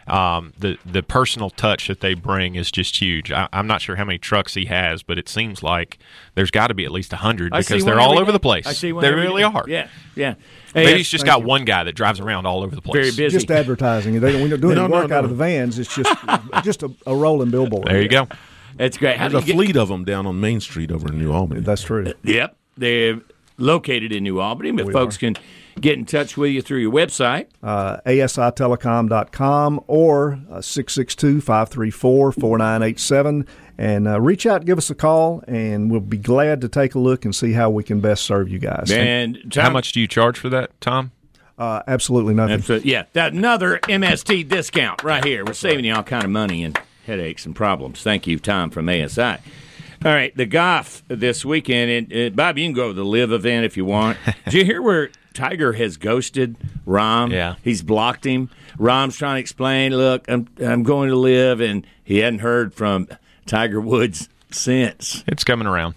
Um, 0.06 0.52
the 0.58 0.76
the 0.84 1.02
personal 1.02 1.50
touch 1.50 1.86
that 1.88 2.00
they 2.00 2.14
bring 2.14 2.56
is 2.56 2.70
just 2.72 3.00
huge. 3.00 3.30
I, 3.30 3.48
I'm 3.52 3.66
not 3.66 3.80
sure 3.80 3.96
how 3.96 4.04
many 4.04 4.18
trucks 4.18 4.54
he 4.54 4.64
has, 4.64 5.02
but 5.02 5.18
it 5.18 5.28
seems 5.28 5.62
like 5.62 5.98
there's 6.34 6.50
got 6.50 6.66
to 6.68 6.74
be 6.74 6.84
at 6.84 6.90
least 6.90 7.12
hundred 7.12 7.52
because 7.52 7.84
they're 7.84 8.00
all 8.00 8.14
over 8.18 8.26
day. 8.26 8.32
the 8.32 8.40
place. 8.40 8.66
I 8.66 8.72
see 8.72 8.92
one 8.92 9.02
they 9.02 9.12
really 9.12 9.42
day. 9.42 9.46
are. 9.48 9.64
Yeah, 9.68 9.88
yeah. 10.16 10.34
Maybe 10.74 10.90
Hey, 10.92 10.96
he's 10.98 11.08
just 11.08 11.24
got 11.24 11.40
you. 11.40 11.46
one 11.46 11.64
guy 11.64 11.84
that 11.84 11.94
drives 11.94 12.18
around 12.20 12.46
all 12.46 12.62
over 12.62 12.74
the 12.74 12.82
place. 12.82 12.94
Very 13.14 13.26
busy. 13.26 13.36
Just 13.38 13.50
advertising. 13.50 14.18
They 14.20 14.32
don't, 14.32 14.42
we 14.42 14.48
don't 14.48 14.60
do 14.60 14.68
No, 14.74 14.84
any 14.84 14.92
no, 14.92 15.00
work 15.00 15.10
no. 15.10 15.18
out 15.18 15.24
of 15.24 15.30
the 15.30 15.36
vans. 15.36 15.78
It's 15.78 15.94
just 15.94 16.12
just 16.64 16.82
a, 16.82 16.90
a 17.06 17.14
rolling 17.14 17.50
billboard. 17.50 17.86
There 17.86 18.00
you 18.02 18.08
go. 18.08 18.26
That's 18.76 18.96
great. 18.96 19.16
How 19.16 19.28
There's 19.28 19.44
a 19.44 19.46
get- 19.46 19.54
fleet 19.56 19.76
of 19.76 19.88
them 19.88 20.04
down 20.04 20.26
on 20.26 20.40
Main 20.40 20.60
Street 20.60 20.90
over 20.90 21.08
in 21.08 21.18
New 21.18 21.32
Albany. 21.32 21.60
That's 21.60 21.82
true. 21.82 22.12
Yep, 22.24 22.56
they're 22.76 23.20
located 23.58 24.10
in 24.12 24.24
New 24.24 24.40
Albany, 24.40 24.70
but 24.72 24.86
We 24.86 24.92
folks 24.92 25.16
are. 25.16 25.18
can 25.20 25.36
get 25.78 25.98
in 25.98 26.04
touch 26.06 26.36
with 26.36 26.50
you 26.52 26.62
through 26.62 26.78
your 26.78 26.92
website. 26.92 27.46
uh, 27.62 27.98
asitelecom.com 28.06 29.80
or 29.86 30.40
uh, 30.50 30.60
662 30.60 31.40
534 31.40 32.32
4987. 32.32 33.46
And 33.78 34.06
uh, 34.08 34.20
reach 34.20 34.44
out, 34.46 34.66
give 34.66 34.76
us 34.76 34.90
a 34.90 34.94
call, 34.94 35.42
and 35.48 35.90
we'll 35.90 36.00
be 36.00 36.18
glad 36.18 36.60
to 36.60 36.68
take 36.68 36.94
a 36.94 36.98
look 36.98 37.24
and 37.24 37.34
see 37.34 37.52
how 37.52 37.70
we 37.70 37.82
can 37.82 38.00
best 38.00 38.24
serve 38.24 38.50
you 38.50 38.58
guys. 38.58 38.90
And 38.90 39.38
How 39.54 39.70
much 39.70 39.92
do 39.92 40.00
you 40.00 40.06
charge 40.06 40.38
for 40.38 40.50
that, 40.50 40.78
Tom? 40.82 41.12
Uh, 41.56 41.82
absolutely 41.86 42.34
nothing. 42.34 42.54
Absolutely. 42.54 42.90
Yeah, 42.90 43.04
that 43.14 43.32
another 43.32 43.78
MST 43.80 44.48
discount 44.48 45.02
right 45.02 45.24
here. 45.24 45.44
We're 45.44 45.52
saving 45.54 45.84
you 45.86 45.94
all 45.94 46.02
kind 46.02 46.24
of 46.24 46.30
money 46.30 46.62
and 46.64 46.78
headaches 47.06 47.46
and 47.46 47.54
problems. 47.56 48.02
Thank 48.02 48.26
you, 48.26 48.38
Tom 48.38 48.70
from 48.70 48.88
ASI. 48.88 49.22
All 49.22 49.38
right, 50.12 50.34
the 50.34 50.46
golf 50.46 51.02
this 51.08 51.44
weekend, 51.44 51.90
and 52.12 52.32
uh, 52.32 52.34
Bob, 52.34 52.56
you 52.56 52.64
can 52.66 52.72
go 52.72 52.88
to 52.88 52.94
the 52.94 53.04
live 53.04 53.32
event 53.32 53.66
if 53.66 53.76
you 53.76 53.84
want. 53.84 54.16
Did 54.46 54.54
you 54.54 54.64
hear 54.64 54.80
where 54.80 55.10
Tiger 55.34 55.72
has 55.74 55.96
ghosted 55.96 56.56
Rahm? 56.86 57.30
Yeah. 57.30 57.54
he's 57.62 57.82
blocked 57.82 58.24
him. 58.24 58.50
Rahm's 58.78 59.16
trying 59.16 59.36
to 59.36 59.40
explain, 59.40 59.96
look, 59.96 60.28
I'm 60.28 60.48
I'm 60.64 60.82
going 60.82 61.08
to 61.10 61.16
live, 61.16 61.60
and 61.60 61.86
he 62.02 62.18
hadn't 62.18 62.40
heard 62.40 62.74
from 62.74 63.08
Tiger 63.46 63.80
Woods 63.80 64.28
since. 64.50 65.24
It's 65.26 65.44
coming 65.44 65.66
around. 65.66 65.94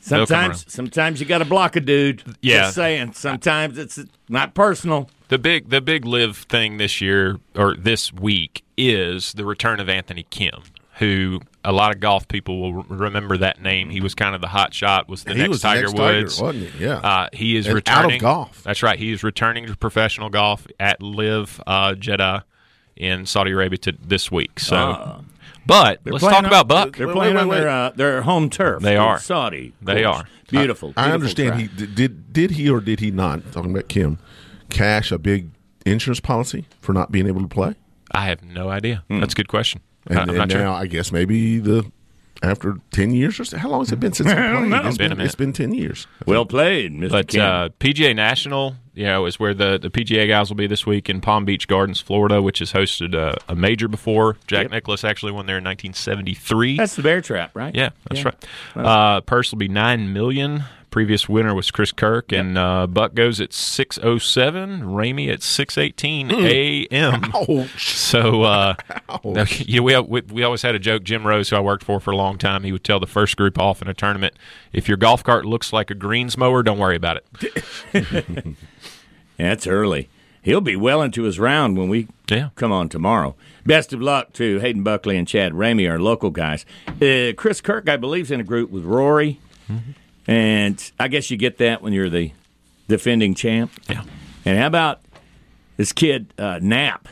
Sometimes, 0.00 0.72
sometimes 0.72 1.20
you 1.20 1.26
got 1.26 1.38
to 1.38 1.44
block 1.44 1.74
a 1.74 1.80
dude. 1.80 2.22
Yeah. 2.40 2.62
just 2.62 2.76
saying. 2.76 3.14
Sometimes 3.14 3.76
it's 3.76 3.98
not 4.28 4.54
personal. 4.54 5.10
The 5.28 5.38
big 5.38 5.70
the 5.70 5.80
big 5.80 6.04
live 6.04 6.36
thing 6.36 6.76
this 6.76 7.00
year 7.00 7.40
or 7.56 7.74
this 7.74 8.12
week 8.12 8.62
is 8.76 9.32
the 9.32 9.44
return 9.44 9.80
of 9.80 9.88
Anthony 9.88 10.24
Kim, 10.30 10.62
who 10.98 11.40
a 11.64 11.72
lot 11.72 11.94
of 11.94 12.00
golf 12.00 12.26
people 12.28 12.60
will 12.60 12.74
re- 12.82 12.84
remember 13.06 13.36
that 13.38 13.60
name. 13.60 13.90
He 13.90 14.00
was 14.00 14.14
kind 14.14 14.34
of 14.34 14.40
the 14.40 14.48
hot 14.48 14.72
shot. 14.72 15.08
Was 15.08 15.24
the 15.24 15.32
He 15.34 15.38
next 15.38 15.48
was 15.50 15.62
the 15.62 15.68
Tiger 15.68 15.80
next 15.82 15.92
Tiger, 15.94 16.18
Woods? 16.20 16.40
wasn't 16.40 16.68
he? 16.70 16.84
Yeah. 16.84 16.96
Uh, 16.98 17.28
he 17.32 17.56
is 17.56 17.66
And 17.66 17.82
out 17.88 18.12
of 18.12 18.18
golf. 18.20 18.62
That's 18.62 18.82
right. 18.82 18.98
He 18.98 19.12
is 19.12 19.22
returning 19.22 19.66
to 19.66 19.76
professional 19.76 20.30
golf 20.30 20.66
at 20.80 21.02
LIV 21.02 21.60
uh, 21.66 21.94
Jeddah 21.94 22.44
in 22.96 23.26
Saudi 23.26 23.50
Arabia 23.52 23.78
to, 23.78 23.92
this 24.00 24.30
week. 24.30 24.58
So, 24.58 24.76
Ah. 24.76 25.20
but 25.66 26.00
let's 26.06 26.24
talk 26.24 26.32
on- 26.34 26.44
about 26.46 26.66
Buck. 26.68 26.96
They're 26.96 27.08
Wait, 27.08 27.12
playing 27.14 27.34
wait, 27.34 27.42
on 27.42 27.48
their 27.50 27.68
uh, 27.68 27.90
their 27.90 28.22
home 28.22 28.48
turf. 28.48 28.82
They 28.82 28.96
are. 28.96 29.18
Saudi. 29.18 29.74
They 29.82 30.04
course. 30.04 30.20
are. 30.20 30.28
beautiful. 30.48 30.94
I 30.96 31.08
beautiful 31.08 31.12
understand 31.14 31.48
track. 31.54 31.60
he 31.60 31.76
did, 31.76 31.94
did. 31.94 32.32
Did 32.32 32.50
he 32.52 32.70
or 32.70 32.80
did 32.80 33.00
he 33.00 33.10
not? 33.10 33.52
Talking 33.52 33.72
about 33.72 33.88
Kim, 33.88 34.18
cash 34.70 35.10
a 35.12 35.18
big 35.18 35.50
insurance 35.84 36.20
policy 36.20 36.64
for 36.80 36.92
not 36.94 37.12
being 37.12 37.26
able 37.26 37.42
to 37.42 37.48
play, 37.48 37.74
I 38.12 38.26
have 38.26 38.42
no 38.42 38.70
idea. 38.70 39.04
That's 39.10 39.34
a 39.34 39.36
good 39.36 39.48
question. 39.48 39.80
And, 40.06 40.18
I'm 40.18 40.28
and 40.30 40.38
not 40.38 40.48
now 40.48 40.54
sure. 40.54 40.68
I 40.68 40.86
guess 40.86 41.12
maybe 41.12 41.58
the 41.58 41.90
after 42.42 42.76
ten 42.90 43.12
years 43.12 43.40
or 43.40 43.44
so. 43.44 43.56
How 43.58 43.68
long 43.70 43.80
has 43.80 43.92
it 43.92 43.98
been 44.00 44.12
since 44.12 44.28
he 44.30 44.34
played? 44.34 44.68
know. 44.68 44.76
It's 44.78 44.88
It's 44.88 44.98
been 44.98 45.06
a 45.06 45.08
been, 45.10 45.18
minute. 45.18 45.24
it's 45.26 45.34
been 45.34 45.52
ten 45.52 45.72
years. 45.74 46.06
Well 46.26 46.44
played, 46.46 46.92
Mr. 46.92 47.10
But 47.10 47.34
uh, 47.36 47.68
PGA 47.80 48.14
National, 48.14 48.76
you 48.94 49.04
know, 49.04 49.24
is 49.26 49.40
where 49.40 49.54
the, 49.54 49.78
the 49.78 49.88
PGA 49.90 50.28
guys 50.28 50.48
will 50.50 50.56
be 50.56 50.66
this 50.66 50.84
week 50.86 51.08
in 51.08 51.20
Palm 51.20 51.44
Beach 51.44 51.66
Gardens, 51.66 52.00
Florida, 52.00 52.42
which 52.42 52.58
has 52.60 52.72
hosted 52.72 53.14
a, 53.14 53.36
a 53.48 53.56
major 53.56 53.88
before. 53.88 54.36
Jack 54.46 54.64
Yep. 54.64 54.70
Nicklaus 54.72 55.02
actually 55.02 55.32
won 55.32 55.46
there 55.46 55.58
in 55.58 55.64
1973. 55.64 56.76
That's 56.76 56.94
the 56.96 57.02
bear 57.02 57.20
trap, 57.20 57.50
right? 57.54 57.74
yeah, 57.74 57.90
that's 58.08 58.24
right. 58.24 58.34
Uh, 58.74 59.20
purse 59.22 59.50
will 59.50 59.58
be 59.58 59.68
nine 59.68 60.12
million. 60.12 60.64
Previous 60.96 61.28
winner 61.28 61.54
was 61.54 61.70
Chris 61.70 61.92
Kirk, 61.92 62.32
and 62.32 62.56
uh, 62.56 62.86
Buck 62.86 63.12
goes 63.12 63.38
at 63.38 63.52
six 63.52 63.98
oh 64.02 64.16
seven. 64.16 64.80
Ramey 64.80 65.30
at 65.30 65.42
six 65.42 65.76
eighteen 65.76 66.30
a.m. 66.30 67.30
So, 67.76 68.44
uh, 68.44 68.76
we, 69.22 69.78
we 69.78 70.20
we 70.22 70.42
always 70.42 70.62
had 70.62 70.74
a 70.74 70.78
joke. 70.78 71.02
Jim 71.04 71.26
Rose, 71.26 71.50
who 71.50 71.56
I 71.56 71.60
worked 71.60 71.84
for 71.84 72.00
for 72.00 72.12
a 72.12 72.16
long 72.16 72.38
time, 72.38 72.64
he 72.64 72.72
would 72.72 72.82
tell 72.82 72.98
the 72.98 73.06
first 73.06 73.36
group 73.36 73.58
off 73.58 73.82
in 73.82 73.88
a 73.88 73.92
tournament, 73.92 74.32
"If 74.72 74.88
your 74.88 74.96
golf 74.96 75.22
cart 75.22 75.44
looks 75.44 75.70
like 75.70 75.90
a 75.90 75.94
greens 75.94 76.38
mower, 76.38 76.62
don't 76.62 76.78
worry 76.78 76.96
about 76.96 77.18
it." 77.92 78.56
That's 79.36 79.66
early. 79.66 80.08
He'll 80.40 80.62
be 80.62 80.76
well 80.76 81.02
into 81.02 81.24
his 81.24 81.38
round 81.38 81.76
when 81.76 81.90
we 81.90 82.08
Yeah. 82.30 82.48
come 82.54 82.72
on 82.72 82.88
tomorrow. 82.88 83.36
Best 83.66 83.92
of 83.92 84.00
luck 84.00 84.32
to 84.32 84.60
Hayden 84.60 84.82
Buckley 84.82 85.18
and 85.18 85.28
Chad 85.28 85.52
Ramey, 85.52 85.90
our 85.90 85.98
local 85.98 86.30
guys. 86.30 86.64
Uh, 86.88 87.34
Chris 87.36 87.60
Kirk, 87.60 87.86
I 87.86 87.98
believe, 87.98 88.24
is 88.24 88.30
in 88.30 88.40
a 88.40 88.44
group 88.44 88.70
with 88.70 88.84
Rory. 88.84 89.40
And 90.26 90.92
I 90.98 91.08
guess 91.08 91.30
you 91.30 91.36
get 91.36 91.58
that 91.58 91.82
when 91.82 91.92
you're 91.92 92.10
the 92.10 92.32
defending 92.88 93.34
champ. 93.34 93.70
Yeah. 93.88 94.02
And 94.44 94.58
how 94.58 94.66
about 94.66 95.00
this 95.76 95.92
kid, 95.92 96.32
uh, 96.38 96.58
Knapp? 96.62 97.08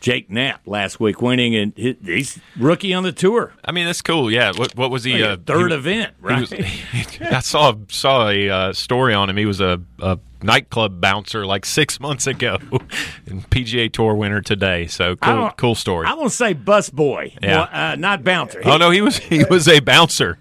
Jake 0.00 0.28
Knapp 0.28 0.60
last 0.66 1.00
week 1.00 1.22
winning, 1.22 1.56
and 1.56 1.72
he- 1.76 1.96
he's 2.04 2.38
rookie 2.58 2.92
on 2.92 3.04
the 3.04 3.12
tour. 3.12 3.54
I 3.64 3.72
mean, 3.72 3.86
that's 3.86 4.02
cool. 4.02 4.30
Yeah. 4.30 4.52
What 4.54 4.76
what 4.76 4.90
was 4.90 5.02
he? 5.04 5.14
Like 5.14 5.22
uh, 5.30 5.36
third 5.46 5.70
he- 5.70 5.78
event, 5.78 6.12
he 6.20 6.26
right? 6.26 6.40
was- 6.40 6.52
I 7.22 7.40
saw 7.40 7.74
saw 7.88 8.28
a 8.28 8.50
uh, 8.50 8.72
story 8.74 9.14
on 9.14 9.30
him. 9.30 9.38
He 9.38 9.46
was 9.46 9.62
a, 9.62 9.80
a 10.00 10.18
nightclub 10.42 11.00
bouncer 11.00 11.46
like 11.46 11.64
six 11.64 11.98
months 12.00 12.26
ago, 12.26 12.58
and 13.26 13.48
PGA 13.48 13.90
Tour 13.90 14.14
winner 14.14 14.42
today. 14.42 14.88
So 14.88 15.16
cool, 15.16 15.50
cool 15.56 15.74
story. 15.74 16.06
I 16.06 16.12
want 16.12 16.28
to 16.28 16.36
say 16.36 16.52
bus 16.52 16.90
boy, 16.90 17.32
Yeah. 17.42 17.60
Well, 17.60 17.68
uh, 17.72 17.96
not 17.96 18.24
bouncer. 18.24 18.60
oh 18.66 18.76
no, 18.76 18.90
he 18.90 19.00
was 19.00 19.16
he 19.16 19.42
was 19.48 19.66
a 19.68 19.80
bouncer. 19.80 20.38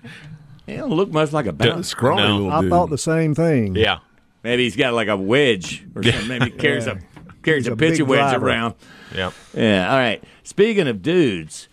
He 0.66 0.76
don't 0.78 0.92
look 0.92 1.12
much 1.12 1.32
like 1.34 1.46
a 1.46 1.54
bouncer. 1.54 1.84
Scrawny 1.90 2.24
No. 2.24 2.36
little 2.38 2.52
I 2.52 2.62
dude. 2.62 2.70
thought 2.70 2.90
the 2.90 2.98
same 2.98 3.36
thing. 3.36 3.76
Yeah. 3.76 4.00
Maybe 4.44 4.64
he's 4.64 4.76
got 4.76 4.94
like 4.94 5.08
a 5.08 5.18
wedge 5.18 5.86
or 5.96 6.04
something. 6.04 6.28
Maybe 6.28 6.46
he 6.46 6.52
carries 6.52 6.88
a 6.88 7.00
carries 7.44 7.66
He's 7.66 7.70
a 7.72 7.74
a 7.74 7.78
pitcher 7.78 8.04
big 8.04 8.08
wedge 8.10 8.20
driver. 8.32 8.48
around. 8.48 8.76
Yeah. 9.16 9.32
Yeah. 9.54 9.90
All 9.92 9.98
right. 9.98 10.24
Speaking 10.44 10.88
of 10.88 11.02
dudes, 11.02 11.68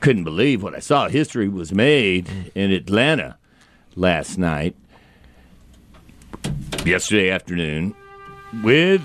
couldn't 0.00 0.24
believe 0.24 0.62
what 0.62 0.74
I 0.74 0.78
saw. 0.80 1.08
History 1.08 1.48
was 1.48 1.72
made 1.72 2.28
in 2.54 2.70
Atlanta 2.72 3.36
last 3.94 4.38
night, 4.38 4.74
yesterday 6.84 7.30
afternoon, 7.30 7.94
with 8.64 9.00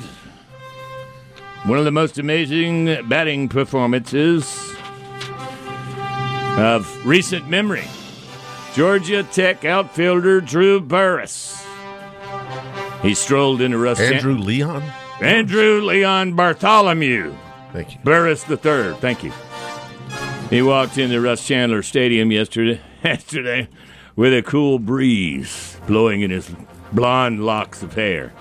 one 1.65 1.77
of 1.77 1.85
the 1.85 1.91
most 1.91 2.17
amazing 2.17 3.07
batting 3.09 3.49
performances 3.49 4.73
of 6.57 7.05
recent 7.05 7.47
memory. 7.49 7.83
Georgia 8.77 9.23
Tech 9.23 9.65
outfielder 9.65 10.39
Drew 10.39 10.79
Burress. 10.79 11.65
He 13.01 13.15
strolled 13.15 13.59
into 13.59 13.79
Russ 13.79 13.99
Andrew 13.99 14.37
Leon. 14.37 14.83
Andrew 15.19 15.81
Leon 15.81 16.35
Bartholomew. 16.35 17.33
Thank 17.73 17.95
you. 17.95 18.01
Burress 18.03 18.43
the 18.43 18.55
third. 18.55 18.97
Thank 18.97 19.23
you. 19.23 19.33
He 20.51 20.61
walked 20.61 20.99
into 20.99 21.19
Russ 21.19 21.43
Chandler 21.43 21.81
Stadium 21.81 22.31
yesterday, 22.31 22.79
yesterday 23.03 23.67
with 24.15 24.31
a 24.31 24.43
cool 24.43 24.77
breeze 24.77 25.81
blowing 25.87 26.21
in 26.21 26.29
his 26.29 26.47
blonde 26.93 27.43
locks 27.43 27.81
of 27.81 27.95
hair. 27.95 28.31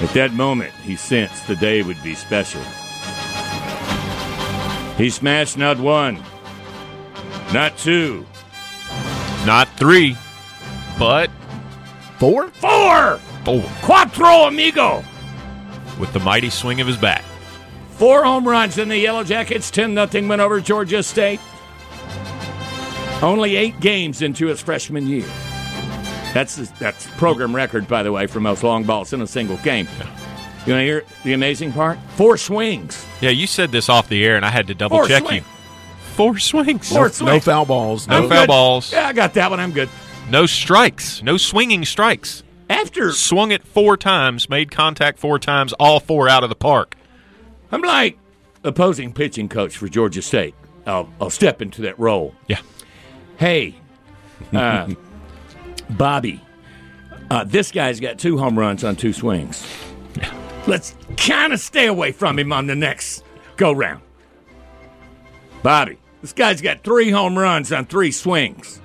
At 0.00 0.14
that 0.14 0.32
moment, 0.32 0.70
he 0.74 0.94
sensed 0.94 1.48
the 1.48 1.56
day 1.56 1.82
would 1.82 2.00
be 2.04 2.14
special. 2.14 2.62
He 4.96 5.10
smashed 5.10 5.58
not 5.58 5.80
one, 5.80 6.22
not 7.52 7.76
two, 7.76 8.24
Not 9.46 9.68
three, 9.78 10.16
but 10.98 11.30
Four. 12.18 12.48
four! 12.50 13.18
four 13.44 13.62
Quattro 13.82 14.46
amigo! 14.46 15.02
with 15.98 16.12
the 16.12 16.20
mighty 16.20 16.50
swing 16.50 16.80
of 16.80 16.86
his 16.86 16.96
bat. 16.96 17.22
Four 17.92 18.24
home 18.24 18.46
runs 18.48 18.78
in 18.78 18.88
the 18.88 18.96
Yellow 18.98 19.24
Jackets, 19.24 19.70
10 19.70 19.94
0 19.94 20.28
win 20.28 20.40
over 20.40 20.60
Georgia 20.60 21.02
State. 21.02 21.40
Only 23.22 23.56
eight 23.56 23.78
games 23.80 24.22
into 24.22 24.46
his 24.46 24.60
freshman 24.62 25.06
year. 25.06 25.26
That's 26.32 26.56
that's 26.78 27.06
program 27.18 27.54
record, 27.54 27.86
by 27.88 28.02
the 28.02 28.12
way, 28.12 28.26
for 28.26 28.40
most 28.40 28.62
long 28.62 28.84
balls 28.84 29.12
in 29.12 29.20
a 29.20 29.26
single 29.26 29.56
game. 29.58 29.86
You 30.66 30.72
want 30.74 30.80
to 30.80 30.84
hear 30.84 31.04
the 31.24 31.32
amazing 31.34 31.72
part? 31.72 31.98
Four 32.16 32.36
swings. 32.38 33.04
Yeah, 33.20 33.30
you 33.30 33.46
said 33.46 33.72
this 33.72 33.88
off 33.88 34.08
the 34.08 34.24
air, 34.24 34.36
and 34.36 34.44
I 34.44 34.50
had 34.50 34.66
to 34.68 34.74
double 34.74 34.98
Four 34.98 35.08
check 35.08 35.22
swing. 35.24 35.36
you. 35.38 35.42
Four 36.20 36.38
swings. 36.38 36.92
Four 36.92 37.06
No 37.06 37.08
swings. 37.08 37.44
foul 37.44 37.64
balls. 37.64 38.06
No 38.06 38.18
I'm 38.24 38.28
foul 38.28 38.42
good. 38.42 38.48
balls. 38.48 38.92
Yeah, 38.92 39.06
I 39.08 39.12
got 39.12 39.34
that 39.34 39.50
one. 39.50 39.58
I'm 39.60 39.72
good. 39.72 39.88
No 40.28 40.44
strikes. 40.46 41.22
No 41.22 41.36
swinging 41.38 41.84
strikes. 41.84 42.42
After 42.68 43.10
Swung 43.12 43.50
it 43.50 43.64
four 43.66 43.96
times, 43.96 44.48
made 44.48 44.70
contact 44.70 45.18
four 45.18 45.38
times, 45.38 45.72
all 45.80 45.98
four 45.98 46.28
out 46.28 46.44
of 46.44 46.50
the 46.50 46.54
park. 46.54 46.94
I'm 47.72 47.82
like 47.82 48.16
opposing 48.62 49.12
pitching 49.12 49.48
coach 49.48 49.76
for 49.76 49.88
Georgia 49.88 50.22
State. 50.22 50.54
I'll, 50.86 51.08
I'll 51.20 51.30
step 51.30 51.62
into 51.62 51.82
that 51.82 51.98
role. 51.98 52.34
Yeah. 52.48 52.60
Hey, 53.38 53.74
uh, 54.52 54.88
Bobby, 55.90 56.40
uh, 57.30 57.44
this 57.44 57.72
guy's 57.72 57.98
got 57.98 58.18
two 58.18 58.38
home 58.38 58.58
runs 58.58 58.84
on 58.84 58.94
two 58.94 59.12
swings. 59.12 59.66
Let's 60.66 60.94
kind 61.16 61.52
of 61.52 61.60
stay 61.60 61.86
away 61.86 62.12
from 62.12 62.38
him 62.38 62.52
on 62.52 62.66
the 62.66 62.76
next 62.76 63.24
go 63.56 63.72
round. 63.72 64.02
Bobby, 65.62 65.98
this 66.20 66.32
guy's 66.32 66.60
got 66.60 66.82
three 66.82 67.10
home 67.10 67.38
runs 67.38 67.72
on 67.72 67.86
three 67.86 68.10
swings. 68.10 68.80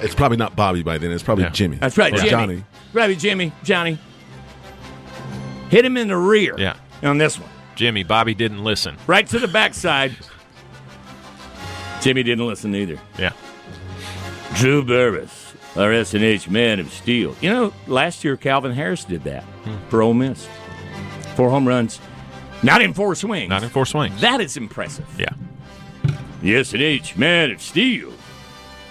It's 0.00 0.14
probably 0.14 0.38
not 0.38 0.56
Bobby 0.56 0.82
by 0.82 0.98
then. 0.98 1.10
It's 1.12 1.22
probably 1.22 1.44
Yeah. 1.44 1.50
Jimmy. 1.50 1.76
That's 1.76 1.98
right, 1.98 2.14
Jimmy. 2.14 2.30
Johnny. 2.30 2.64
Probably 2.92 3.16
Jimmy, 3.16 3.52
Johnny. 3.62 3.98
Hit 5.68 5.84
him 5.84 5.96
in 5.96 6.08
the 6.08 6.16
rear 6.16 6.54
Yeah. 6.58 6.74
on 7.02 7.18
this 7.18 7.38
one. 7.38 7.50
Jimmy, 7.76 8.02
Bobby 8.02 8.34
didn't 8.34 8.64
listen. 8.64 8.96
Right 9.06 9.26
to 9.28 9.38
the 9.38 9.48
backside. 9.48 10.16
Jimmy 12.00 12.22
didn't 12.22 12.46
listen 12.46 12.74
either. 12.74 12.98
Yeah. 13.18 13.32
Drew 14.54 14.82
Burress 14.82 15.50
our 15.76 15.92
S&H 15.92 16.48
man 16.48 16.80
of 16.80 16.92
steel. 16.92 17.36
You 17.40 17.50
know, 17.50 17.72
last 17.86 18.24
year 18.24 18.36
Calvin 18.36 18.72
Harris 18.72 19.04
did 19.04 19.24
that 19.24 19.42
hmm. 19.42 19.76
for 19.88 20.02
Ole 20.02 20.14
Miss. 20.14 20.48
Four 21.36 21.50
home 21.50 21.66
runs, 21.66 22.00
not 22.62 22.82
in 22.82 22.92
four 22.92 23.14
swings. 23.14 23.48
Not 23.48 23.62
in 23.62 23.70
four 23.70 23.86
swings. 23.86 24.20
That 24.20 24.40
is 24.40 24.56
impressive. 24.56 25.06
Yeah. 25.18 25.30
The 26.42 26.56
S&H 26.56 27.16
Man 27.16 27.50
of 27.50 27.60
Steel. 27.60 28.12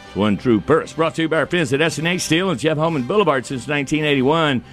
It's 0.08 0.16
one 0.16 0.38
true 0.38 0.60
purse. 0.62 0.93
Brought 0.93 1.16
to 1.16 1.24
you 1.24 1.30
by 1.30 1.38
our 1.38 1.45
friends 1.45 1.74
at 1.74 1.82
S&H 1.82 2.22
Steel 2.22 2.50
and 2.52 2.60
Jeff 2.60 2.78
Holman 2.78 3.04
Boulevard 3.04 3.45
since 3.45 3.68
1981. 3.68 4.64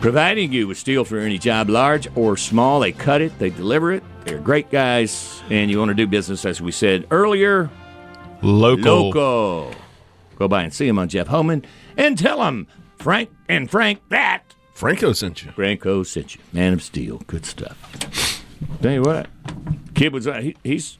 Providing 0.00 0.52
you 0.52 0.68
with 0.68 0.78
steel 0.78 1.04
for 1.04 1.18
any 1.18 1.38
job, 1.38 1.68
large 1.70 2.06
or 2.16 2.36
small. 2.36 2.80
They 2.80 2.92
cut 2.92 3.22
it, 3.22 3.38
they 3.38 3.50
deliver 3.50 3.92
it. 3.92 4.02
They're 4.24 4.38
great 4.38 4.70
guys, 4.70 5.42
and 5.48 5.70
you 5.70 5.78
want 5.78 5.88
to 5.90 5.94
do 5.94 6.06
business, 6.06 6.44
as 6.44 6.60
we 6.60 6.70
said 6.72 7.06
earlier, 7.10 7.70
Local. 8.42 9.10
local. 9.10 9.74
Go 10.36 10.48
by 10.48 10.64
and 10.64 10.74
see 10.74 10.86
him 10.86 10.98
on 10.98 11.08
Jeff 11.08 11.28
Holman 11.28 11.64
and 11.96 12.18
tell 12.18 12.42
him 12.44 12.66
Frank 12.96 13.30
and 13.48 13.70
Frank 13.70 14.00
that 14.10 14.42
Franco 14.74 15.12
sent 15.14 15.42
you. 15.44 15.50
Franco 15.52 16.02
sent 16.02 16.34
you. 16.34 16.42
Man 16.52 16.74
of 16.74 16.82
Steel. 16.82 17.22
Good 17.26 17.46
stuff. 17.46 18.42
Tell 18.82 18.92
you 18.92 19.02
what, 19.02 19.28
kid 19.94 20.12
was 20.12 20.26
uh, 20.26 20.40
he, 20.40 20.56
he's 20.62 20.98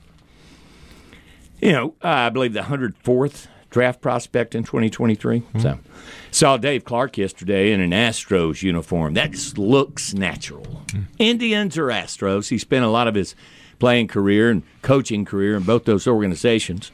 you 1.60 1.72
know 1.72 1.94
uh, 2.02 2.08
I 2.08 2.28
believe 2.30 2.52
the 2.52 2.64
hundred 2.64 2.96
fourth 2.98 3.48
draft 3.70 4.00
prospect 4.00 4.54
in 4.54 4.62
2023. 4.64 5.42
So 5.58 5.78
saw 6.30 6.56
Dave 6.56 6.84
Clark 6.84 7.18
yesterday 7.18 7.72
in 7.72 7.80
an 7.80 7.90
Astros 7.90 8.62
uniform. 8.62 9.14
That 9.14 9.58
looks 9.58 10.14
natural. 10.14 10.84
Indians 11.18 11.76
or 11.76 11.86
Astros. 11.88 12.48
He 12.48 12.58
spent 12.58 12.84
a 12.84 12.88
lot 12.88 13.06
of 13.08 13.14
his 13.14 13.34
playing 13.78 14.08
career 14.08 14.50
and 14.50 14.62
coaching 14.82 15.24
career 15.24 15.56
in 15.56 15.64
both 15.64 15.84
those 15.84 16.06
organizations. 16.06 16.90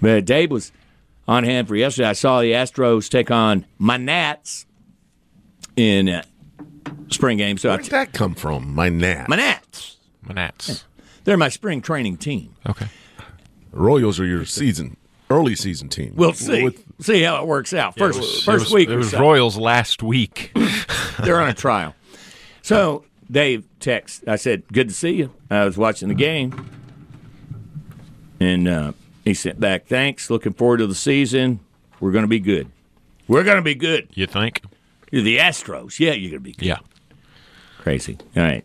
But 0.00 0.24
Dave 0.24 0.50
was 0.50 0.72
on 1.28 1.44
hand 1.44 1.68
for 1.68 1.76
yesterday. 1.76 2.08
I 2.08 2.14
saw 2.14 2.40
the 2.40 2.52
Astros 2.52 3.08
take 3.08 3.30
on 3.30 3.64
my 3.78 3.96
Nats 3.96 4.66
in 5.76 6.08
uh, 6.08 6.22
spring 7.08 7.38
game. 7.38 7.58
So 7.58 7.70
I 7.70 7.76
Where'd 7.76 7.86
that 7.86 8.12
come 8.12 8.34
from? 8.34 8.74
My 8.74 8.88
Nats. 8.88 9.28
my 9.28 9.36
Nats. 9.36 9.98
Manats. 10.26 10.84
They're 11.24 11.36
my 11.36 11.48
spring 11.48 11.80
training 11.80 12.16
team. 12.16 12.56
Okay. 12.68 12.86
Royals 13.72 14.20
are 14.20 14.26
your 14.26 14.44
season, 14.44 14.96
early 15.30 15.54
season 15.54 15.88
team. 15.88 16.12
We'll 16.14 16.32
see. 16.34 16.62
With- 16.64 16.84
see 17.00 17.22
how 17.22 17.42
it 17.42 17.46
works 17.48 17.72
out. 17.74 17.96
First, 17.98 18.18
It 18.18 18.20
was- 18.20 18.44
first 18.44 18.48
it 18.48 18.66
was, 18.66 18.72
week 18.72 18.88
It 18.88 18.94
or 18.94 18.98
was 18.98 19.10
so. 19.10 19.20
Royals 19.20 19.56
last 19.56 20.02
week. 20.02 20.52
They're 21.22 21.40
on 21.40 21.48
a 21.48 21.54
trial. 21.54 21.94
So 22.62 23.04
Dave 23.30 23.64
text. 23.80 24.24
I 24.28 24.36
said, 24.36 24.62
"Good 24.72 24.88
to 24.88 24.94
see 24.94 25.12
you." 25.14 25.32
I 25.50 25.64
was 25.64 25.76
watching 25.76 26.08
the 26.08 26.14
game, 26.14 26.68
and 28.40 28.68
uh, 28.68 28.92
he 29.24 29.34
sent 29.34 29.58
back, 29.60 29.86
"Thanks. 29.86 30.30
Looking 30.30 30.52
forward 30.52 30.78
to 30.78 30.86
the 30.86 30.94
season. 30.94 31.60
We're 32.00 32.12
going 32.12 32.24
to 32.24 32.28
be 32.28 32.40
good. 32.40 32.68
We're 33.28 33.44
going 33.44 33.56
to 33.56 33.62
be 33.62 33.74
good." 33.74 34.08
you 34.14 34.26
think? 34.26 34.62
You're 35.10 35.22
the 35.22 35.38
Astros. 35.38 35.98
Yeah, 35.98 36.12
you're 36.12 36.30
going 36.30 36.40
to 36.42 36.44
be 36.44 36.52
good. 36.52 36.66
Yeah. 36.66 36.78
Crazy. 37.78 38.16
All 38.36 38.42
right. 38.42 38.64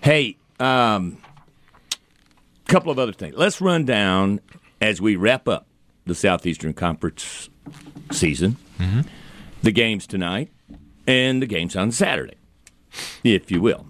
Hey, 0.00 0.36
um, 0.60 1.18
couple 2.66 2.90
of 2.92 2.98
other 2.98 3.12
things. 3.12 3.34
Let's 3.36 3.60
run 3.60 3.84
down 3.84 4.40
as 4.80 5.00
we 5.00 5.16
wrap 5.16 5.48
up 5.48 5.66
the 6.04 6.14
Southeastern 6.14 6.72
Conference 6.74 7.48
season. 8.10 8.56
Mm-hmm. 8.78 9.02
The 9.62 9.72
games 9.72 10.06
tonight 10.06 10.50
and 11.06 11.42
the 11.42 11.46
games 11.46 11.76
on 11.76 11.92
Saturday, 11.92 12.36
if 13.24 13.50
you 13.50 13.60
will. 13.60 13.86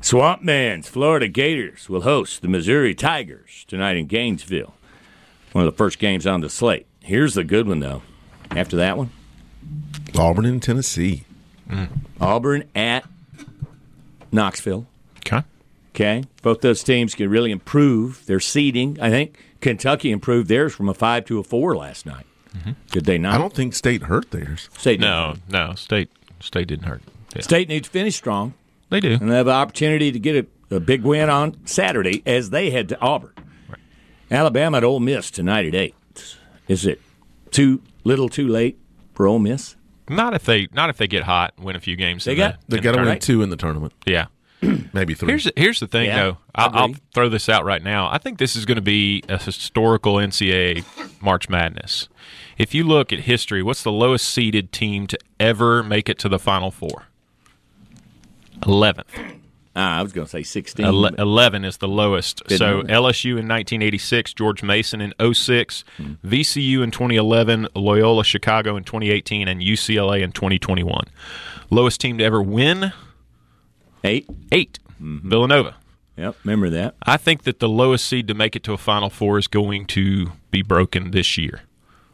Swamp 0.00 0.42
Man's 0.42 0.88
Florida 0.88 1.28
Gators 1.28 1.88
will 1.88 2.02
host 2.02 2.42
the 2.42 2.48
Missouri 2.48 2.94
Tigers 2.94 3.64
tonight 3.66 3.96
in 3.96 4.06
Gainesville. 4.06 4.74
One 5.52 5.66
of 5.66 5.72
the 5.72 5.76
first 5.76 5.98
games 5.98 6.26
on 6.26 6.40
the 6.40 6.48
slate. 6.48 6.86
Here's 7.00 7.34
the 7.34 7.44
good 7.44 7.66
one, 7.66 7.80
though. 7.80 8.02
After 8.50 8.76
that 8.76 8.96
one, 8.96 9.10
Auburn 10.16 10.44
and 10.44 10.62
Tennessee. 10.62 11.24
Mm. 11.68 11.88
Auburn 12.20 12.64
at 12.74 13.04
Knoxville. 14.30 14.86
Okay. 15.98 16.18
Okay. 16.18 16.28
Both 16.42 16.60
those 16.60 16.82
teams 16.84 17.14
can 17.16 17.28
really 17.28 17.50
improve 17.50 18.24
their 18.26 18.38
seeding. 18.40 18.98
I 19.00 19.10
think 19.10 19.36
Kentucky 19.60 20.10
improved 20.12 20.48
theirs 20.48 20.74
from 20.74 20.88
a 20.88 20.94
five 20.94 21.24
to 21.26 21.38
a 21.40 21.42
four 21.42 21.76
last 21.76 22.06
night. 22.06 22.24
Mm-hmm. 22.56 22.70
Did 22.92 23.04
they 23.04 23.18
not? 23.18 23.34
I 23.34 23.38
don't 23.38 23.52
think 23.52 23.74
State 23.74 24.02
hurt 24.04 24.30
theirs. 24.30 24.68
State 24.78 25.00
No, 25.00 25.34
no. 25.48 25.74
State 25.74 26.08
State 26.40 26.68
didn't 26.68 26.86
hurt. 26.86 27.02
Yeah. 27.34 27.42
State 27.42 27.68
needs 27.68 27.88
to 27.88 27.92
finish 27.92 28.14
strong 28.16 28.54
They 28.90 29.00
do. 29.00 29.14
and 29.20 29.30
they 29.30 29.36
have 29.36 29.48
an 29.48 29.54
opportunity 29.54 30.12
to 30.12 30.18
get 30.20 30.46
a, 30.70 30.76
a 30.76 30.80
big 30.80 31.02
win 31.02 31.28
on 31.28 31.56
Saturday 31.66 32.22
as 32.24 32.50
they 32.50 32.70
head 32.70 32.88
to 32.90 33.00
Auburn. 33.00 33.32
Alabama 34.30 34.76
at 34.78 34.84
Ole 34.84 35.00
Miss 35.00 35.30
tonight 35.30 35.66
at 35.66 35.74
eight. 35.74 35.94
Is 36.68 36.86
it 36.86 37.00
too 37.50 37.82
little, 38.04 38.28
too 38.28 38.46
late 38.46 38.78
for 39.14 39.26
Ole 39.26 39.38
Miss? 39.38 39.74
Not 40.08 40.32
if 40.34 40.44
they 40.44 40.68
not 40.72 40.90
if 40.90 40.96
they 40.96 41.06
get 41.06 41.24
hot, 41.24 41.54
and 41.56 41.66
win 41.66 41.76
a 41.76 41.80
few 41.80 41.96
games. 41.96 42.24
They 42.24 42.32
in 42.32 42.38
got- 42.38 42.60
the, 42.68 42.76
They 42.76 42.82
got 42.82 42.92
to 42.92 43.02
win 43.02 43.18
two 43.18 43.42
in 43.42 43.50
the 43.50 43.56
tournament, 43.56 43.92
Yeah. 44.06 44.26
maybe 44.92 45.14
three. 45.14 45.28
Here's 45.28 45.48
here's 45.56 45.80
the 45.80 45.86
thing, 45.86 46.06
Yeah, 46.06 46.16
though. 46.22 46.38
I 46.54 46.64
I'll, 46.64 46.76
I'll 46.76 46.94
throw 47.14 47.28
this 47.28 47.48
out 47.48 47.64
right 47.64 47.82
now. 47.82 48.08
I 48.10 48.18
think 48.18 48.38
this 48.38 48.56
is 48.56 48.64
going 48.66 48.76
to 48.76 48.82
be 48.82 49.22
a 49.28 49.38
historical 49.38 50.14
NCAA 50.14 50.84
March 51.22 51.48
Madness. 51.48 52.08
If 52.56 52.74
you 52.74 52.84
look 52.84 53.12
at 53.12 53.20
history, 53.20 53.62
what's 53.62 53.82
the 53.82 53.92
lowest 53.92 54.28
seeded 54.28 54.72
team 54.72 55.06
to 55.08 55.18
ever 55.38 55.82
make 55.82 56.08
it 56.08 56.18
to 56.20 56.28
the 56.28 56.38
Final 56.38 56.70
Four? 56.70 57.04
Eleventh. 58.66 59.08
Ah, 59.76 60.00
I 60.00 60.02
was 60.02 60.12
going 60.12 60.24
to 60.24 60.30
say 60.30 60.42
16. 60.42 60.84
Ele- 60.84 61.14
11 61.14 61.64
is 61.64 61.76
the 61.76 61.86
lowest. 61.86 62.42
Didn't 62.48 62.58
so. 62.58 62.82
LSU 62.82 63.30
in 63.38 63.46
1986, 63.46 64.34
George 64.34 64.60
Mason 64.64 65.00
in 65.00 65.14
06, 65.32 65.84
VCU 66.24 66.82
in 66.82 66.90
2011, 66.90 67.68
Loyola 67.76 68.24
Chicago 68.24 68.76
in 68.76 68.82
2018, 68.82 69.46
and 69.46 69.60
UCLA 69.62 70.22
in 70.22 70.32
2021. 70.32 71.04
Lowest 71.70 72.00
team 72.00 72.18
to 72.18 72.24
ever 72.24 72.42
win, 72.42 72.92
Eight. 74.04 74.28
8, 74.52 74.78
mm-hmm. 75.00 75.28
Villanova. 75.28 75.76
Yep, 76.16 76.36
remember 76.44 76.68
that. 76.70 76.96
I 77.02 77.16
think 77.16 77.44
that 77.44 77.60
the 77.60 77.68
lowest 77.68 78.04
seed 78.04 78.26
to 78.28 78.34
make 78.34 78.56
it 78.56 78.64
to 78.64 78.72
a 78.72 78.78
Final 78.78 79.08
Four 79.08 79.38
is 79.38 79.46
going 79.46 79.86
to 79.86 80.32
be 80.50 80.62
broken 80.62 81.12
this 81.12 81.38
year. 81.38 81.62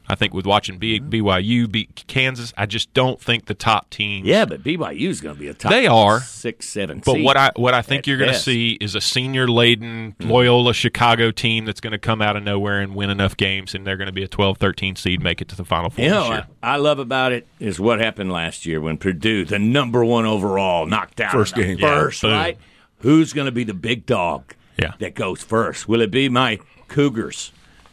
I 0.09 0.15
think 0.15 0.35
with 0.35 0.45
watching 0.47 0.79
B- 0.79 1.01
mm-hmm. 1.01 1.27
BYU 1.27 1.71
beat 1.71 2.05
Kansas, 2.07 2.53
I 2.57 2.67
just 2.67 2.93
don't 2.93 3.21
think 3.21 3.47
the 3.47 3.55
top 3.55 3.89
teams. 3.91 4.27
Yeah, 4.27 4.45
but 4.45 4.63
BYU 4.63 5.09
is 5.09 5.21
going 5.21 5.35
to 5.35 5.41
be 5.41 5.49
a 5.49 5.55
top 5.55 5.71
They 5.73 5.87
are. 5.87 6.21
six, 6.21 6.69
seven 6.69 7.01
But 7.05 7.21
what 7.21 7.37
I 7.37 7.53
what 7.57 7.73
I 7.75 7.83
think 7.83 8.07
you're 8.07 8.19
going 8.19 8.33
to 8.33 8.39
see 8.39 8.73
is 8.81 8.95
a 8.95 9.01
senior 9.01 9.49
laden 9.49 10.13
mm-hmm. 10.19 10.31
Loyola 10.31 10.75
Chicago 10.75 11.31
team 11.31 11.65
that's 11.65 11.81
going 11.81 11.93
to 11.93 11.99
come 11.99 12.21
out 12.21 12.37
of 12.37 12.43
nowhere 12.43 12.81
and 12.81 12.95
win 12.95 13.09
enough 13.11 13.37
games, 13.37 13.75
and 13.75 13.87
they're 13.87 13.97
going 13.97 14.07
to 14.07 14.13
be 14.13 14.23
a 14.25 14.29
12, 14.29 14.59
13 14.59 14.97
seed, 14.97 15.23
make 15.23 15.41
it 15.41 15.49
to 15.49 15.57
the 15.57 15.65
Final 15.65 15.89
Four 15.91 16.05
You 16.05 16.11
this 16.11 16.19
know, 16.19 16.29
year. 16.33 16.47
I, 16.63 16.75
I 16.75 16.77
love 16.77 16.99
about 16.99 17.33
it 17.33 17.47
is 17.59 17.81
what 17.81 17.99
happened 18.01 18.31
last 18.33 18.67
year 18.67 18.81
when 18.81 18.99
Purdue, 18.99 19.45
the 19.45 19.59
number 19.59 20.05
one 20.05 20.27
overall, 20.27 20.87
knocked 20.87 21.21
out 21.21 21.33
First 21.33 21.57
in 21.57 21.63
the 21.69 21.77
game. 21.77 21.79
first, 21.79 22.23
Yeah, 22.23 22.29
boom. 22.31 22.39
right? 22.39 22.59
Who's 22.99 23.33
going 23.33 23.47
to 23.47 23.53
be 23.53 23.65
the 23.65 23.75
big 23.75 24.07
dog 24.07 24.55
Yeah. 24.79 24.93
that 24.99 25.15
goes 25.15 25.43
first? 25.43 25.89
Will 25.89 26.01
it 26.01 26.11
be 26.11 26.29
my 26.29 26.59
Cougars? 26.89 27.53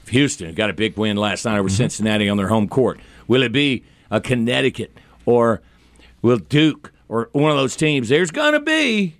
Houston 0.09 0.53
got 0.55 0.69
a 0.69 0.73
big 0.73 0.97
win 0.97 1.17
last 1.17 1.45
night 1.45 1.57
over 1.57 1.69
Mm-hmm. 1.69 1.77
Cincinnati 1.77 2.27
on 2.29 2.37
their 2.37 2.47
home 2.49 2.67
court. 2.67 2.99
Will 3.27 3.43
it 3.43 3.51
be 3.51 3.83
a 4.09 4.19
Connecticut 4.19 4.97
or 5.25 5.61
will 6.21 6.37
Duke 6.37 6.91
or 7.07 7.29
one 7.33 7.51
of 7.51 7.57
those 7.57 7.75
teams? 7.75 8.09
There's 8.09 8.31
going 8.31 8.53
to 8.53 8.59
be 8.59 9.15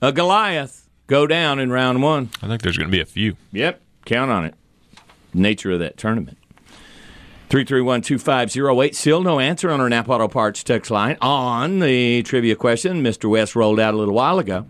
a 0.00 0.12
Goliath 0.12 0.88
go 1.06 1.26
down 1.26 1.58
in 1.58 1.70
round 1.70 2.02
one. 2.02 2.30
I 2.42 2.46
think 2.48 2.62
there's 2.62 2.76
going 2.78 2.88
to 2.88 2.92
be 2.96 3.00
a 3.00 3.06
few. 3.06 3.36
Yep, 3.52 3.80
count 4.04 4.30
on 4.30 4.44
it. 4.44 4.54
Nature 5.34 5.72
of 5.72 5.80
that 5.80 5.96
tournament. 5.96 6.38
331-2508. 7.50 8.94
Still 8.94 9.22
no 9.22 9.38
answer 9.38 9.70
on 9.70 9.80
our 9.80 9.88
Napa 9.88 10.10
Auto 10.12 10.28
Parts 10.28 10.64
text 10.64 10.90
line 10.90 11.16
on 11.20 11.78
the 11.78 12.22
trivia 12.24 12.56
question 12.56 13.02
Mr. 13.02 13.30
West 13.30 13.54
rolled 13.54 13.78
out 13.78 13.94
a 13.94 13.96
little 13.96 14.14
while 14.14 14.38
ago. 14.38 14.66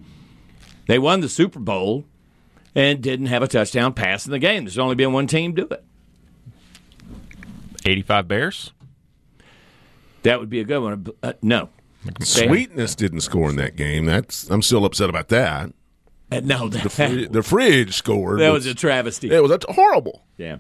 They 0.86 0.98
won 0.98 1.20
the 1.20 1.28
Super 1.28 1.58
Bowl 1.58 2.04
and 2.76 3.02
didn't 3.02 3.26
have 3.26 3.42
a 3.42 3.48
touchdown 3.48 3.92
pass 3.94 4.26
in 4.26 4.30
the 4.32 4.38
game. 4.38 4.64
There's 4.64 4.78
only 4.78 4.94
been 4.94 5.12
one 5.12 5.26
team 5.26 5.52
do 5.54 5.66
it. 5.68 5.82
85 7.84 8.28
Bears? 8.28 8.72
That 10.22 10.40
would 10.40 10.50
be 10.50 10.60
a 10.60 10.64
good 10.64 10.80
one. 10.80 11.06
Uh, 11.22 11.32
no. 11.42 11.70
Sweetness 12.20 12.94
didn't 12.94 13.20
score 13.20 13.50
in 13.50 13.56
that 13.56 13.74
game. 13.76 14.04
That's 14.06 14.48
I'm 14.50 14.62
still 14.62 14.84
upset 14.84 15.08
about 15.10 15.28
that. 15.28 15.72
Uh, 16.30 16.40
no, 16.42 16.68
that, 16.68 16.82
The, 16.82 16.88
fri- 16.90 17.26
the 17.26 17.42
fridge 17.42 17.94
scored. 17.94 18.40
that 18.40 18.52
was 18.52 18.66
a 18.66 18.74
travesty. 18.74 19.30
It 19.30 19.40
was 19.40 19.50
that's 19.50 19.66
horrible. 19.68 20.24
Yeah. 20.36 20.58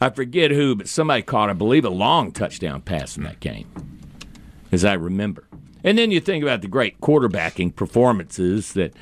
I 0.00 0.10
forget 0.10 0.50
who, 0.52 0.76
but 0.76 0.88
somebody 0.88 1.22
caught, 1.22 1.50
I 1.50 1.54
believe, 1.54 1.84
a 1.84 1.90
long 1.90 2.30
touchdown 2.30 2.82
pass 2.82 3.16
in 3.16 3.24
that 3.24 3.40
game, 3.40 3.66
as 4.70 4.84
I 4.84 4.94
remember. 4.94 5.44
And 5.82 5.98
then 5.98 6.12
you 6.12 6.20
think 6.20 6.42
about 6.44 6.62
the 6.62 6.68
great 6.68 7.00
quarterbacking 7.00 7.74
performances 7.74 8.74
that 8.74 8.92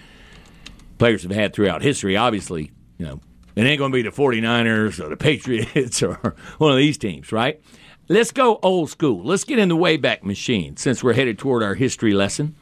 players 0.99 1.23
have 1.23 1.33
had 1.33 1.53
throughout 1.53 1.83
history. 1.83 2.17
Obviously, 2.17 2.71
you 2.99 3.07
know, 3.07 3.21
it 3.55 3.65
ain't 3.65 3.79
going 3.79 3.91
to 3.93 3.95
be 3.97 4.03
the 4.03 4.11
49ers 4.11 4.99
or 5.05 5.09
the 5.09 5.17
Patriots 5.17 6.03
or 6.05 6.35
one 6.59 6.73
of 6.73 6.77
these 6.79 6.99
teams, 6.99 7.33
right? 7.33 7.61
Let's 8.09 8.31
go 8.31 8.59
old 8.63 8.91
school. 8.91 9.25
Let's 9.25 9.45
get 9.45 9.59
in 9.59 9.69
the 9.69 9.77
Wayback 9.77 10.23
Machine 10.23 10.77
since 10.77 11.03
we're 11.03 11.15
headed 11.15 11.39
toward 11.39 11.63
our 11.63 11.75
history 11.75 12.15
lesson. 12.15 12.55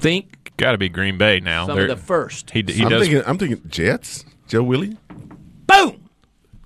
Think 0.00 0.52
Got 0.56 0.72
to 0.72 0.78
be 0.78 0.88
Green 0.88 1.18
Bay 1.18 1.40
now. 1.40 1.66
some 1.66 1.76
They're- 1.76 1.88
of 1.88 1.98
the 1.98 2.04
first. 2.04 2.50
He, 2.50 2.62
he 2.66 2.82
I'm 2.82 2.88
does. 2.90 3.02
thinking 3.02 3.22
I'm 3.26 3.38
thinking 3.38 3.60
Jets. 3.68 4.24
Joe 4.48 4.62
Willie. 4.62 4.96
Boom! 5.66 6.07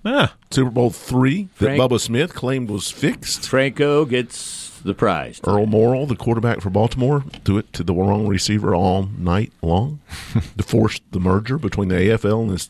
Ah, 0.04 0.34
Super 0.50 0.70
Bowl 0.70 0.90
three 0.90 1.44
that 1.58 1.64
Frank- 1.76 1.80
Bubba 1.80 2.00
Smith 2.00 2.34
claimed 2.34 2.68
was 2.70 2.90
fixed. 2.90 3.48
Franco 3.48 4.04
gets 4.04 4.80
the 4.80 4.94
prize. 4.94 5.40
Earl 5.46 5.66
Morrall, 5.66 6.06
the 6.08 6.16
quarterback 6.16 6.60
for 6.60 6.70
Baltimore, 6.70 7.22
threw 7.44 7.58
it 7.58 7.72
to 7.74 7.84
the 7.84 7.94
wrong 7.94 8.26
receiver 8.26 8.74
all 8.74 9.08
night 9.16 9.52
long 9.62 10.00
to 10.56 10.62
force 10.64 11.00
the 11.12 11.20
merger 11.20 11.56
between 11.56 11.88
the 11.88 11.94
AFL 11.94 12.42
and 12.42 12.50
the 12.50 12.68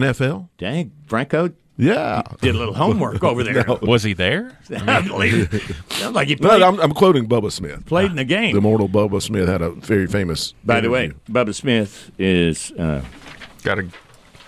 NFL. 0.00 0.48
Dang, 0.58 0.92
Franco 1.06 1.50
Yeah. 1.78 2.22
did 2.42 2.54
a 2.54 2.58
little 2.58 2.74
homework 2.74 3.24
over 3.24 3.42
there. 3.44 3.64
was 3.82 4.02
he 4.02 4.12
there? 4.12 4.58
I 4.70 5.00
believe 5.00 5.54
it. 5.54 5.62
Sounds 5.94 6.14
like 6.14 6.28
he 6.28 6.34
No, 6.34 6.48
played, 6.48 6.62
I'm, 6.62 6.78
I'm 6.78 6.92
quoting 6.92 7.26
Bubba 7.26 7.50
Smith. 7.50 7.86
played 7.86 8.10
in 8.10 8.16
the 8.16 8.24
game. 8.24 8.52
The 8.52 8.58
immortal 8.58 8.88
Bubba 8.90 9.22
Smith 9.22 9.48
had 9.48 9.62
a 9.62 9.70
very 9.70 10.06
famous. 10.06 10.52
By 10.62 10.80
the 10.82 10.90
way, 10.90 11.04
interview. 11.06 11.20
Bubba 11.32 11.54
Smith 11.54 12.10
is 12.18 12.70
uh, 12.72 13.02
Got 13.62 13.78
a 13.78 13.86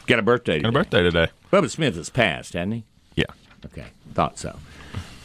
got 0.06 0.18
a 0.18 0.22
birthday. 0.22 0.60
got 0.60 0.68
a 0.68 0.72
today. 0.72 0.78
birthday 0.82 1.02
today. 1.02 1.32
Bubba 1.52 1.70
Smith 1.70 1.96
has 1.96 2.10
passed, 2.10 2.52
hasn't 2.54 2.74
he? 2.74 2.84
Yeah. 3.16 3.24
Okay, 3.64 3.86
thought 4.14 4.38
so. 4.38 4.58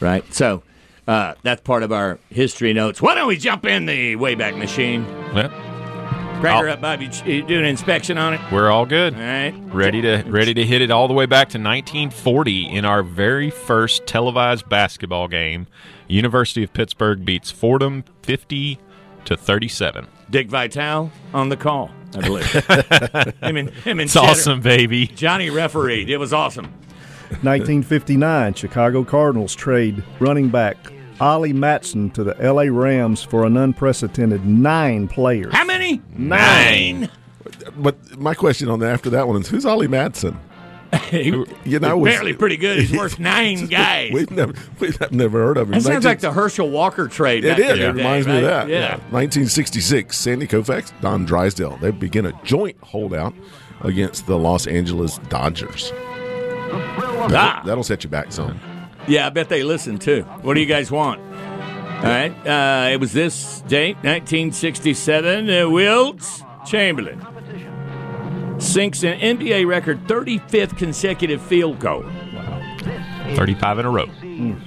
Right, 0.00 0.32
so 0.34 0.62
uh, 1.06 1.34
that's 1.42 1.60
part 1.62 1.82
of 1.82 1.92
our 1.92 2.18
history 2.30 2.72
notes. 2.72 3.00
Why 3.00 3.14
don't 3.14 3.28
we 3.28 3.36
jump 3.36 3.66
in 3.66 3.86
the 3.86 4.16
Wayback 4.16 4.56
Machine? 4.58 5.04
Well, 5.34 5.48
Crack 6.40 6.60
her 6.60 6.66
I'll- 6.68 6.72
up, 6.74 6.80
Bob. 6.80 7.00
You, 7.02 7.10
you 7.24 7.42
do 7.44 7.58
an 7.58 7.64
inspection 7.64 8.18
on 8.18 8.34
it. 8.34 8.40
we're 8.50 8.68
all 8.70 8.84
good. 8.84 9.14
All 9.14 9.20
right. 9.20 9.54
Ready 9.66 10.02
to 10.02 10.24
ready 10.26 10.52
to 10.54 10.64
hit 10.66 10.80
it 10.82 10.90
all 10.90 11.06
the 11.06 11.14
way 11.14 11.26
back 11.26 11.48
to 11.50 11.58
1940 11.58 12.66
in 12.68 12.84
our 12.84 13.04
very 13.04 13.48
first 13.50 14.06
televised 14.06 14.68
basketball 14.68 15.28
game. 15.28 15.68
University 16.08 16.64
of 16.64 16.72
Pittsburgh 16.72 17.24
beats 17.24 17.50
Fordham 17.52 18.02
50 18.22 18.78
to 19.26 19.36
37. 19.36 20.08
Dick 20.30 20.48
Vitale 20.48 21.12
on 21.32 21.48
the 21.48 21.56
call, 21.56 21.90
I 22.14 22.20
believe. 22.20 22.46
him 23.42 23.56
and 23.56 23.70
him 23.70 23.98
and 23.98 24.02
It's 24.02 24.12
Cheddar- 24.14 24.26
awesome, 24.30 24.60
baby. 24.60 25.06
Johnny 25.06 25.50
refereed. 25.50 26.10
It 26.10 26.18
was 26.18 26.32
awesome. 26.32 26.66
1959, 27.42 28.54
Chicago 28.54 29.04
Cardinals 29.04 29.54
trade 29.54 30.02
running 30.20 30.48
back 30.50 30.76
Ollie 31.20 31.52
Matson 31.52 32.10
to 32.10 32.24
the 32.24 32.34
LA 32.34 32.64
Rams 32.64 33.22
for 33.22 33.46
an 33.46 33.56
unprecedented 33.56 34.44
nine 34.44 35.08
players. 35.08 35.52
How 35.54 35.64
many? 35.64 36.02
Nine. 36.16 37.08
But 37.76 38.18
my 38.18 38.34
question 38.34 38.68
on 38.68 38.80
the, 38.80 38.88
after 38.88 39.08
that 39.10 39.26
one 39.28 39.40
is 39.40 39.48
who's 39.48 39.64
Ollie 39.64 39.88
Matson? 39.88 40.38
He- 41.10 41.44
You 41.64 41.78
know, 41.78 41.96
was- 41.98 42.08
apparently 42.10 42.34
pretty 42.34 42.56
good. 42.56 42.78
He's 42.78 42.92
worth 42.96 43.18
nine 43.20 43.66
guys. 43.66 44.12
We've 44.12 44.30
never, 44.30 44.52
we've 44.78 45.10
never 45.10 45.42
heard 45.42 45.56
of 45.56 45.68
him. 45.68 45.72
That 45.74 45.82
sounds 45.82 46.04
like 46.04 46.20
the 46.20 46.32
Herschel 46.32 46.68
Walker 46.70 47.08
trade. 47.08 47.44
It 47.44 47.56
back 47.56 47.58
is. 47.60 47.70
in 47.70 47.78
the 47.78 47.88
It 47.88 47.92
day, 47.92 47.98
reminds 47.98 48.26
me 48.26 48.36
of 48.36 48.42
that. 48.42 48.68
Yeah. 48.68 48.90
1966, 49.10 50.16
Sandy 50.16 50.46
Koufax, 50.46 50.92
Don 51.00 51.24
Drysdale. 51.24 51.76
They 51.78 51.90
begin 51.92 52.26
a 52.26 52.32
joint 52.44 52.76
holdout 52.82 53.32
against 53.82 54.26
the 54.26 54.38
Los 54.38 54.66
Angeles 54.66 55.18
Dodgers. 55.28 55.92
Ah. 55.94 57.62
That'll 57.64 57.84
set 57.84 58.04
you 58.04 58.10
back 58.10 58.32
some. 58.32 58.60
Yeah, 59.08 59.26
I 59.26 59.30
bet 59.30 59.48
they 59.48 59.62
listen 59.62 59.98
too. 59.98 60.22
What 60.42 60.54
do 60.54 60.60
you 60.60 60.66
guys 60.66 60.90
want? 60.90 61.20
All 61.20 62.08
right. 62.08 62.32
Uh, 62.46 62.90
it 62.90 62.98
was 63.00 63.12
this 63.12 63.60
date, 63.62 63.96
1967. 63.96 65.48
Uh, 65.50 65.68
Wilt 65.70 66.22
Chamberlain 66.66 67.24
sinks 68.58 69.02
an 69.02 69.18
NBA 69.18 69.66
record 69.66 70.06
35th 70.06 70.76
consecutive 70.76 71.42
field 71.42 71.78
goal. 71.78 72.04
35 73.36 73.78
in 73.78 73.86
a 73.86 73.90
row. 73.90 74.06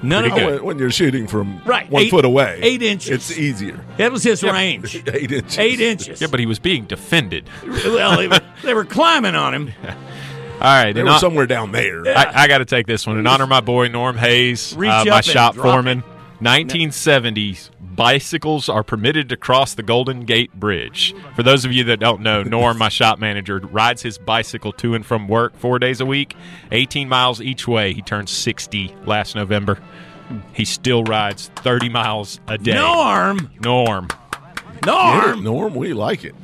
None 0.01 0.25
of 0.25 0.31
when, 0.33 0.63
when 0.63 0.79
you're 0.79 0.89
shooting 0.91 1.27
from 1.27 1.61
Right, 1.65 1.89
one 1.89 2.03
eight- 2.03 2.09
foot 2.09 2.25
away, 2.25 2.59
eight 2.63 2.81
inches. 2.81 3.11
it's 3.11 3.37
easier. 3.37 3.83
That 3.97 4.11
was 4.11 4.23
his 4.23 4.41
range. 4.43 4.95
Eight 5.13 5.31
inches. 5.31 5.59
Eight 5.59 5.79
inches. 5.81 6.21
Yeah, 6.21 6.27
but 6.31 6.39
he 6.39 6.45
was 6.45 6.59
being 6.59 6.85
defended. 6.85 7.49
well, 7.65 8.17
they 8.17 8.27
were, 8.27 8.39
they 8.63 8.73
were 8.73 8.85
climbing 8.85 9.35
on 9.35 9.53
him. 9.53 9.73
All 9.85 10.59
right, 10.61 10.93
They 10.93 11.03
were 11.03 11.09
hon- 11.09 11.19
somewhere 11.19 11.45
down 11.47 11.73
there. 11.73 12.07
I, 12.07 12.43
I 12.43 12.47
got 12.47 12.59
to 12.59 12.65
take 12.65 12.87
this 12.87 13.05
one 13.05 13.19
in 13.19 13.27
honor 13.27 13.43
of 13.43 13.49
my 13.49 13.59
boy 13.61 13.89
Norm 13.89 14.17
Hayes, 14.17 14.73
Reach 14.77 14.89
uh, 14.89 15.03
my 15.05 15.19
shop 15.21 15.55
drop 15.55 15.65
foreman. 15.65 16.01
1970s 16.41 17.69
bicycles 17.95 18.69
are 18.69 18.83
permitted 18.83 19.29
to 19.29 19.37
cross 19.37 19.73
the 19.73 19.83
Golden 19.83 20.25
Gate 20.25 20.53
Bridge. 20.53 21.15
For 21.35 21.43
those 21.43 21.65
of 21.65 21.71
you 21.71 21.83
that 21.85 21.99
don't 21.99 22.21
know, 22.21 22.43
Norm, 22.43 22.77
my 22.77 22.89
shop 22.89 23.19
manager, 23.19 23.59
rides 23.59 24.01
his 24.01 24.17
bicycle 24.17 24.71
to 24.73 24.93
and 24.95 25.05
from 25.05 25.27
work 25.27 25.55
four 25.57 25.79
days 25.79 26.01
a 26.01 26.05
week, 26.05 26.35
18 26.71 27.07
miles 27.07 27.41
each 27.41 27.67
way. 27.67 27.93
He 27.93 28.01
turned 28.01 28.29
60 28.29 28.95
last 29.05 29.35
November. 29.35 29.79
He 30.53 30.65
still 30.65 31.03
rides 31.03 31.51
30 31.57 31.89
miles 31.89 32.39
a 32.47 32.57
day. 32.57 32.73
Norm. 32.73 33.51
Norm. 33.61 34.07
Norm. 34.85 35.43
Norm, 35.43 35.75
we 35.75 35.93
like 35.93 36.23
it. 36.23 36.35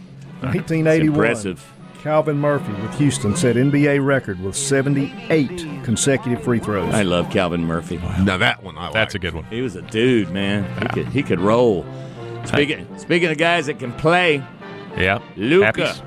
1981, 0.42 1.08
Impressive. 1.08 1.74
Calvin 2.02 2.38
Murphy 2.40 2.72
with 2.82 2.94
Houston 2.96 3.36
set 3.36 3.56
NBA 3.56 4.04
record 4.04 4.40
with 4.42 4.56
78 4.56 5.84
consecutive 5.84 6.44
free 6.44 6.58
throws. 6.60 6.92
I 6.94 7.04
love 7.04 7.30
Calvin 7.30 7.64
Murphy. 7.64 7.98
Now 8.24 8.38
that 8.38 8.64
one, 8.64 8.76
I 8.78 8.86
like. 8.86 8.94
That's 8.94 9.14
a 9.16 9.20
good 9.20 9.36
one. 9.36 9.44
He 9.46 9.62
was 9.62 9.76
a 9.76 9.84
dude, 9.84 10.32
man. 10.32 10.64
He 10.82 10.88
could 10.88 11.08
he 11.10 11.22
could 11.24 11.40
roll. 11.40 11.86
Speaking 12.46 12.88
speaking 12.98 13.30
of 13.30 13.38
guys 13.38 13.68
that 13.68 13.78
can 13.78 13.94
play, 13.94 14.44
Yeah. 14.98 15.20
Luka. 15.36 15.66
Happy- 15.94 16.02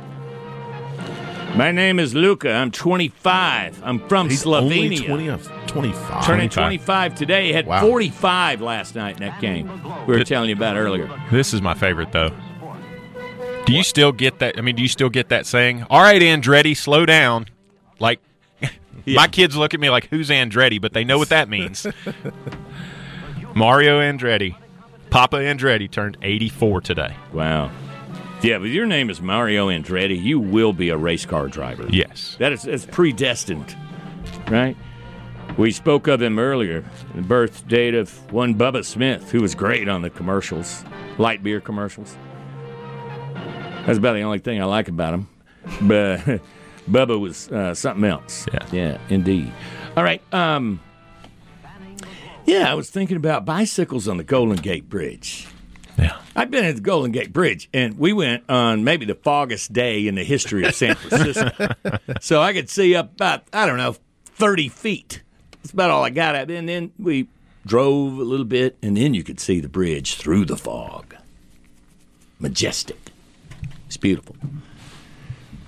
My 1.57 1.71
name 1.71 2.01
is 2.01 2.13
Luka. 2.17 2.53
I'm 2.53 2.73
25. 2.73 3.81
I'm 3.85 4.01
from 4.09 4.29
He's 4.29 4.43
Slovenia. 4.45 4.59
only 4.85 4.97
20 4.99 5.29
of 5.29 5.49
25. 5.69 6.27
Turning 6.27 6.49
25. 6.49 6.51
25 6.51 7.15
today. 7.15 7.53
Had 7.53 7.67
Wow. 7.69 7.83
45 7.83 8.61
last 8.61 8.97
night 8.97 9.21
in 9.21 9.29
that 9.29 9.41
game. 9.41 9.71
We 10.09 10.15
were 10.15 10.21
It- 10.23 10.27
telling 10.27 10.49
you 10.49 10.57
about 10.57 10.77
earlier. 10.77 11.09
This 11.31 11.55
is 11.55 11.63
my 11.63 11.75
favorite 11.75 12.11
though. 12.11 12.33
Do 13.67 13.73
you 13.73 13.83
still 13.83 14.13
get 14.13 14.39
that? 14.41 14.59
I 14.59 14.61
mean, 14.61 14.77
do 14.77 14.83
you 14.83 14.89
still 14.89 15.09
get 15.09 15.31
that 15.31 15.47
saying? 15.47 15.87
All 15.89 16.03
right, 16.03 16.21
Andretti, 16.21 16.77
slow 16.77 17.07
down. 17.07 17.47
Like 17.99 18.21
my 19.07 19.27
kids 19.29 19.57
look 19.57 19.75
at 19.75 19.81
me 19.81 19.91
like, 19.91 20.09
"Who's 20.09 20.29
Andretti?" 20.29 20.81
But 20.81 20.93
they 20.93 21.05
know 21.05 21.19
what 21.19 21.31
that 21.31 21.49
means. 21.49 21.87
Mario 23.55 24.01
Andretti, 24.01 24.57
Papa 25.11 25.37
Andretti 25.37 25.91
turned 25.91 26.17
84 26.23 26.81
today. 26.81 27.17
Wow. 27.33 27.71
Yeah, 28.43 28.59
but 28.59 28.69
your 28.69 28.85
name 28.85 29.09
is 29.09 29.23
Mario 29.23 29.69
Andretti. 29.69 30.21
You 30.21 30.39
will 30.39 30.73
be 30.73 30.91
a 30.91 30.97
race 30.99 31.25
car 31.25 31.49
driver. 31.49 31.87
Yes. 31.89 32.37
That 32.39 32.53
is 32.53 32.65
that's 32.65 32.85
predestined, 32.85 33.75
right? 34.49 34.77
We 35.57 35.71
spoke 35.71 36.09
of 36.09 36.21
him 36.21 36.39
earlier, 36.39 36.85
the 37.15 37.23
birth 37.23 37.67
date 37.69 37.95
of 37.95 38.11
one 38.33 38.55
Bubba 38.57 38.85
Smith, 38.85 39.31
who 39.31 39.41
was 39.41 39.55
great 39.55 39.89
on 39.89 40.03
the 40.03 40.11
commercials, 40.11 40.85
light 41.17 41.43
beer 41.43 41.61
commercials. 41.61 42.17
That's 43.87 43.99
about 43.99 44.15
the 44.15 44.23
only 44.23 44.39
thing 44.39 44.61
I 44.61 44.65
like 44.65 44.89
about 44.89 45.15
him. 45.15 45.29
But 45.83 46.41
Bubba 46.91 47.19
was 47.19 47.51
uh, 47.51 47.75
something 47.75 48.05
else. 48.05 48.47
Yeah. 48.53 48.67
Yeah, 48.73 48.99
indeed. 49.09 49.53
All 49.97 50.03
right. 50.03 50.23
Um, 50.33 50.81
yeah, 52.47 52.71
I 52.71 52.75
was 52.75 52.91
thinking 52.91 53.17
about 53.17 53.45
bicycles 53.45 54.07
on 54.09 54.17
the 54.17 54.25
Golden 54.25 54.57
Gate 54.57 54.89
Bridge. 54.89 55.47
Yeah. 55.99 56.19
I've 56.37 56.51
been 56.51 56.65
at 56.65 56.75
the 56.75 56.81
Golden 56.81 57.13
Gate 57.13 57.33
Bridge, 57.33 57.69
and 57.73 57.99
we 57.99 58.13
went 58.13 58.45
on 58.49 58.85
maybe 58.85 59.07
the 59.07 59.15
foggiest 59.15 59.73
day 59.73 60.07
in 60.07 60.15
the 60.17 60.25
history 60.25 60.65
of 60.65 60.75
San 60.75 60.97
Francisco. 60.97 61.69
so 62.21 62.43
I 62.43 62.53
could 62.53 62.69
see 62.69 62.95
up 62.95 63.13
about, 63.13 63.45
I 63.53 63.67
don't 63.67 63.79
know, 63.79 63.97
30 64.25 64.69
feet. 64.69 65.23
That's 65.63 65.73
about 65.73 65.91
all 65.91 66.05
I 66.05 66.11
got 66.11 66.35
at. 66.35 66.51
And 66.51 66.69
then 66.69 66.93
we 66.99 67.29
drove 67.65 68.19
a 68.19 68.25
little 68.25 68.45
bit, 68.45 68.77
and 68.83 68.97
then 68.97 69.15
you 69.15 69.23
could 69.23 69.41
see 69.41 69.61
the 69.61 69.69
bridge 69.69 70.17
through 70.17 70.45
the 70.47 70.57
fog. 70.57 71.15
Majestic. 72.39 73.14
Beautiful. 74.05 74.37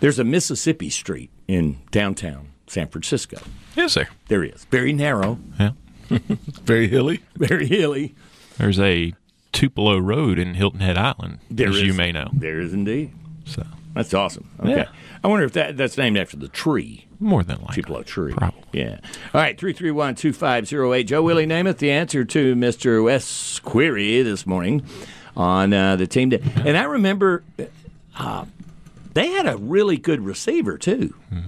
There's 0.01 0.19
a 0.19 0.25
Mississippi 0.25 0.91
Street 0.91 1.31
in 1.49 1.79
downtown 1.91 2.49
San 2.67 2.87
Francisco. 2.89 3.39
Yes, 3.75 3.95
sir. 3.95 4.07
There 4.29 4.45
is. 4.45 4.67
Very 4.67 4.93
narrow, 4.93 5.39
Yeah. 5.59 5.71
Very 6.63 6.87
hilly. 6.89 7.23
very 7.35 7.67
hilly. 7.67 8.15
There's 8.59 8.79
a 8.79 9.15
Tupelo 9.53 9.97
Road 9.97 10.39
in 10.39 10.53
Hilton 10.53 10.81
Head 10.81 10.99
Island, 10.99 11.39
There 11.51 11.71
as 11.71 11.77
is- 11.77 11.83
you 11.85 11.95
may 11.95 12.13
know. 12.13 12.29
There 12.35 12.61
is 12.61 12.75
indeed. 12.75 13.11
So 13.47 13.65
That's 13.95 14.13
awesome. 14.13 14.51
Okay. 14.61 14.71
Yeah. 14.77 14.89
I 15.25 15.29
wonder 15.29 15.47
if 15.47 15.53
that 15.55 15.79
that's 15.79 15.97
named 15.97 16.19
after 16.19 16.37
the 16.37 16.49
tree. 16.49 17.07
more 17.19 17.43
than 17.43 17.59
likely. 17.63 17.77
Tupelo 17.77 18.03
tree. 18.03 18.35
Probably. 18.35 18.61
Yeah. 18.75 18.99
All 19.33 19.41
right, 19.41 19.59
331 19.59 20.15
2508. 20.17 21.05
Joe 21.05 21.23
Willie 21.23 21.47
Namath, 21.47 21.79
the 21.79 21.91
answer 21.91 22.23
to 22.27 22.55
Mr. 22.55 23.03
West's 23.03 23.59
query 23.61 24.21
this 24.21 24.47
morning 24.47 24.85
on 25.39 25.73
uh, 25.73 25.97
the 25.97 26.07
team. 26.07 26.29
Day. 26.29 26.43
And 26.67 26.77
I 26.77 26.85
remember 26.85 27.43
uh, 28.17 28.45
they 29.15 29.29
had 29.31 29.47
a 29.47 29.57
really 29.57 29.97
good 29.97 30.21
receiver, 30.21 30.77
too, 30.79 31.15
Hmm. 31.31 31.39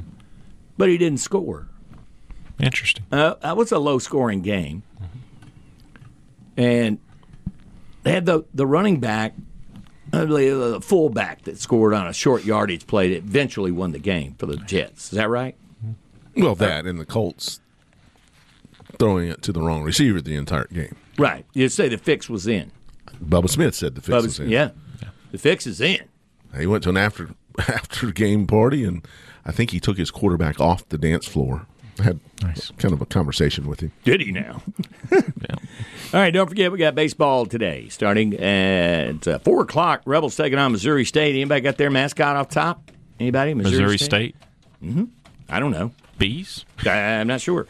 but 0.77 0.89
he 0.89 0.97
didn't 0.99 1.19
score. 1.21 1.69
Interesting. 2.61 3.05
Uh, 3.13 3.35
that 3.43 3.57
was 3.57 3.71
a 3.73 3.79
low 3.79 3.99
scoring 3.99 4.43
game. 4.43 4.83
And 6.57 6.99
they 8.03 8.13
had 8.13 8.27
the, 8.27 8.45
the 8.53 8.67
running 8.67 8.99
back, 9.01 9.35
uh, 10.13 10.25
the 10.25 10.51
the 10.75 10.81
fullback 10.81 11.43
that 11.43 11.59
scored 11.59 11.95
on 11.95 12.07
a 12.09 12.13
short 12.13 12.45
yardage 12.45 12.87
play 12.87 13.11
that 13.11 13.19
eventually 13.19 13.71
won 13.71 13.93
the 13.93 13.99
game 13.99 14.35
for 14.39 14.47
the 14.47 14.57
Jets. 14.57 15.05
Is 15.13 15.19
that 15.19 15.29
right? 15.29 15.55
Well, 16.37 16.55
that 16.57 16.87
and 16.87 16.99
the 16.99 17.05
Colts 17.07 17.61
throwing 18.99 19.29
it 19.29 19.43
to 19.43 19.53
the 19.53 19.61
wrong 19.63 19.83
receiver 19.85 20.21
the 20.21 20.35
entire 20.35 20.67
game. 20.73 20.97
Right. 21.17 21.45
You 21.53 21.69
say 21.69 21.89
the 21.89 21.99
fix 21.99 22.29
was 22.29 22.47
in. 22.49 22.73
Bubba 23.25 23.49
Smith 23.49 23.75
said 23.75 23.95
the 23.95 24.01
fix 24.01 24.17
Bubba's- 24.17 24.25
was 24.25 24.41
in. 24.41 24.49
yeah. 24.51 24.71
The 25.31 25.39
fix 25.39 25.67
is 25.67 25.81
in. 25.81 26.01
He 26.57 26.67
went 26.67 26.83
to 26.85 26.91
an 26.91 26.97
after 26.97 27.31
after 27.59 28.11
game 28.13 28.47
party, 28.47 28.85
and 28.85 29.07
I 29.45 29.53
think 29.53 29.71
he 29.71 29.81
took 29.81 29.97
his 29.99 30.11
quarterback 30.11 30.61
off 30.61 30.89
the 30.89 30.99
dance 30.99 31.27
floor 31.27 31.67
I 31.99 32.03
had 32.05 32.21
Nice. 32.43 32.71
kind 32.79 32.95
of 32.95 33.01
a 33.03 33.07
conversation 33.07 33.67
with 33.67 33.81
him. 33.81 33.91
Did 34.05 34.21
he 34.21 34.31
now? 34.31 34.63
All 35.13 35.19
right, 36.21 36.31
don't 36.31 36.47
forget 36.49 36.71
we 36.71 36.79
got 36.79 36.95
baseball 36.95 37.47
today 37.47 37.89
starting 37.89 38.35
at 38.35 39.27
uh, 39.27 39.39
four 39.41 39.63
o'clock. 39.63 40.03
Rebels 40.07 40.37
taking 40.37 40.59
on 40.59 40.73
Missouri 40.73 41.05
State. 41.05 41.35
Anybody 41.35 41.61
got 41.61 41.77
their 41.77 41.91
mascot 41.91 42.37
off 42.37 42.49
top? 42.49 42.91
Anybody? 43.19 43.55
Missouri 43.55 43.99
State. 43.99 44.37
mm-hmm 44.83 45.05
I 45.51 45.61
don't 45.61 45.71
know. 45.71 45.93
Bees. 46.19 46.65
I'm 46.85 47.27
not 47.27 47.41
sure. 47.41 47.67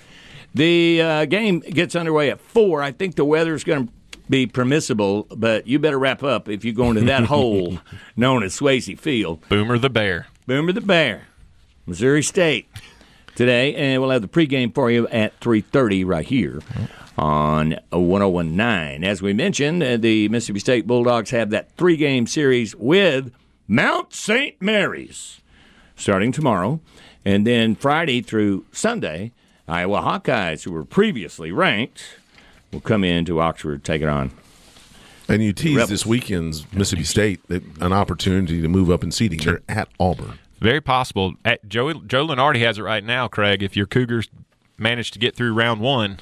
The 0.55 1.01
uh, 1.01 1.25
game 1.27 1.61
gets 1.61 1.95
underway 1.95 2.31
at 2.31 2.41
four. 2.41 2.83
I 2.83 2.91
think 2.91 3.15
the 3.15 3.25
weather's 3.25 3.63
going 3.63 3.87
to 3.87 3.93
be 4.29 4.47
permissible, 4.47 5.27
but 5.35 5.67
you 5.67 5.79
better 5.79 5.99
wrap 5.99 6.23
up 6.23 6.49
if 6.49 6.65
you 6.65 6.73
go 6.73 6.91
into 6.91 7.03
that 7.03 7.25
hole 7.27 7.79
known 8.17 8.43
as 8.43 8.59
Swayze 8.59 8.99
Field. 8.99 9.41
Boomer 9.49 9.79
the 9.79 9.91
Bear. 9.91 10.27
Boomer 10.47 10.73
the 10.73 10.81
Bear, 10.81 11.27
Missouri 11.87 12.23
State 12.23 12.69
today, 13.35 13.75
and 13.75 14.01
we'll 14.01 14.11
have 14.11 14.23
the 14.23 14.29
pregame 14.29 14.75
for 14.75 14.91
you 14.91 15.07
at 15.09 15.39
3:30 15.41 16.05
right 16.05 16.27
here 16.27 16.61
on 17.17 17.79
1019. 17.91 19.05
As 19.05 19.21
we 19.21 19.33
mentioned, 19.33 19.83
uh, 19.83 19.97
the 19.97 20.29
Mississippi 20.29 20.61
State 20.61 20.87
Bulldogs 20.87 21.31
have 21.31 21.51
that 21.51 21.73
three-game 21.77 22.27
series 22.27 22.75
with 22.77 23.33
Mount 23.67 24.15
St. 24.15 24.61
Mary's 24.63 25.41
starting 25.97 26.33
tomorrow, 26.33 26.81
and 27.25 27.47
then 27.47 27.75
Friday 27.75 28.23
through 28.23 28.65
Sunday, 28.73 29.33
Iowa 29.67 30.01
Hawkeyes, 30.01 30.63
who 30.63 30.73
were 30.73 30.85
previously 30.85 31.53
ranked, 31.53 32.18
will 32.73 32.81
come 32.81 33.05
into 33.05 33.41
Oxford 33.41 33.85
take 33.85 34.03
it 34.03 34.09
on. 34.09 34.31
And 35.29 35.43
you 35.45 35.53
teased 35.53 35.77
Rebels. 35.77 35.91
this 35.91 36.07
weekend's 36.07 36.71
Mississippi 36.73 37.05
State 37.05 37.47
that 37.49 37.63
an 37.81 37.93
opportunity 37.93 38.63
to 38.63 38.69
move 38.69 38.91
up 38.91 39.03
in 39.05 39.11
seeding. 39.11 39.39
They're 39.41 39.61
at 39.69 39.89
Auburn. 40.01 40.39
Very 40.61 40.81
possible. 40.81 41.35
At 41.45 41.69
Joe 41.69 41.93
Joe 41.95 42.27
Lunardi 42.27 42.61
has 42.61 42.79
it 42.79 42.83
right 42.83 43.05
now, 43.05 43.29
Craig. 43.29 43.63
If 43.63 43.77
your 43.77 43.87
Cougars 43.87 44.29
manage 44.79 45.11
to 45.13 45.19
get 45.19 45.37
through 45.37 45.53
round 45.53 45.81
one, 45.81 46.19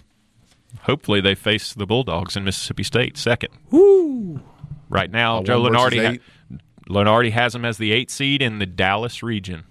hopefully 0.82 1.20
they 1.20 1.34
face 1.36 1.72
the 1.72 1.86
Bulldogs 1.86 2.36
in 2.36 2.42
Mississippi 2.44 2.82
State 2.82 3.16
second. 3.16 3.53
Woo! 3.70 4.40
Right 4.88 5.11
now, 5.11 5.38
Uh, 5.38 5.42
Joe 5.44 5.62
Lunardi 5.62 6.20
ha- 6.51 6.57
Lunardi 6.90 7.30
has 7.32 7.53
them 7.53 7.64
as 7.64 7.78
the 7.78 7.92
eight 7.92 8.11
seed 8.11 8.42
in 8.42 8.59
the 8.59 8.66
Dallas 8.66 9.22
region. 9.22 9.64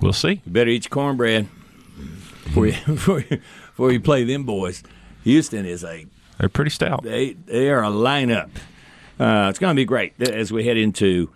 We'll 0.00 0.12
see. 0.12 0.40
You 0.44 0.52
better 0.52 0.70
eat 0.70 0.84
your 0.86 0.90
cornbread 0.90 1.48
before 2.44 2.66
you, 2.66 2.72
before 2.86 3.20
you, 3.20 3.40
before 3.66 3.92
you 3.92 4.00
play 4.00 4.24
them 4.24 4.44
boys. 4.44 4.82
Houston 5.28 5.66
is 5.66 5.84
a 5.84 6.06
They're 6.38 6.48
pretty 6.48 6.70
stout. 6.70 7.02
they 7.02 7.34
they 7.46 7.70
are 7.70 7.84
a 7.84 7.90
lineup. 7.90 8.50
Uh, 9.20 9.48
it's 9.50 9.58
going 9.58 9.74
to 9.74 9.78
be 9.80 9.84
great 9.84 10.20
as 10.20 10.52
we 10.52 10.64
head 10.64 10.76
into 10.76 11.30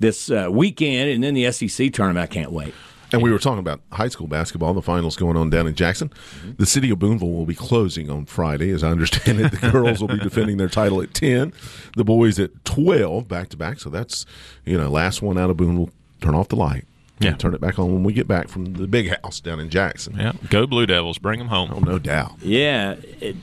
this 0.00 0.30
uh, 0.30 0.48
weekend 0.50 1.10
and 1.10 1.22
then 1.22 1.34
the 1.34 1.50
SEC 1.52 1.92
tournament. 1.92 2.24
I 2.30 2.32
can't 2.32 2.52
wait. 2.52 2.74
And 3.10 3.22
we 3.22 3.30
were 3.30 3.38
talking 3.38 3.60
about 3.60 3.80
high 3.90 4.08
school 4.08 4.26
basketball, 4.26 4.74
the 4.74 4.82
finals 4.82 5.16
going 5.16 5.36
on 5.38 5.48
down 5.48 5.66
in 5.66 5.74
Jackson. 5.74 6.12
The 6.58 6.66
city 6.66 6.90
of 6.90 6.98
Booneville 6.98 7.32
will 7.32 7.46
be 7.46 7.54
closing 7.54 8.10
on 8.10 8.26
Friday, 8.26 8.70
as 8.70 8.84
I 8.84 8.90
understand 8.90 9.40
it. 9.40 9.50
The 9.50 9.70
girls 9.72 10.00
will 10.00 10.08
be 10.08 10.18
defending 10.18 10.58
their 10.58 10.68
title 10.68 11.00
at 11.00 11.14
10, 11.14 11.54
the 11.96 12.04
boys 12.04 12.38
at 12.38 12.50
12, 12.66 13.26
back 13.26 13.48
to 13.48 13.56
back. 13.56 13.80
So 13.80 13.88
that's, 13.88 14.26
you 14.66 14.76
know, 14.76 14.90
last 14.90 15.22
one 15.22 15.38
out 15.38 15.48
of 15.48 15.56
Booneville. 15.56 15.90
Turn 16.20 16.34
off 16.34 16.48
the 16.48 16.56
light. 16.56 16.84
Yeah. 17.20 17.30
And 17.30 17.40
turn 17.40 17.54
it 17.54 17.60
back 17.60 17.78
on 17.78 17.92
when 17.92 18.04
we 18.04 18.12
get 18.12 18.28
back 18.28 18.48
from 18.48 18.74
the 18.74 18.86
big 18.86 19.08
house 19.22 19.40
down 19.40 19.58
in 19.60 19.70
Jackson. 19.70 20.16
Yeah, 20.16 20.32
go 20.50 20.66
Blue 20.66 20.86
Devils, 20.86 21.18
bring 21.18 21.38
them 21.38 21.48
home. 21.48 21.70
Oh, 21.74 21.80
no 21.80 21.98
doubt. 21.98 22.32
Yeah, 22.40 22.92
it, 23.20 23.36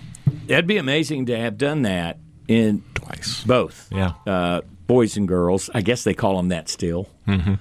that'd 0.47 0.67
be 0.67 0.77
amazing 0.77 1.25
to 1.27 1.37
have 1.37 1.57
done 1.57 1.81
that 1.81 2.17
in 2.47 2.83
Twice. 2.93 3.43
both. 3.43 3.89
Yeah. 3.91 4.13
uh, 4.25 4.61
boys 4.87 5.17
and 5.17 5.27
girls. 5.27 5.69
I 5.73 5.81
guess 5.81 6.03
they 6.03 6.13
call 6.13 6.37
them 6.37 6.49
that 6.49 6.69
still. 6.69 7.09
Mm-hmm. 7.27 7.55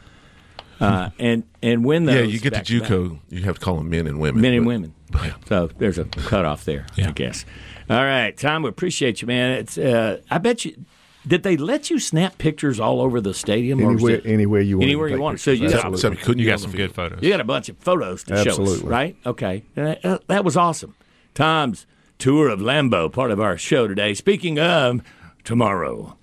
Uh, 0.81 1.11
and 1.19 1.45
and 1.63 1.85
win 1.85 2.05
those. 2.05 2.15
Yeah, 2.17 2.23
you 2.23 2.39
get 2.41 2.51
to 2.51 2.59
back-to-back. 2.59 2.89
JUCO, 2.91 3.19
you 3.31 3.43
have 3.45 3.59
to 3.59 3.65
call 3.65 3.77
them 3.77 3.89
men 3.91 4.07
and 4.07 4.21
women. 4.21 4.41
men 4.43 4.53
and 4.55 4.65
but- 4.65 4.69
women. 4.69 4.95
So 5.47 5.69
there's 5.79 5.97
a 5.99 6.05
cutoff 6.05 6.65
there, 6.65 6.87
I 6.99 7.13
guess. 7.13 7.45
All 7.89 8.03
right, 8.05 8.37
Tom, 8.37 8.63
we 8.65 8.69
appreciate 8.69 9.23
you, 9.23 9.29
man. 9.29 9.53
It's 9.59 9.79
uh, 9.79 10.21
I 10.31 10.39
bet 10.39 10.65
you. 10.65 10.85
Did 11.27 11.43
they 11.43 11.57
let 11.57 11.89
you 11.91 11.99
snap 11.99 12.37
pictures 12.39 12.79
all 12.79 13.01
over 13.01 13.21
the 13.21 13.33
stadium? 13.33 13.81
or 13.81 13.93
Anywhere, 13.93 14.15
it- 14.17 14.27
anywhere 14.27 14.61
you 14.61 14.77
want. 14.79 14.85
Anywhere 14.89 15.09
to 15.09 15.13
you 15.13 15.17
take 15.17 15.23
want. 15.23 15.41
So 15.41 15.53
pictures. 15.53 15.73
you 15.73 15.77
got- 15.79 15.93
Except, 15.93 16.15
except 16.15 16.27
couldn't 16.27 16.43
You 16.43 16.47
got 16.47 16.61
some 16.61 16.73
good 16.73 16.93
photos. 16.95 17.19
You 17.23 17.31
got 17.31 17.41
a 17.41 17.45
bunch 17.45 17.69
of 17.71 17.79
photos 17.79 18.25
to 18.25 18.43
show 18.45 18.63
us, 18.63 18.81
right? 18.83 19.17
Okay, 19.25 19.63
Uh, 19.77 19.95
uh, 20.05 20.19
that 20.29 20.45
was 20.45 20.57
awesome. 20.57 20.95
Tom's 21.35 21.87
tour 22.19 22.49
of 22.49 22.61
Lambeau, 22.61 23.11
part 23.11 23.31
of 23.31 23.41
our 23.41 23.57
show 23.57 23.89
today. 23.89 24.13
Speaking 24.15 24.59
of 24.59 25.01
tomorrow, 25.45 26.17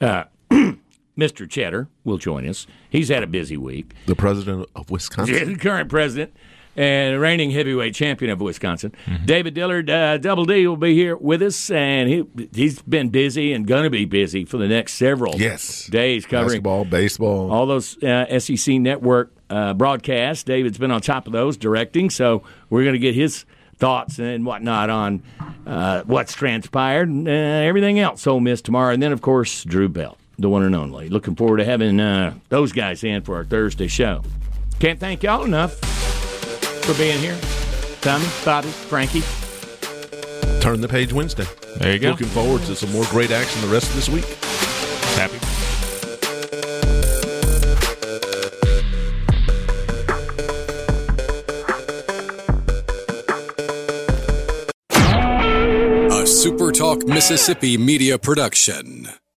uh, 0.00 0.24
Mr. 1.18 1.48
Cheddar 1.48 1.88
will 2.04 2.18
join 2.18 2.48
us. 2.48 2.66
He's 2.90 3.08
had 3.08 3.22
a 3.22 3.26
busy 3.26 3.56
week. 3.56 3.92
The 4.06 4.14
president 4.16 4.68
of 4.74 4.90
Wisconsin. 4.90 5.52
the 5.52 5.58
current 5.60 5.88
president 5.88 6.34
and 6.76 7.20
reigning 7.20 7.50
heavyweight 7.50 7.94
champion 7.94 8.30
of 8.30 8.40
Wisconsin. 8.40 8.92
Mm-hmm. 9.06 9.24
David 9.26 9.54
Dillard, 9.54 9.88
uh, 9.90 10.18
Double 10.18 10.44
D, 10.44 10.66
will 10.66 10.76
be 10.76 10.94
here 10.94 11.16
with 11.16 11.42
us, 11.42 11.70
and 11.70 12.08
he 12.08 12.24
he's 12.54 12.80
been 12.82 13.08
busy 13.10 13.52
and 13.52 13.66
going 13.66 13.84
to 13.84 13.90
be 13.90 14.04
busy 14.04 14.44
for 14.44 14.58
the 14.58 14.68
next 14.68 14.94
several 14.94 15.34
Yes. 15.36 15.86
days 15.86 16.26
covering 16.26 16.48
Basketball, 16.62 16.84
baseball. 16.84 17.52
all 17.52 17.66
those 17.66 18.02
uh, 18.02 18.38
SEC 18.38 18.76
network 18.80 19.32
uh, 19.50 19.74
broadcasts. 19.74 20.42
David's 20.44 20.78
been 20.78 20.90
on 20.90 21.00
top 21.00 21.26
of 21.26 21.32
those 21.32 21.56
directing, 21.56 22.10
so 22.10 22.42
we're 22.70 22.82
going 22.82 22.94
to 22.94 22.98
get 22.98 23.14
his 23.14 23.44
thoughts 23.76 24.18
and 24.18 24.46
whatnot 24.46 24.88
on 24.88 25.22
uh, 25.66 26.02
what's 26.04 26.32
transpired 26.34 27.08
and 27.08 27.26
uh, 27.28 27.30
everything 27.30 27.98
else. 27.98 28.26
Ole 28.26 28.40
Miss 28.40 28.62
tomorrow, 28.62 28.92
and 28.94 29.02
then 29.02 29.12
of 29.12 29.20
course 29.20 29.64
Drew 29.64 29.88
Belt, 29.88 30.16
the 30.38 30.48
one 30.48 30.62
and 30.62 30.74
only. 30.74 31.08
Looking 31.08 31.34
forward 31.36 31.58
to 31.58 31.64
having 31.64 32.00
uh, 32.00 32.34
those 32.48 32.72
guys 32.72 33.04
in 33.04 33.22
for 33.22 33.36
our 33.36 33.44
Thursday 33.44 33.86
show. 33.88 34.22
Can't 34.80 34.98
thank 35.00 35.22
y'all 35.22 35.44
enough 35.44 35.80
for 36.84 36.94
being 36.94 37.18
here. 37.18 37.38
Tommy, 38.00 38.26
Bobby, 38.44 38.68
Frankie. 38.68 39.22
Turn 40.60 40.80
the 40.80 40.88
page 40.88 41.12
Wednesday. 41.12 41.46
There 41.78 41.92
you 41.92 41.98
go. 41.98 42.10
Looking 42.10 42.26
forward 42.28 42.62
to 42.62 42.76
some 42.76 42.92
more 42.92 43.04
great 43.10 43.30
action 43.30 43.60
the 43.62 43.68
rest 43.68 43.88
of 43.88 43.96
this 43.96 44.08
week. 44.08 44.24
Happy. 45.16 45.38
A 56.10 56.26
SuperTalk 56.26 57.06
Mississippi 57.06 57.76
media 57.78 58.18
production. 58.18 59.08